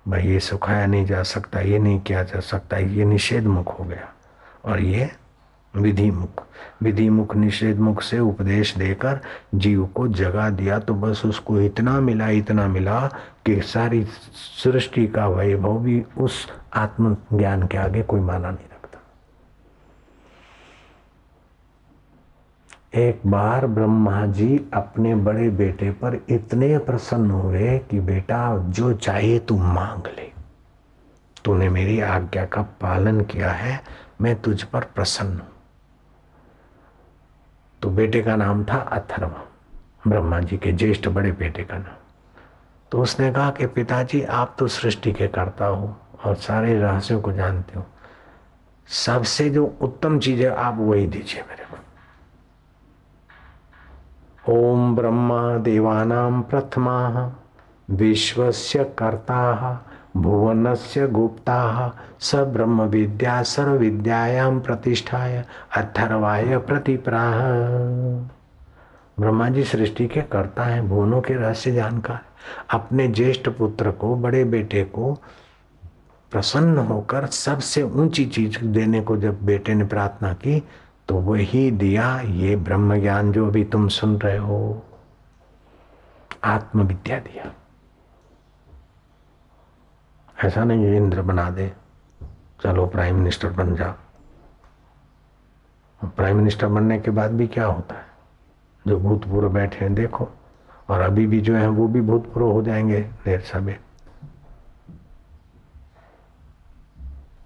भाई 0.08 0.28
ये 0.28 0.39
सुखाया 0.39 0.86
नहीं 0.86 1.06
जा 1.06 1.24
सकता, 1.24 1.60
ये 1.60 1.80
नहीं 1.80 1.99
किया 1.99 2.24
जा 2.24 2.39
सकता, 2.39 2.78
ये 2.78 3.06
निषेध 3.06 3.45
मुख 3.47 3.80
हो 3.80 3.84
गया। 3.86 4.14
और 4.66 4.82
ये 4.82 5.10
विधि 5.74 6.10
मुख 6.12 6.43
विधि 6.84 7.10
मुख 7.10 7.36
निषेध 7.36 7.78
मुख 7.80 8.02
से 8.02 8.20
उपदेश 8.20 8.76
देकर 8.78 9.20
जीव 9.56 9.86
को 9.95 10.08
जगा 10.08 10.49
दिया 10.49 10.80
तो 10.80 10.93
बस 10.93 11.22
उसको 11.26 11.60
इतना 11.62 11.99
मिला 11.99 12.30
इतना 12.30 12.68
मिला 12.68 12.99
कि 13.45 13.60
सारी 13.62 14.04
सृष्टि 14.64 15.06
का 15.08 15.28
वैभव 15.28 15.78
भी 15.84 16.02
उस 16.18 16.45
आत्मज्ञान 16.76 17.68
के 17.68 17.78
आगे 17.78 18.02
कोई 18.04 18.20
माना 18.20 18.49
नहीं 18.49 18.66
रखता 18.66 18.99
एक 22.96 23.22
बार 23.28 23.68
ब्रह्मा 23.68 24.26
जी 24.26 24.66
अपने 24.74 25.16
बड़े 25.16 25.50
बेटे 25.50 25.92
पर 25.92 26.26
इतने 26.30 26.78
प्रसन्न 26.78 27.32
हुए 27.32 27.80
कि 27.80 28.00
बेटा, 28.00 28.58
जो 28.58 28.94
चाहिए 28.94 29.39
तू 29.39 29.58
मांग 29.58 30.08
ले। 30.08 30.32
तूने 31.46 31.70
मेरी 31.70 32.00
आज्ञा 32.02 32.46
का 32.46 32.62
पालन 32.62 33.22
किया 33.22 33.52
है, 33.52 33.84
मैं 34.22 34.42
तुझ 34.42 34.64
पर 34.64 34.82
प्रसन्न 34.84 35.39
हूँ। 35.39 35.48
तो 37.82 37.89
बेटे 37.89 38.22
का 38.22 38.36
नाम 38.36 38.66
था 38.66 38.78
अथर्व, 38.78 39.32
ब्रह्मा 40.08 40.39
जी 40.39 40.58
के 40.58 40.72
ज्येष्ठ 40.72 41.08
बड़े 41.08 41.32
बेटे 41.32 41.64
का 41.64 41.78
नाम। 41.78 41.96
तो 42.92 43.02
उसने 43.02 43.32
कहा 43.32 43.52
कि 43.52 43.68
पिताजी, 43.68 44.22
आप 44.22 44.56
तो 44.60 44.68
सृष्टि 44.68 45.12
के 45.12 45.28
करता 45.28 45.66
हो 45.66 45.98
और 46.26 46.36
सारे 46.36 46.80
रहस्यों 46.80 47.22
को 47.22 47.32
जानते 47.32 47.80
हो। 47.80 47.86
सबसे 48.88 49.50
जो 49.50 49.78
उत्तम 49.82 50.20
चीज़ 50.20 50.42
है, 50.42 50.56
आप 50.56 50.76
वही 50.78 51.08
दीजिए 51.08 51.42
मेरे 51.42 51.61
ओम 54.50 54.96
ब्रह्मा 54.96 55.58
देवानाम 55.58 56.42
प्रथमा, 56.42 57.34
विश्वस्य 57.89 58.84
कर्ता, 58.84 59.74
भुवनस्य 60.18 61.08
गुप्ता 61.08 61.94
स 62.20 62.36
ब्रह्म 62.36 62.82
विद्या 62.82 63.44
सर्व 63.44 63.72
विद्यायाम 63.72 64.60
प्रतिष्ठाय 64.60 65.46
अथर्वाय 65.78 66.58
प्रतिप्राह। 66.58 67.39
ब्रह्मा 69.20 69.50
जी 69.50 69.64
सृष्टि 69.64 70.08
के 70.08 70.22
करता 70.22 70.64
है, 70.64 70.88
भुवनों 70.88 71.22
के 71.22 71.34
रहस्य 71.34 71.72
जानकार 71.72 72.20
अपने 72.70 73.08
ज्येष्ठ 73.08 73.50
पुत्र 73.50 73.92
को, 73.92 74.16
बड़े 74.16 74.44
बेटे 74.44 74.84
को 74.84 75.14
प्रसन्न 76.32 76.78
होकर 76.78 77.26
सबसे 77.26 77.84
ऊँची 77.84 78.26
चीज़ 78.26 78.66
देने 78.66 79.02
को 79.02 79.18
जब 79.18 79.46
बेटे 79.46 79.74
ने 79.74 79.86
प्रार्थना 79.86 80.34
की 80.34 80.64
तो 81.08 81.16
वही 81.16 81.72
दिया 81.72 82.20
ये 82.20 82.56
ब्रह्म 82.56 83.02
ज्ञान 83.02 83.32
जो 83.32 83.47
अभी 83.47 83.64
तुम 83.64 83.88
सुन 83.88 84.18
रहे 84.18 84.38
हो। 84.38 84.84
आत्मविद्या 86.43 87.20
दिया। 87.20 87.54
ऐसा 90.43 90.64
नहीं 90.64 90.86
इंद्र 90.86 91.22
बना 91.22 91.49
दे। 91.49 91.74
चलो 92.64 92.88
प्राइम 92.88 93.16
मिनिस्टर 93.16 93.49
बन 93.49 93.76
जा। 93.76 93.95
प्राइम 96.04 96.38
मिनिस्टर 96.38 96.68
बनने 96.68 96.99
के 96.99 97.12
बाद 97.12 97.32
भी 97.32 97.47
क्या 97.47 97.66
होता 97.66 97.95
है? 97.95 98.06
जो 98.88 98.99
भूतपूर्व 98.99 99.49
बैठे 99.49 99.86
हैं, 99.86 99.95
देखो। 99.95 100.30
और 100.89 101.02
अभी 101.02 101.28
भी 101.28 101.41
जो 101.41 101.56
है, 101.56 101.68
वो 101.68 101.88
भी 101.88 102.02
भूतपूर्व 102.02 102.52
हो 102.52 102.62
जाएँगे, 102.62 103.02
देर 103.02 103.39
समय 103.39 103.80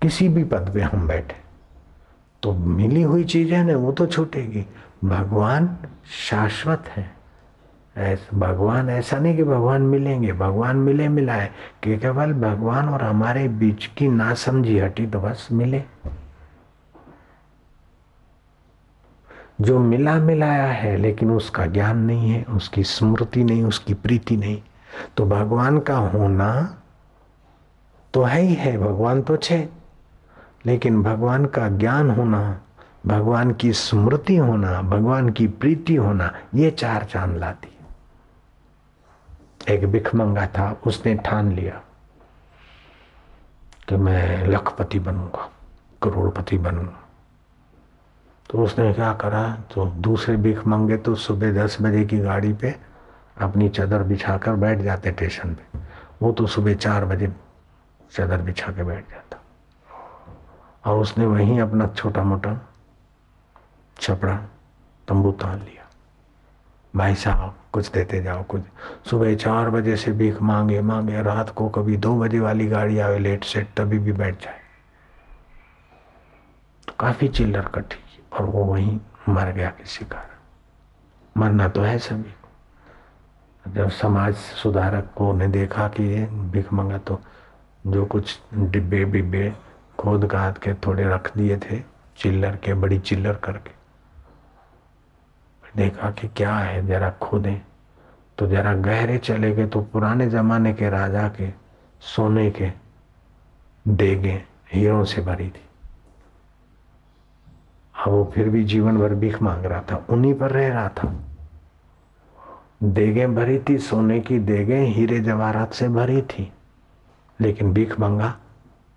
किसी 0.02 0.30
भी 0.30 0.44
पद 0.44 0.72
पे 0.74 0.82
हम 0.82 1.08
बैठे। 1.08 1.45
तो 2.46 2.54
मिली 2.54 3.02
हुई 3.02 3.24
चीज़ 3.24 3.54
ना 3.54 3.78
वो 3.78 3.92
तो 3.92 4.06
छूटेगी। 4.06 4.66
भगवान 5.06 5.78
शाश्वत 6.30 6.84
है। 6.88 7.16
ऐसा, 7.98 8.38
भगवान, 8.38 8.90
ऐसा 8.90 9.20
नहीं 9.20 9.38
कि 9.38 9.44
भगवान 9.44 9.82
मिलेंगे। 9.82 10.34
भगवान 10.34 10.78
मिले 10.78 11.08
मिलाए, 11.08 11.50
कि 11.84 11.98
केवल 11.98 12.34
भगवान 12.34 12.90
और 12.90 13.04
हमारे 13.04 13.48
बीच 13.48 13.86
की 13.86 14.08
ना 14.08 14.34
समझी 14.34 14.80
हटी 14.80 15.08
तो 15.08 15.20
बस 15.20 15.48
मिले। 15.52 15.84
जो 19.62 19.80
मिला 19.80 20.16
मिलाया 20.16 20.66
है, 20.66 20.98
लेकिन 20.98 21.32
उसका 21.32 21.66
ज्ञान 21.66 21.98
नहीं 21.98 22.30
है, 22.30 22.44
उसकी 22.44 22.84
स्मृति 22.84 23.44
नहीं, 23.44 23.64
उसकी 23.64 23.94
प्रीति 23.94 24.38
नहीं। 24.38 24.62
तो 25.18 25.26
भगवान 25.26 25.80
का 25.80 25.98
होना 25.98 26.78
तो 28.14 28.24
है 28.24 28.42
ही 28.42 28.54
है, 28.54 28.78
भगवान 28.78 29.22
तो 29.22 29.38
छे। 29.38 29.85
लेकिन 30.66 31.02
भगवान 31.04 31.46
का 31.46 31.68
ज्ञान 31.70 32.10
होना, 32.10 32.60
भगवान 33.06 33.52
की 33.54 33.72
स्मृति 33.74 34.36
होना, 34.38 34.82
भगवान 34.82 35.30
की 35.30 35.48
प्रीति 35.48 35.96
होना, 35.96 36.32
ये 36.56 36.72
चार 36.72 37.04
चाँद 37.04 37.38
लाती 37.38 37.70
एक 39.70 39.86
भिखमंगा 39.86 40.46
था, 40.48 40.72
उसने 40.88 41.16
ठान 41.26 41.52
लिया 41.52 41.82
कि 43.90 43.96
मैं 43.96 44.48
लखपति 44.48 45.00
बनूँगा, 45.00 45.50
करोड़पति 46.04 46.58
बनूँगा। 46.58 47.02
तो 48.50 48.64
उसने 48.64 48.94
क्या 48.94 49.14
करा 49.14 49.44
तो 49.74 49.86
दूसरे 49.86 50.36
भीख 50.38 50.66
मंगे 50.68 50.98
तो 50.98 51.16
सुबह 51.16 51.52
दस 51.54 51.78
बजे 51.82 52.04
की 52.06 52.20
गाड़ी 52.20 52.54
पे 52.54 52.76
अपनी 53.42 53.70
चादर 53.70 54.04
बिछाकर 54.04 54.56
बैठ 54.56 54.82
जाते 54.82 55.12
स्टेशन 55.12 55.54
पे। 55.54 55.80
वो 56.22 56.32
तो 56.32 56.48
सुबह 56.48 56.74
चार 56.76 57.06
बजे 57.06 57.32
चादर 58.12 58.42
बिछा 58.42 58.72
के 58.72 58.84
बैठ 58.84 59.10
जाता। 59.12 59.42
और 60.86 60.98
उसने 60.98 61.26
वहीं 61.26 61.60
अपना 61.60 61.88
छोटा 61.88 62.24
मोटा 62.24 62.70
छपड़ा 64.00 64.36
तंबू 65.08 65.32
तान 65.32 65.60
लिया। 65.60 65.84
भाई 66.96 67.16
साहब, 67.16 67.56
कुछ 67.72 67.92
देते 67.92 68.22
जाओ, 68.24 68.44
कुछ। 68.44 68.62
सुबह 69.10 69.36
चार 69.36 69.70
बजे 69.70 69.96
से 69.98 70.12
भीख 70.12 70.42
मांगे 70.42 70.82
मांगे। 70.82 71.22
रात 71.22 71.50
को 71.50 71.70
कभी 71.70 71.98
दो 71.98 72.20
बजे 72.20 72.40
वाली 72.40 72.68
गाड़ी 72.68 73.00
आवे 73.00 73.20
लेट 73.20 73.44
सेट 73.44 73.68
तभी 73.78 74.00
भी 74.00 74.12
बैठ 74.12 74.44
जाए। 74.44 74.60
तो 76.88 76.94
काफ़ी 77.00 77.28
चिल्लर 77.28 77.66
कटी 77.66 78.24
और 78.34 78.46
वो 78.46 78.64
वहीं 78.64 79.00
मर 79.30 79.52
गया 79.52 79.70
किसी 79.70 80.06
कारण। 80.06 81.42
मरना 81.42 81.68
तो 81.68 81.82
है 81.82 81.98
सभी 82.00 82.34
जब 83.74 83.90
समाज 83.90 84.36
सुधारक 84.36 85.10
को 85.16 85.34
ने 85.34 85.48
देखा 85.48 85.88
कि 85.88 86.04
ये 86.04 86.26
भीख 86.26 86.74
मंगा 86.74 86.98
तो 86.98 87.22
जो 87.88 88.06
कुछ 88.06 88.40
डिब्बे 88.54 89.06
बिब्बे 89.06 89.54
खोद 89.98 90.26
काद 90.26 90.58
के 90.58 90.74
थोड़े 90.74 91.04
रख 91.04 91.38
दिए 91.38 91.58
थे, 91.58 91.84
चिल्लर 92.18 92.56
के, 92.56 92.74
बड़ी 92.74 93.00
चिल्लर 93.00 93.36
करके। 93.36 93.72
देखा 95.78 96.12
कि 96.12 96.28
क्या 96.28 96.56
है, 96.56 96.88
जरा 96.88 97.10
खोदें। 97.22 97.62
तो 98.38 98.48
जरा 98.48 98.74
गहरे 98.74 99.18
चले 99.18 99.56
गए 99.56 99.68
तो 99.68 99.82
पुराने 99.82 100.30
जमाने 100.30 100.74
के 100.74 100.90
राजा 100.90 101.28
के, 101.30 101.50
सोने 102.00 102.52
के 102.52 102.72
देगे 103.88 104.44
हीरों 104.74 105.04
से 105.04 105.22
भरी 105.22 105.48
थी। 105.48 105.62
अब 107.96 108.12
वो 108.12 108.32
फिर 108.36 108.50
भी 108.50 108.64
जीवन 108.64 108.98
भर 108.98 109.14
भीख 109.14 109.42
मांग 109.42 109.66
रहा 109.66 109.82
था, 109.82 110.06
उन्हीं 110.10 110.34
पर 110.34 110.52
रह 110.52 110.68
रहा 110.68 110.90
था। 110.90 111.14
देगे 112.84 113.28
भरी 113.28 113.60
थी, 113.60 113.78
सोने 113.78 114.20
की 114.20 114.40
देगे 114.40 114.78
हीरे 114.78 115.20
जवाहरात 115.20 115.74
से 115.74 115.90
भरी 115.90 116.22
थी, 116.22 116.52
लेकिन 117.42 117.74
भीख 117.74 118.00
मांगा 118.00 118.36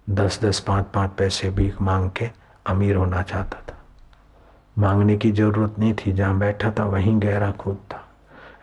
दस 0.09 0.39
दस 0.43 0.59
पाँच 0.61 0.87
पाँच 0.95 1.11
पैसे 1.19 1.51
भीख 1.51 1.81
मांग 1.83 2.11
के 2.11 2.29
अमीर 2.67 2.97
होना 2.97 3.23
चाहता 3.23 3.61
था। 3.63 3.77
मांगने 4.77 5.17
की 5.17 5.31
ज़रूरत 5.33 5.79
नहीं 5.79 5.95
थी, 5.95 6.13
जहाँ 6.13 6.39
बैठा 6.39 6.71
था 6.71 6.85
वहीं 6.85 7.21
गहरा 7.23 7.51
खुद 7.53 7.77
था। 7.93 8.05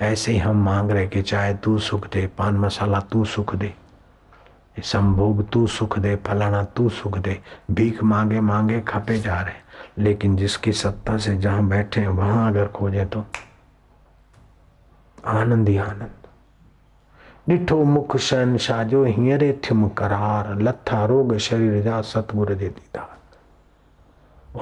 ऐसे 0.02 0.32
ही 0.32 0.38
हम 0.38 0.64
मांग 0.66 0.92
रहे 0.92 1.08
कि 1.08 1.22
चाय 1.22 1.54
तू 1.54 1.78
सुख 1.80 2.08
दे, 2.08 2.26
पान 2.28 2.58
मसाला 2.58 3.00
तू 3.02 3.24
सुख 3.26 3.56
दे, 3.56 3.74
संभोग 4.78 5.48
तू 5.50 5.66
सुख 5.68 6.00
दे, 6.00 6.16
फलाना 6.26 6.64
तू 6.76 6.90
सुख 6.92 7.18
दे, 7.18 7.40
भीख 7.72 8.04
मांगे 8.04 8.40
मांगे 8.42 8.82
खपे 8.82 9.18
जा 9.20 9.40
रहे। 9.42 10.04
लेकिन 10.04 10.36
जिसकी 10.36 10.72
सत्ता 10.74 11.18
से 11.18 11.38
जहाँ 11.38 11.68
बैठे 11.70 12.08
वहाँ 12.08 12.48
अगर 12.50 12.68
खोजे 12.68 13.06
तो 13.06 13.26
आनंद 15.28 15.70
ही 15.70 15.78
आनंद। 15.78 16.25
ॾिठो 17.50 17.84
मुख 17.84 18.18
शहनशाह 18.18 18.84
जो 18.84 19.04
हींअर 19.06 19.42
थियुमि 19.42 19.90
करार, 19.98 20.62
लथा 20.62 21.06
रोग 21.06 21.38
शरीर 21.38 21.82
जा 21.84 22.02
सतगुर 22.02 22.54
जे 22.54 22.70
दीदार। 22.70 23.14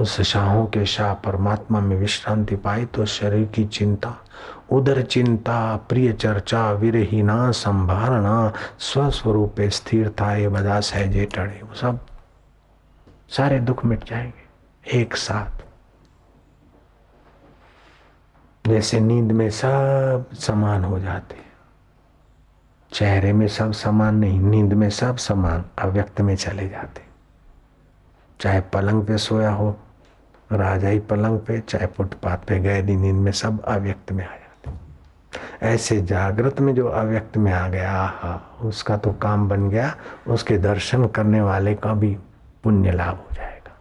उस 0.01 0.21
शाहों 0.21 0.65
के 0.65 0.85
शाह 0.85 1.13
परमात्मा 1.13 1.79
में 1.79 1.95
विश्रांति 1.97 2.55
पाई 2.55 2.85
तो 2.85 3.05
शरीर 3.05 3.45
की 3.45 3.65
चिंता 3.65 4.13
उधर 4.71 5.01
चिंता, 5.01 5.75
प्रिय 5.89 6.11
चर्चा 6.13 6.71
विरहीना 6.71 7.51
संभालना 7.51 8.53
स्वस्वरूप 8.79 9.61
स्थिर 9.61 10.09
था 10.09 10.35
ये 10.35 10.49
बदा 10.49 10.79
सहजे 10.79 11.25
टड़े 11.25 11.61
वो 11.63 11.75
सब 11.75 11.99
सारे 13.29 13.59
दुख 13.59 13.85
मिट 13.85 14.03
जाएँगे, 14.03 14.99
एक 14.99 15.15
साथ। 15.15 15.63
जैसे 18.67 18.99
नींद 18.99 19.31
में 19.31 19.49
सब 19.49 20.25
समान 20.33 20.83
हो 20.83 20.99
जाते 20.99 21.35
चेहरे 22.93 23.33
में 23.33 23.47
सब 23.47 23.71
समान 23.71 24.15
नहीं, 24.15 24.39
नींद 24.39 24.73
में 24.73 24.89
सब 24.89 25.17
समान 25.17 25.63
अव्यक्त 25.79 26.21
में 26.21 26.35
चले 26.35 26.67
जाते। 26.69 27.01
चाहे 28.39 28.61
पलंग 28.61 29.03
पे 29.05 29.17
सोया 29.17 29.51
हो, 29.51 29.79
राजा 30.51 30.87
ही 30.87 30.99
पलंग 30.99 31.39
पे, 31.39 31.59
चाहे 31.59 31.87
फुटपाथ 31.87 32.37
पे 32.37 32.59
गए 32.59 32.81
दिन 32.81 32.99
नींद 32.99 33.15
में 33.15 33.31
सब 33.31 33.63
अव्यक्त 33.63 34.11
में 34.11 34.25
आ 34.25 34.29
जाते। 34.29 35.65
ऐसे 35.65 36.01
जागृत 36.01 36.59
में 36.59 36.75
जो 36.75 36.87
अव्यक्त 36.87 37.37
में 37.37 37.51
आ 37.53 37.67
गया 37.67 37.91
हा 37.91 38.41
उसका 38.61 38.97
तो 38.97 39.11
काम 39.11 39.49
बन 39.49 39.69
गया, 39.69 39.95
उसके 40.27 40.57
दर्शन 40.57 41.07
करने 41.07 41.41
वाले 41.41 41.75
का 41.75 41.93
भी 41.93 42.17
पुण्य 42.63 42.91
लाभ 42.91 43.15
हो 43.15 43.35
जाएगा। 43.35 43.71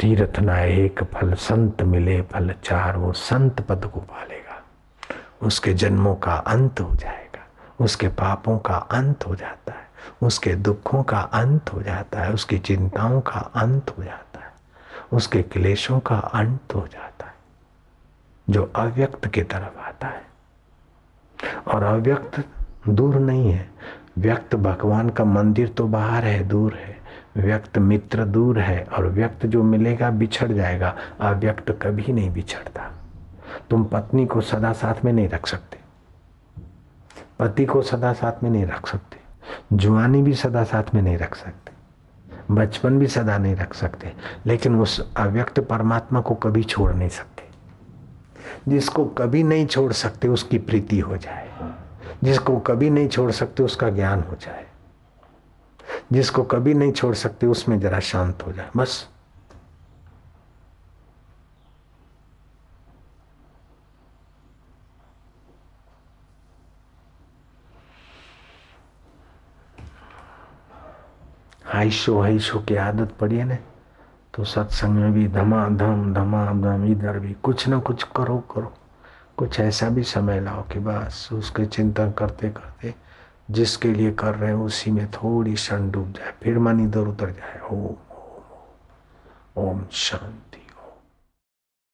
तीर्थ 0.00 0.40
ना 0.40 0.60
एक 0.60 1.04
फल, 1.04 1.34
संत 1.34 1.82
मिले 1.82 2.22
फल 2.22 2.54
चार, 2.64 2.96
वो 2.96 3.12
संत 3.12 3.60
पद 3.60 3.90
को 3.94 4.00
पालेगा 4.00 4.39
उसके 5.42 5.74
जन्मों 5.74 6.14
का 6.14 6.34
अंत 6.34 6.80
हो 6.80 6.94
जाएगा। 6.94 7.46
उसके 7.84 8.08
पापों 8.08 8.58
का 8.58 8.74
अंत 8.74 9.26
हो 9.26 9.36
जाता 9.36 9.72
है। 9.72 9.90
उसके 10.22 10.54
दुखों 10.54 11.02
का 11.02 11.20
अंत 11.20 11.72
हो 11.72 11.82
जाता 11.82 12.20
है। 12.20 12.32
उसकी 12.32 12.58
चिंताओं 12.58 13.20
का 13.20 13.40
अंत 13.40 13.94
हो 13.98 14.04
जाता 14.04 14.40
है। 14.40 14.52
उसके 15.12 15.42
क्लेशों 15.42 16.00
का 16.00 16.16
अंत 16.16 16.74
हो 16.74 16.88
जाता 16.92 17.26
है। 17.26 17.34
जो 18.50 18.72
अव्यक्त 18.76 19.26
की 19.26 19.42
तरफ़ 19.42 19.78
आता 19.78 20.06
है। 20.06 20.22
और 21.66 21.82
अव्यक्त 21.82 22.44
दूर 22.88 23.14
नहीं 23.14 23.52
है। 23.52 23.70
व्यक्त 24.18 24.54
भगवान 24.54 25.10
का 25.10 25.24
मंदिर 25.24 25.68
तो 25.68 25.86
बाहर 25.86 26.24
है, 26.24 26.44
दूर 26.44 26.74
है। 26.74 26.98
व्यक्त 27.36 27.78
मित्र 27.78 28.24
दूर 28.24 28.60
है। 28.60 28.84
और 28.84 29.06
व्यक्त 29.06 29.46
जो 29.46 29.62
मिलेगा 29.62 30.10
बिछड़ 30.10 30.52
जाएगा। 30.52 30.96
अव्यक्त 31.20 31.70
कभी 31.70 32.12
नहीं 32.12 32.30
बिछड़ता। 32.30 32.99
तुम 33.70 33.84
पत्नी 33.84 34.26
को 34.26 34.40
सदा 34.40 34.72
साथ 34.72 35.04
में 35.04 35.12
नहीं 35.12 35.28
रख 35.28 35.46
सकते। 35.46 35.78
पति 37.38 37.64
को 37.64 37.82
सदा 37.82 38.12
साथ 38.12 38.42
में 38.42 38.50
नहीं 38.50 38.66
रख 38.66 38.88
सकते। 38.88 39.20
जुआनी 39.72 40.22
भी 40.22 40.34
सदा 40.34 40.64
साथ 40.64 40.94
में 40.94 41.02
नहीं 41.02 41.18
रख 41.18 41.34
सकते। 41.34 41.72
बचपन 42.54 42.98
भी 42.98 43.06
सदा 43.06 43.38
नहीं 43.38 43.56
रख 43.56 43.74
सकते। 43.74 44.12
लेकिन 44.46 44.80
उस 44.80 45.14
अव्यक्त 45.16 45.60
परमात्मा 45.60 46.20
को 46.20 46.34
कभी 46.34 46.62
छोड़ 46.62 46.92
नहीं 46.92 47.08
सकते। 47.08 47.42
जिसको 48.68 49.04
कभी 49.04 49.42
नहीं 49.42 49.66
छोड़ 49.66 49.92
सकते, 49.92 50.28
उसकी 50.28 50.58
प्रीति 50.58 50.98
हो 50.98 51.16
जाए। 51.16 51.50
जिसको 52.24 52.58
कभी 52.58 52.90
नहीं 52.90 53.08
छोड़ 53.08 53.30
सकते, 53.30 53.62
उसका 53.62 53.90
ज्ञान 53.90 54.20
हो 54.20 54.36
जाए। 54.36 54.66
जिसको 56.12 56.42
कभी 56.42 56.74
नहीं 56.74 56.92
छोड़ 56.92 57.14
सकते, 57.14 57.46
उसमें 57.46 57.80
जरा 57.80 58.00
शांत 58.00 58.42
हो 58.46 58.52
जाए। 58.52 58.70
बस। 58.76 59.09
हाइशो 71.70 72.20
हाइशो 72.20 72.58
की 72.58 72.76
आदत 72.76 73.12
पड़ी 73.20 73.36
है 73.36 73.44
ना 73.44 73.56
तो 74.34 74.44
सत्संग 74.44 74.90
में 74.90 75.12
भी 75.12 75.28
धमाधम 75.28 76.14
धमाधम, 76.14 76.84
इधर 76.84 77.18
भी 77.18 77.32
कुछ 77.32 77.68
ना 77.68 77.78
कुछ 77.78 78.02
करो 78.02 78.38
करो। 78.38 78.72
कुछ 79.36 79.60
ऐसा 79.60 79.88
भी 79.88 80.02
समय 80.02 80.40
लाओ 80.40 80.62
कि 80.62 80.78
बस 80.78 81.28
उसके 81.32 81.66
चिंतन 81.66 82.10
करते 82.10 82.50
करते 82.50 82.94
जिसके 83.50 83.92
लिए 83.92 84.12
कर 84.12 84.34
रहे 84.34 84.52
हो 84.52 84.64
उसी 84.64 84.90
में 84.90 85.10
थोड़ी 85.10 85.54
क्षण 85.54 85.90
डूब 85.90 86.12
जाए, 86.12 86.34
फिर 86.42 86.58
मन 86.58 86.80
इधर 86.80 87.00
उतर 87.00 87.30
जाए। 87.30 87.60
ओम 87.72 87.78
ओम 87.78 89.70
ओम, 89.70 89.86
शांति, 89.92 90.66
ओम। 90.78 90.94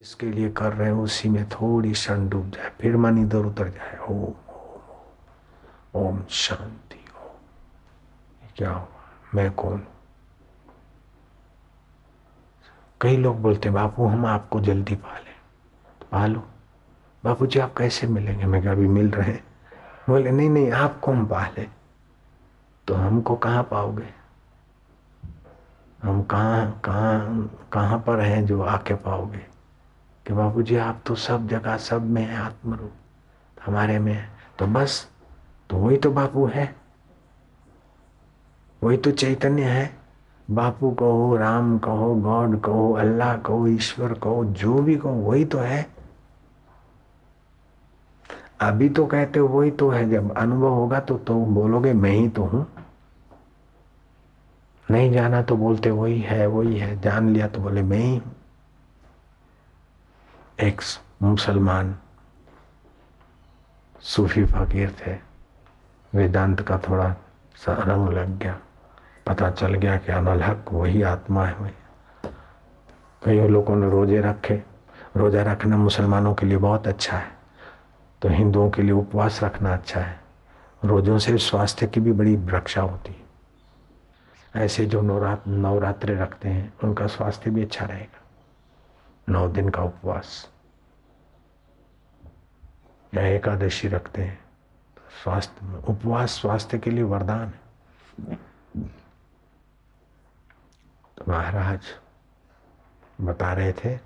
जिसके 0.03 0.27
लिए 0.27 0.51
कर 0.51 0.73
रहे 0.73 0.91
हो 0.91 1.03
उसी 1.03 1.29
में 1.29 1.49
थोड़ी 1.49 1.93
क्षण 1.93 2.29
डूब 2.29 2.51
जाए, 2.51 2.73
फिर 2.81 2.97
मन 2.97 3.19
इधर 3.19 3.39
उतर 3.39 3.69
जाए। 3.69 3.99
ओम 3.99 4.25
ओम 4.25 6.09
ओम 6.09 6.25
शांति, 6.31 7.05
ओम। 7.25 8.49
क्या 8.57 8.71
हुआ 8.71 8.96
मैं 9.37 9.53
कौन 9.53 9.87
कई 13.01 13.17
लोग 13.17 13.41
बोलते, 13.41 13.71
बापू, 13.71 14.07
हम 14.07 14.27
आपको 14.27 14.61
जल्दी 14.61 14.95
पाले। 14.95 15.31
तो 16.01 16.07
पालो। 16.13 16.49
बापू 17.25 17.47
जी, 17.47 17.59
आप 17.59 17.75
कैसे 17.79 18.07
मिलेंगे? 18.07 18.47
मैं 18.47 18.67
अभी 18.67 18.89
मिल 18.89 19.11
रहे 19.11 19.31
हैं। 19.31 19.45
बोले, 20.09 20.31
नहीं 20.31 20.51
नहीं, 20.51 20.73
आपको 20.73 21.13
हम 21.13 21.27
पाले। 21.27 21.69
तो 22.89 22.95
हमको 22.95 23.37
कहाँ 23.37 23.63
पाओगे? 23.63 24.15
हम 26.03 26.23
कहाँ 26.23 26.81
कहाँ 26.85 27.51
कहाँ 27.73 27.99
पर 27.99 28.21
हैं 28.21 28.47
जो 28.47 28.63
आके 28.63 28.95
पाओगे? 28.95 29.47
कि 30.27 30.33
बाबू 30.33 30.63
जी, 30.63 30.77
आप 30.77 31.03
तो 31.07 31.15
सब 31.15 31.49
जगह, 31.49 31.77
सब 31.77 32.03
में 32.03 32.23
है, 32.23 32.37
आत्मरूप। 32.37 32.93
हमारे 33.67 33.99
में 33.99 34.13
है। 34.13 34.31
तो 34.59 34.67
बस 34.67 35.11
तो 35.71 35.77
वही 35.77 35.97
तो 35.97 36.11
बापू 36.11 36.47
है। 36.47 36.86
वही 38.83 38.97
तो 38.97 39.11
चैतन्य 39.11 39.63
है। 39.63 39.99
बापू 40.51 40.91
कहो, 40.91 41.37
राम 41.37 41.79
कहो, 41.79 42.15
गॉड 42.15 42.61
कहो, 42.61 42.93
अल्लाह 42.93 43.37
कहो, 43.37 43.67
ईश्वर 43.67 44.13
कहो, 44.13 44.45
जो 44.45 44.75
भी 44.75 44.97
कहो, 44.97 45.11
वही 45.11 45.45
तो 45.45 45.59
है। 45.59 45.87
अभी 48.61 48.89
तो 48.89 49.07
कहते 49.07 49.39
हो 49.39 49.49
वही 49.49 49.71
तो 49.71 49.89
है, 49.91 50.11
जब 50.11 50.37
अनुभव 50.37 50.69
होगा 50.69 51.01
तो 51.01 51.19
तो 51.19 51.35
बोलोगे, 51.35 51.93
मैं 51.93 52.11
ही 52.11 52.29
तो 52.29 52.45
हूँ। 52.45 52.67
नहीं 54.91 55.13
जाना 55.13 55.43
तो 55.43 55.57
बोलते, 55.57 55.91
वही 55.91 56.21
है 56.21 56.47
वही 56.47 56.79
है। 56.79 57.01
जान 57.01 57.29
लिया 57.29 57.49
तो 57.49 57.61
बोले, 57.61 57.83
मैं 57.83 57.99
ही 57.99 58.23
एक 60.61 60.81
मुसलमान 61.23 61.97
सूफी 64.01 64.45
फकीर 64.45 64.95
थे। 65.01 65.17
वेदांत 66.15 66.61
का 66.61 66.79
थोड़ा 66.79 67.17
सा 67.57 67.73
रंग 67.73 68.09
लग 68.09 68.39
गया। 68.39 68.59
पता 69.27 69.51
चल 69.51 69.75
गया 69.75 69.97
कि 69.97 70.13
अनलहक 70.13 70.65
वही 70.73 71.03
आत्मा 71.03 71.47
है 71.47 71.55
वही। 71.55 71.73
कई 73.25 73.49
लोगों 73.49 73.77
ने 73.77 73.91
रोज़े 73.91 74.21
रखे। 74.21 74.63
रोजा 75.17 75.43
रखना 75.43 75.77
मुसलमानों 75.77 76.35
के 76.35 76.47
लिए 76.47 76.57
बहुत 76.57 76.87
अच्छा 76.87 77.17
है। 77.17 77.33
तो 78.23 78.29
हिंदुओं 78.29 78.71
के 78.71 78.83
लिए 78.83 78.93
उपवास 78.93 79.43
रखना 79.43 79.75
अच्छा 79.75 80.01
है। 80.01 80.21
रोजों 80.85 81.19
से 81.19 81.39
स्वास्थ्य 81.39 81.87
की 81.87 82.01
भी 82.01 82.13
बड़ी 82.13 82.37
रक्षा 82.37 82.83
होती 82.83 83.13
है। 83.13 83.27
ऐसे 84.65 84.87
जो 84.87 85.01
नवरात्र 85.01 85.51
नवरात्रे 85.51 86.15
रखते 86.15 86.49
हैं, 86.49 86.75
उनका 86.85 87.07
स्वास्थ्य 87.07 87.51
भी 87.51 87.63
अच्छा 87.63 87.87
रहेगा। 87.87 88.21
नौ 89.29 89.49
दिन 89.49 89.69
का 89.69 89.83
उपवास। 89.83 90.51
या 93.15 93.23
एकादशी 93.27 93.89
रखते 93.89 94.23
हैं। 94.23 94.39
तो 94.97 95.03
स्वास्थ्य, 95.25 95.83
उपवास 95.89 96.31
स्वास्थ्य 96.31 96.79
के 96.79 96.91
लिए 96.91 97.03
वरदान 97.03 97.47
है। 97.47 98.46
महाराज, 101.29 101.81
बता 103.21 103.53
रहे 103.53 103.73
थे, 103.73 103.99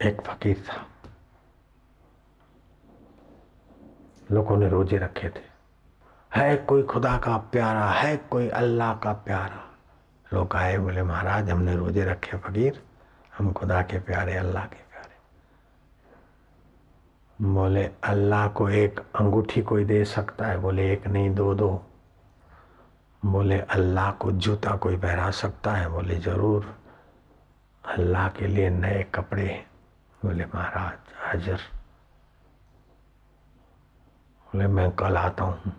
एक 0.00 0.20
फकीर 0.20 0.64
था। 0.68 0.86
लोगों 4.32 4.56
ने 4.56 4.68
रोज़े 4.68 4.98
रखे 4.98 5.28
थे। 5.28 5.44
है 6.34 6.56
कोई 6.56 6.82
खुदा 6.82 7.16
का 7.18 7.36
प्यारा, 7.36 7.90
है 7.90 8.16
कोई 8.16 8.48
अल्लाह 8.48 8.94
का 8.94 9.12
प्यारा। 9.12 9.62
लोग 10.32 10.56
आए, 10.56 10.78
बोले, 10.78 11.02
महाराज, 11.02 11.50
हमने 11.50 11.76
रोज़े 11.76 12.04
रखे 12.04 12.36
फकीर, 12.36 12.82
हम 13.38 13.52
खुदा 13.52 13.82
के 13.82 13.98
प्यारे, 13.98 14.36
अल्लाह 14.36 14.64
के 14.64 14.76
प्यारे। 14.76 15.16
बोले, 17.44 17.90
अल्लाह 18.04 18.48
को 18.48 18.68
एक 18.68 19.00
अंगूठी 19.00 19.62
कोई 19.62 19.84
दे 19.84 20.04
सकता 20.04 20.46
है? 20.46 20.58
बोले, 20.58 20.92
एक 20.92 21.06
नहीं, 21.06 21.34
दो 21.34 21.54
दो। 21.54 21.82
बोले, 23.26 23.60
अल्लाह 23.60 24.12
को 24.12 24.32
जूता 24.32 24.76
कोई 24.76 24.96
पहरा 24.96 25.30
सकता 25.30 25.72
है? 25.72 25.88
बोले, 25.88 26.14
ज़रूर। 26.14 26.78
अल्लाह 27.84 28.28
के 28.28 28.46
लिए 28.46 28.70
नए 28.70 29.02
कपड़े 29.02 29.66
बोले, 30.24 30.44
महाराज, 30.44 30.98
हाजिर। 31.16 31.56
बोले, 34.46 34.66
मैं 34.66 34.90
कल 34.90 35.16
आता 35.16 35.44
हूँ। 35.44 35.72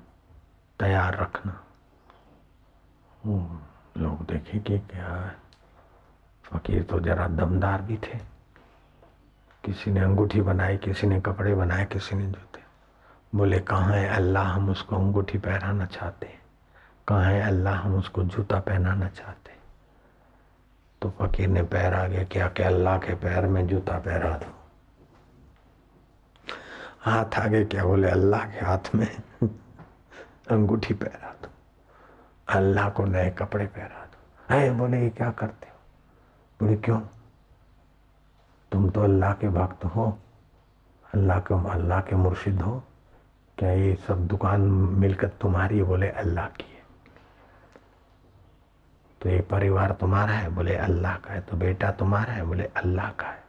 तैयार 0.80 1.18
रखना। 1.18 1.64
लोग 3.98 4.26
देखे 4.26 4.60
कि 4.60 4.80
क्या 4.80 5.06
है 5.06 5.36
फकीर 6.44 6.84
तो 6.84 7.00
जरा 7.00 7.28
दमदार 7.28 7.82
भी 7.82 7.98
थे। 7.98 8.18
किसी 9.64 9.92
ने 9.92 10.00
अंगूठी 10.00 10.42
बनाई, 10.42 10.78
किसी 10.78 11.08
ने 11.08 11.22
कपड़े 11.22 11.56
बनाए, 11.56 11.86
किसी 11.86 12.16
ने 12.16 12.26
जूते। 12.26 12.62
बोले, 13.36 13.60
कहाँ 13.60 13.94
है 13.94 14.10
अल्लाह? 14.10 14.44
हम 14.44 14.70
उसको 14.70 14.96
अंगूठी 14.96 15.38
पहनाना 15.38 15.86
चाहते 15.86 16.26
हैं। 16.26 16.37
कहाँ 17.08 17.24
है, 17.24 17.42
अल्लाह 17.42 17.76
हम 17.76 17.96
उसको 17.96 18.24
जूता 18.24 18.60
पहनाना 18.60 19.08
चाहते 19.08 19.48
तो 21.02 21.10
फकीर 21.10 21.48
ने 21.48 21.64
पैर 21.64 21.94
आगे 21.94 22.26
क्या 22.26 22.48
कि 22.48 22.64
अल्लाह 22.64 22.98
के 22.98 23.16
पैर 23.16 23.46
में 23.46 23.68
जूता 23.68 24.00
पहरा 24.00 24.38
दो। 24.38 24.54
हाथ 27.00 27.40
आगे 27.40 27.66
क्या 27.66 27.86
बोले? 27.86 28.10
अल्लाह 28.10 28.46
के 28.46 28.66
हाथ 28.66 28.96
में 28.96 29.08
अंगूठी 30.52 30.94
पहरा 30.94 31.36
दो। 31.44 31.50
अल्लाह 32.48 32.90
को 32.90 33.06
नए 33.06 33.30
कपड़े 33.30 33.66
पहरा 33.66 34.06
दो। 34.06 34.56
है 34.56 34.72
बोले, 34.72 35.02
ये 35.02 35.10
क्या 35.10 35.32
करते 35.32 35.68
हो? 35.68 35.80
बोले, 36.62 36.78
क्यों? 36.78 37.02
तुम 38.72 38.90
तो 38.90 39.02
अल्लाह 39.02 39.34
के 39.34 39.50
भक्त 39.50 39.86
हो। 39.86 40.20
अल्लाह 41.14 41.40
के 41.40 41.70
अल्लाह 41.70 42.02
के 42.02 42.16
मुर्शिद 42.16 42.62
हो। 42.62 42.84
क्या 43.58 43.72
ये 43.72 43.98
सब 44.08 44.28
दुकान 44.28 44.62
मिलकर 45.02 45.28
तुम्हारी 45.28 45.84
बोले, 45.84 46.10
अल्लाह 46.10 46.46
की 46.46 46.77
तो 49.22 49.30
ये 49.30 49.42
परिवार 49.42 49.92
तुम्हारा 49.92 50.34
है। 50.34 50.50
बोले, 50.50 50.76
अल्लाह 50.76 51.16
का 51.16 51.34
है। 51.34 51.42
तो 51.42 51.58
बेटा 51.58 51.92
तुम्हारा 51.92 52.34
है। 52.34 52.44
बोले, 52.46 52.64
अल्लाह 52.64 53.10
का 53.10 53.28
है। 53.28 53.44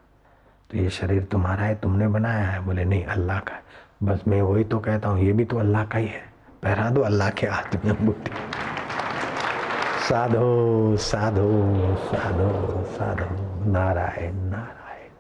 तो 0.71 0.79
ये 0.79 0.91
शरीर 0.91 1.23
तुम्हारा 1.23 1.63
है, 1.63 1.75
तुमने 1.75 2.09
बनाया 2.09 2.45
है। 2.45 2.61
बोले, 2.61 2.85
नहीं, 2.85 3.05
अल्लाह 3.05 3.39
का 3.39 3.55
है। 3.55 3.63
बस 4.03 4.21
मैं 4.29 4.43
वही 4.43 4.65
तो 4.65 4.79
कहता 4.79 5.09
हूँ, 5.09 5.21
ये 5.21 5.33
भी 5.33 5.45
तो 5.45 5.59
अल्लाह 5.59 5.85
का 5.85 5.99
ही 5.99 6.07
है। 6.07 6.33
पहरा 6.63 6.91
दो 6.91 7.01
अल्लाह 7.01 7.31
के 7.31 7.47
हाथ 7.47 7.85
में 7.85 8.13
साधो 10.09 10.97
साधो 10.97 11.49
साधो 11.97 12.51
साधो। 12.89 13.27
नारायण 13.71 14.35
नारायण 14.35 15.17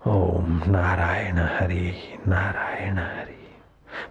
ओम 0.00 0.62
नारायण 0.66 1.38
हरि 1.38 1.94
नारायण 2.28 2.98
हरि। 2.98 3.58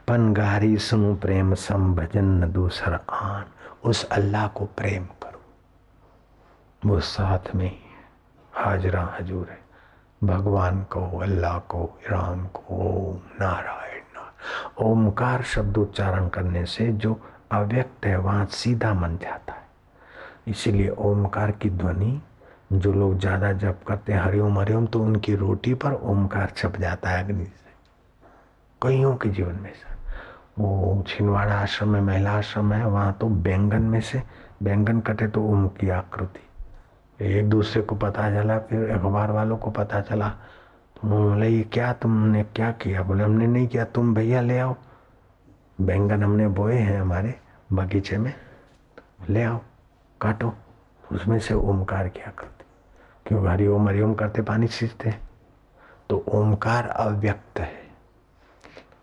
पनगारी 0.07 0.77
सुनु 0.77 1.15
प्रेम 1.15 1.53
सम 1.53 1.95
भजन 1.95 2.51
दूसर 2.51 2.99
आन। 3.09 3.45
उस 3.83 4.03
अल्लाह 4.05 4.47
को 4.47 4.65
प्रेम 4.77 5.05
करो। 5.23 5.41
वो 6.81 6.99
साथ 6.99 7.55
में 7.55 7.71
हाजरा 8.53 9.03
हजूर 9.19 9.49
है। 9.49 9.59
भगवान 10.21 10.83
को, 10.83 11.19
अल्लाह 11.19 11.57
को 11.59 11.83
राम 12.09 12.45
को, 12.47 12.61
ओम 12.75 13.19
नारायण 13.41 14.01
नारायण। 14.15 14.85
ओमकार 14.85 15.43
शब्द 15.43 15.77
उच्चारण 15.77 16.27
करने 16.29 16.65
से 16.65 16.91
जो 16.93 17.19
अव्यक्त 17.51 18.05
है, 18.05 18.17
वहाँ 18.17 18.45
सीधा 18.45 18.93
मन 18.93 19.17
जाता 19.17 19.53
है। 19.53 19.67
इसीलिए 20.47 20.89
ओमकार 20.89 21.51
की 21.51 21.69
ध्वनि, 21.69 22.19
जो 22.73 22.93
लोग 22.93 23.17
ज़्यादा 23.19 23.51
जप 23.53 23.79
करते 23.87 24.13
हैं, 24.13 24.19
हरिओम 24.21 24.59
हरिओम 24.59 24.85
तो 24.87 24.99
उनकी 24.99 25.35
रोटी 25.35 25.73
पर 25.73 25.93
ओमकार 25.93 26.53
छप 26.57 26.75
जाता 26.79 27.09
है 27.09 27.23
अग्नि 27.23 27.45
से। 27.45 27.71
कईयों 28.81 29.15
के 29.15 29.29
जीवन 29.29 29.55
में 29.55 29.73
से 29.73 29.88
वो 30.59 31.03
छिंदवाड़ा 31.07 31.55
आश्रम 31.55 31.89
में, 31.89 32.01
महिला 32.01 32.31
आश्रम 32.31 32.73
है, 32.73 32.85
वहाँ 32.85 33.13
तो 33.13 33.27
बैंगन 33.27 33.81
में 33.81 34.01
से, 34.01 34.23
बैंगन 34.63 34.99
कटे 34.99 35.27
तो 35.27 35.43
ओम 35.43 35.67
की 35.67 35.89
आकृति। 35.89 36.45
एक 37.21 37.49
दूसरे 37.49 37.81
को 37.81 37.95
पता 37.95 38.29
चला, 38.29 38.59
फिर 38.59 38.89
अखबार 38.89 39.31
वालों 39.31 39.57
को 39.57 39.71
पता 39.71 40.01
चला 40.01 40.29
तो 40.95 41.07
बोले, 41.07 41.49
ये 41.49 41.63
क्या 41.63 41.93
तुमने 41.93 42.43
क्या 42.43 42.71
किया? 42.71 43.03
बोले, 43.03 43.23
हमने 43.23 43.47
नहीं 43.47 43.67
किया, 43.67 43.85
तुम 43.85 44.13
भैया 44.13 44.41
ले 44.41 44.59
आओ। 44.59 44.75
बैंगन 45.81 46.23
हमने 46.23 46.47
बोए 46.47 46.75
हैं 46.75 47.01
हमारे 47.01 47.35
बगीचे 47.73 48.17
में, 48.17 48.33
ले 49.29 49.43
आओ, 49.43 49.59
काटो। 50.21 50.53
उसमें 51.11 51.39
से 51.39 51.53
ओमकार 51.53 52.07
की 52.09 52.21
आकृति। 52.21 52.65
क्यों? 53.25 53.49
हरि 53.49 53.67
ओम 53.67 53.87
हरिओम 53.87 54.13
करते 54.13 54.41
पानी 54.41 54.67
सींचते। 54.67 55.15
तो 56.09 56.25
ओमकार 56.27 56.87
अव्यक्त 56.87 57.59
है। 57.59 57.71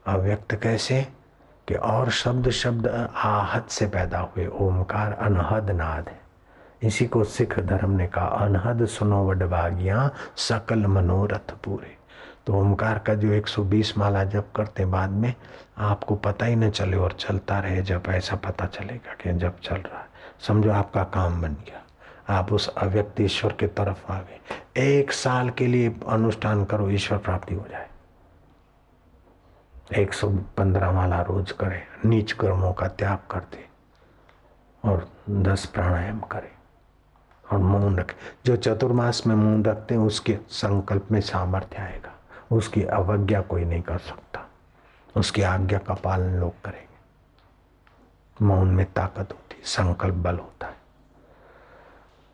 अव्यक्त 0.07 0.55
कैसे? 0.55 1.16
कि 1.69 1.75
और 1.75 2.11
शब्द 2.11 2.51
शब्द 2.51 3.11
आहत 3.17 3.67
से 3.71 3.87
पैदा 3.87 4.19
हुए 4.19 4.47
ओमकार 4.47 5.13
अनहद 5.13 5.71
नाद 5.71 6.09
है। 6.09 6.21
इसी 6.83 7.07
को 7.07 7.25
सिख 7.25 7.61
धर्म 7.61 7.91
ने 7.91 8.07
कहा, 8.07 8.27
अनहद 8.27 8.87
सुनो 8.87 9.29
वडभागिया, 9.29 10.11
सकल 10.37 10.87
मनोरथ 10.87 11.51
पूरे। 11.65 11.97
तो 12.47 12.55
ओमकार 12.55 12.99
का 12.99 13.15
जो 13.15 13.33
120 13.33 13.99
माला 13.99 14.25
जब 14.25 14.53
करते 14.57 14.85
बाद 14.85 15.11
में, 15.11 15.35
आपको 15.79 16.15
पता 16.15 16.47
ही 16.47 16.57
न 16.57 16.71
चले 16.71 16.97
और 16.97 17.13
चलता 17.13 17.59
रहे 17.59 17.83
जब 17.83 18.03
ऐसा 18.09 18.37
पता 18.37 18.67
चलेगा 18.67 19.15
कि 19.15 19.33
जब 19.33 19.61
चल 19.61 19.77
रहा 19.77 19.99
है। 19.99 20.07
समझो 20.41 20.71
आपका 20.71 21.05
काम 21.05 21.43
बन 21.43 21.53
गया। 21.53 21.83
आप 22.39 22.53
उस 22.53 22.69
अव्यक्त 22.69 23.21
ईश्वर 23.21 23.53
के 23.53 23.67
तरफ़ 23.67 24.13
आ 24.13 24.19
गए। 24.19 24.41
एक 24.83 25.13
साल 25.13 25.51
के 25.51 25.67
लिए 25.67 25.97
अनुष्ठान 26.09 26.65
करो, 26.65 26.91
ईश्वर 26.91 27.19
प्राप्ति 27.19 27.55
हो 27.55 27.67
जाए। 27.71 27.89
एक 29.95 30.15
सौ 30.15 30.29
पंद्रह 30.31 30.93
माला 30.93 31.23
रोज 31.23 31.53
करे, 31.53 31.83
नीच 32.05 32.33
कर्मों 32.33 32.73
का 32.73 32.89
त्याग 32.89 33.19
कर 33.31 33.41
दे 33.41 33.69
और 34.85 35.09
दस 35.31 35.67
प्राणायाम 35.67 36.21
करे 36.21 36.53
और 37.53 37.59
मौन 37.59 37.99
रखे। 37.99 38.15
जो 38.47 38.57
चतुर्मास 38.57 39.27
में 39.27 39.37
मौन 39.37 39.65
रखते 39.65 39.95
हैं, 39.95 40.03
उसके 40.03 40.39
संकल्प 40.49 41.09
में 41.13 41.21
सामर्थ्य 41.21 41.77
आएगा। 41.77 42.13
उसकी 42.57 42.83
अवज्ञा 42.83 43.41
कोई 43.41 43.65
नहीं 43.65 43.83
कर 43.83 43.99
सकता। 43.99 44.47
उसकी 45.17 45.43
आज्ञा 45.43 45.79
का 45.79 45.95
पालन 45.95 46.35
लोग 46.35 46.63
करेंगे। 46.65 46.97
मौन 48.45 48.69
में 48.69 48.87
ताकत 48.93 49.33
होती 49.33 49.63
संकल्प 49.65 50.15
बल 50.15 50.37
होता 50.37 50.67
है। 50.67 50.77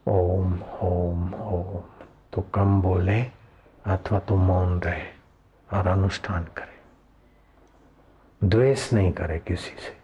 ओम 0.06 0.62
ओम 0.82 1.34
ओम। 1.34 1.82
तो 2.32 2.42
कम 2.54 2.82
बोले 2.82 3.22
अथवा 3.86 4.18
तो 4.18 4.36
मौन 4.36 4.80
रहे 4.80 5.06
और 5.72 5.86
अनुष्ठान 5.86 6.44
करे। 6.44 6.71
द्वेष 8.44 8.92
नहीं 8.92 9.12
करे 9.12 9.38
किसी 9.38 9.70
से। 9.70 10.02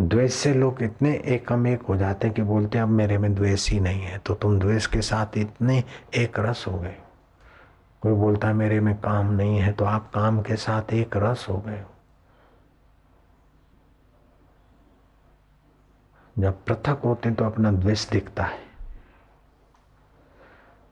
द्वेष 0.00 0.34
से 0.34 0.54
लोग 0.54 0.82
इतने 0.82 1.14
एकम 1.16 1.66
एक 1.66 1.82
हो 1.82 1.96
जाते 1.96 2.26
हैं 2.26 2.36
कि 2.36 2.42
बोलते 2.42 2.78
हैं, 2.78 2.82
अब 2.82 2.88
मेरे 2.88 3.18
में 3.18 3.34
द्वेष 3.34 3.70
ही 3.70 3.80
नहीं 3.80 4.02
है। 4.02 4.18
तो 4.18 4.34
तुम 4.34 4.58
द्वेष 4.58 4.86
के 4.86 5.02
साथ 5.02 5.26
इतने 5.36 5.84
एक 6.14 6.38
रस 6.38 6.64
हो 6.68 6.78
गए। 6.78 6.96
कोई 8.00 8.12
बोलता 8.12 8.48
है, 8.48 8.54
मेरे 8.54 8.80
में 8.80 8.94
काम 8.94 9.30
नहीं 9.30 9.58
है। 9.58 9.72
तो 9.72 9.84
आप 9.84 10.10
काम 10.14 10.42
के 10.42 10.56
साथ 10.56 10.92
एक 10.92 11.16
रस 11.16 11.46
हो 11.48 11.58
गए 11.58 11.84
जब 16.38 16.64
पृथक 16.64 17.00
होते 17.04 17.30
तो 17.30 17.44
अपना 17.44 17.72
द्वेष 17.72 18.10
दिखता 18.10 18.44
है। 18.44 18.58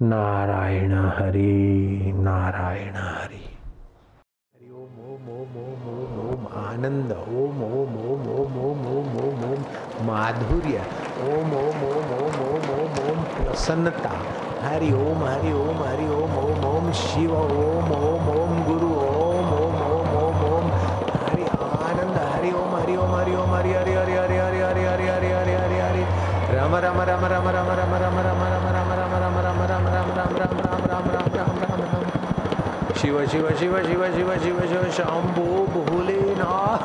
नारायण 0.02 0.92
हरि 0.94 2.12
नारायण 2.16 2.94
हरि। 2.94 3.51
आनंद 6.72 7.10
ओम 7.12 7.58
ओम 7.64 7.96
ओम 8.10 8.20
ओम 8.34 8.52
ओम 8.66 8.84
ओम 8.90 9.16
ओम 9.22 9.40
ओम 9.46 9.64
माधुर्य 10.06 10.84
ओम 11.24 11.50
ओम 11.56 11.82
ओम 11.88 12.12
ओम 12.18 12.38
ओम 12.44 12.68
ओम 12.74 12.94
ओम 13.02 13.18
प्रसन्नता 13.32 14.12
हरि 14.62 14.90
ओम 15.00 15.24
हरि 15.24 15.52
ओम 15.62 15.82
हरि 15.82 16.06
ओम 16.14 16.38
ओम 16.44 16.64
ओम 16.68 16.90
शिव 17.00 17.34
ओम 17.40 17.92
ओम 17.98 18.30
ओम 18.36 18.54
गुरु 18.68 18.88
ओम 19.02 19.52
ओम 19.58 19.76
ओम 19.88 20.16
ओम 20.22 20.40
ओम 20.52 20.70
हरि 21.18 21.44
आनंद 21.88 22.16
हरि 22.30 22.52
ओम 22.62 22.76
हरि 22.76 22.96
ओम 23.04 23.14
हरि 23.16 23.34
ओम 23.42 23.54
हरि 23.56 23.74
हरि 23.74 23.98
हरि 23.98 24.16
हरि 24.22 24.38
हरि 24.38 24.62
हरि 24.62 24.86
हरि 24.86 25.10
हरि 25.10 25.32
हरि 25.32 25.58
हरि 25.60 25.80
हरि 25.80 26.06
रम 26.54 26.76
रम 26.86 27.02
रम 27.10 27.26
रम 27.34 27.50
रम 27.50 27.70
रम 27.72 27.94
रम 27.94 27.94
रम 28.02 28.18
रम 28.28 28.48
रम 28.48 28.72
रम 28.72 28.96
रम 29.02 29.04
रम 29.04 29.20
रम 29.20 29.44
रम 29.44 29.62
रम 29.72 29.94
रम 29.94 30.10
राम 30.14 30.34
राम 30.40 30.64
राम 30.64 30.86
राम 30.90 31.10
राम 31.20 31.20
राम 31.20 31.72
शिव 33.02 33.26
शिव 33.26 33.48
शिव 33.50 33.82
शिव 33.82 34.06
शिव 34.06 34.32
शिव 34.34 34.60
शिव, 34.60 34.82
शंभो 34.90 35.66
भोलेनाथ। 35.66 36.82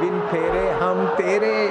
बिन 0.00 0.20
फेरे 0.20 0.70
हम 0.70 1.06
तेरे। 1.06 1.68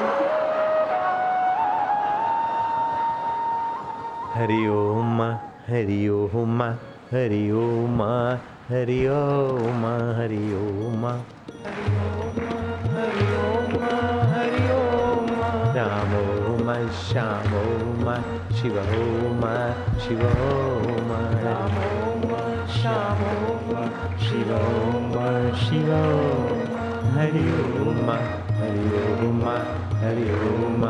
हरि 4.36 4.68
ओम 4.68 5.22
हरि 5.68 6.10
ओम 6.10 6.64
हरि 7.12 7.52
ओम 7.52 8.02
हरि 8.70 9.08
ओम 9.08 9.86
हरि 10.20 10.54
ओम। 10.56 11.06
राम 15.78 16.12
ओम, 16.18 16.88
श्याम 16.90 17.54
ओम, 17.56 18.22
शिव 18.56 18.78
ओम। 18.78 19.25
ओम 19.46 21.10
शिव 24.20 24.52
ओम 24.56 25.16
शिव 25.64 25.92
हरि 27.16 27.44
ओम 27.82 28.10
हरि 28.60 28.86
ओम 29.02 29.44
हरि 30.04 30.30
ओम 30.48 30.86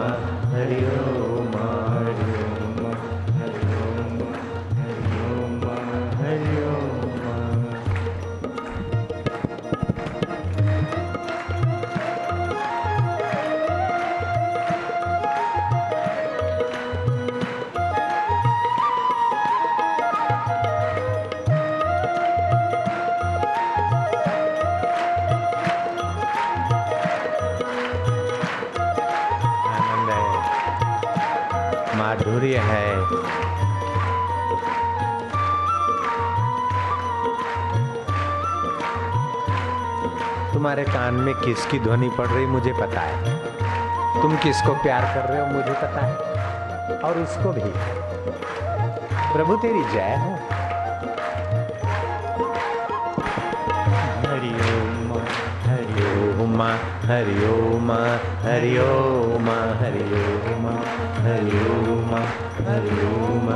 हरि 0.54 0.80
ओम 0.96 1.58
हरि 1.96 2.32
ओम 2.40 2.65
माधुर्य 32.46 32.58
है। 32.58 33.06
तुम्हारे 40.54 40.84
कान 40.84 41.14
में 41.14 41.36
किसकी 41.36 41.80
ध्वनि 41.80 42.10
पड़ 42.10 42.28
रही 42.28 42.46
मुझे 42.46 42.74
पता 42.74 43.02
है। 43.02 43.36
तुम 44.22 44.38
किसको 44.38 44.74
प्यार 44.74 45.02
कर 45.02 45.30
रहे 45.30 45.42
हो 45.42 45.48
मुझे 45.48 45.74
पता 45.74 46.06
है। 46.06 46.16
और 47.00 47.18
उसको 47.18 47.52
भी। 47.52 47.62
प्रभु, 49.34 49.56
तेरी 49.56 49.84
जय 49.84 50.16
हो। 50.16 50.36
हरि 54.32 54.54
ओम 54.54 55.22
हरि 55.72 56.44
ओम। 56.44 56.95
हरि 57.08 57.34
ओम 57.46 57.92
हरि 58.44 58.70
ओम 58.84 59.50
हरि 59.80 60.06
ओम 60.20 60.64
हरि 61.26 61.58
ओम 61.64 62.14
हरि 62.68 62.96
ओम 63.10 63.50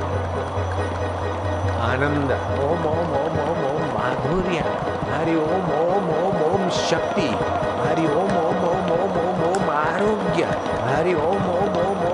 आनंद 1.86 2.36
ओम 2.66 2.86
ओम 2.92 3.16
ओम 3.22 3.40
ओम 3.46 3.64
ओम 3.70 3.82
माधुर्य 3.96 4.66
हरि 5.10 5.36
ओम 5.46 5.72
ओम 5.80 6.12
ओम 6.18 6.42
ओम 6.50 6.68
शक्ति 6.82 7.28
हरि 7.80 8.06
ओम 8.20 8.36
ओम 8.44 8.64
ओम 8.72 8.92
ओम 9.00 9.18
ओम 9.24 9.42
ओम 9.50 9.70
आरोग्य 9.78 10.54
हरि 10.88 11.14
ओम 11.24 11.50
ओम 11.56 11.80
ओम 11.86 12.05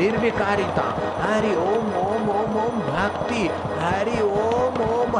निर्विकारिता। 0.00 0.84
हरि 1.20 1.54
ओम 1.54 1.88
ओम 2.02 2.30
ओम 2.30 2.56
ओम 2.60 2.80
भक्ति। 2.80 3.42
हरि 3.80 4.20
ओम 4.22 4.80
ओम। 4.90 5.19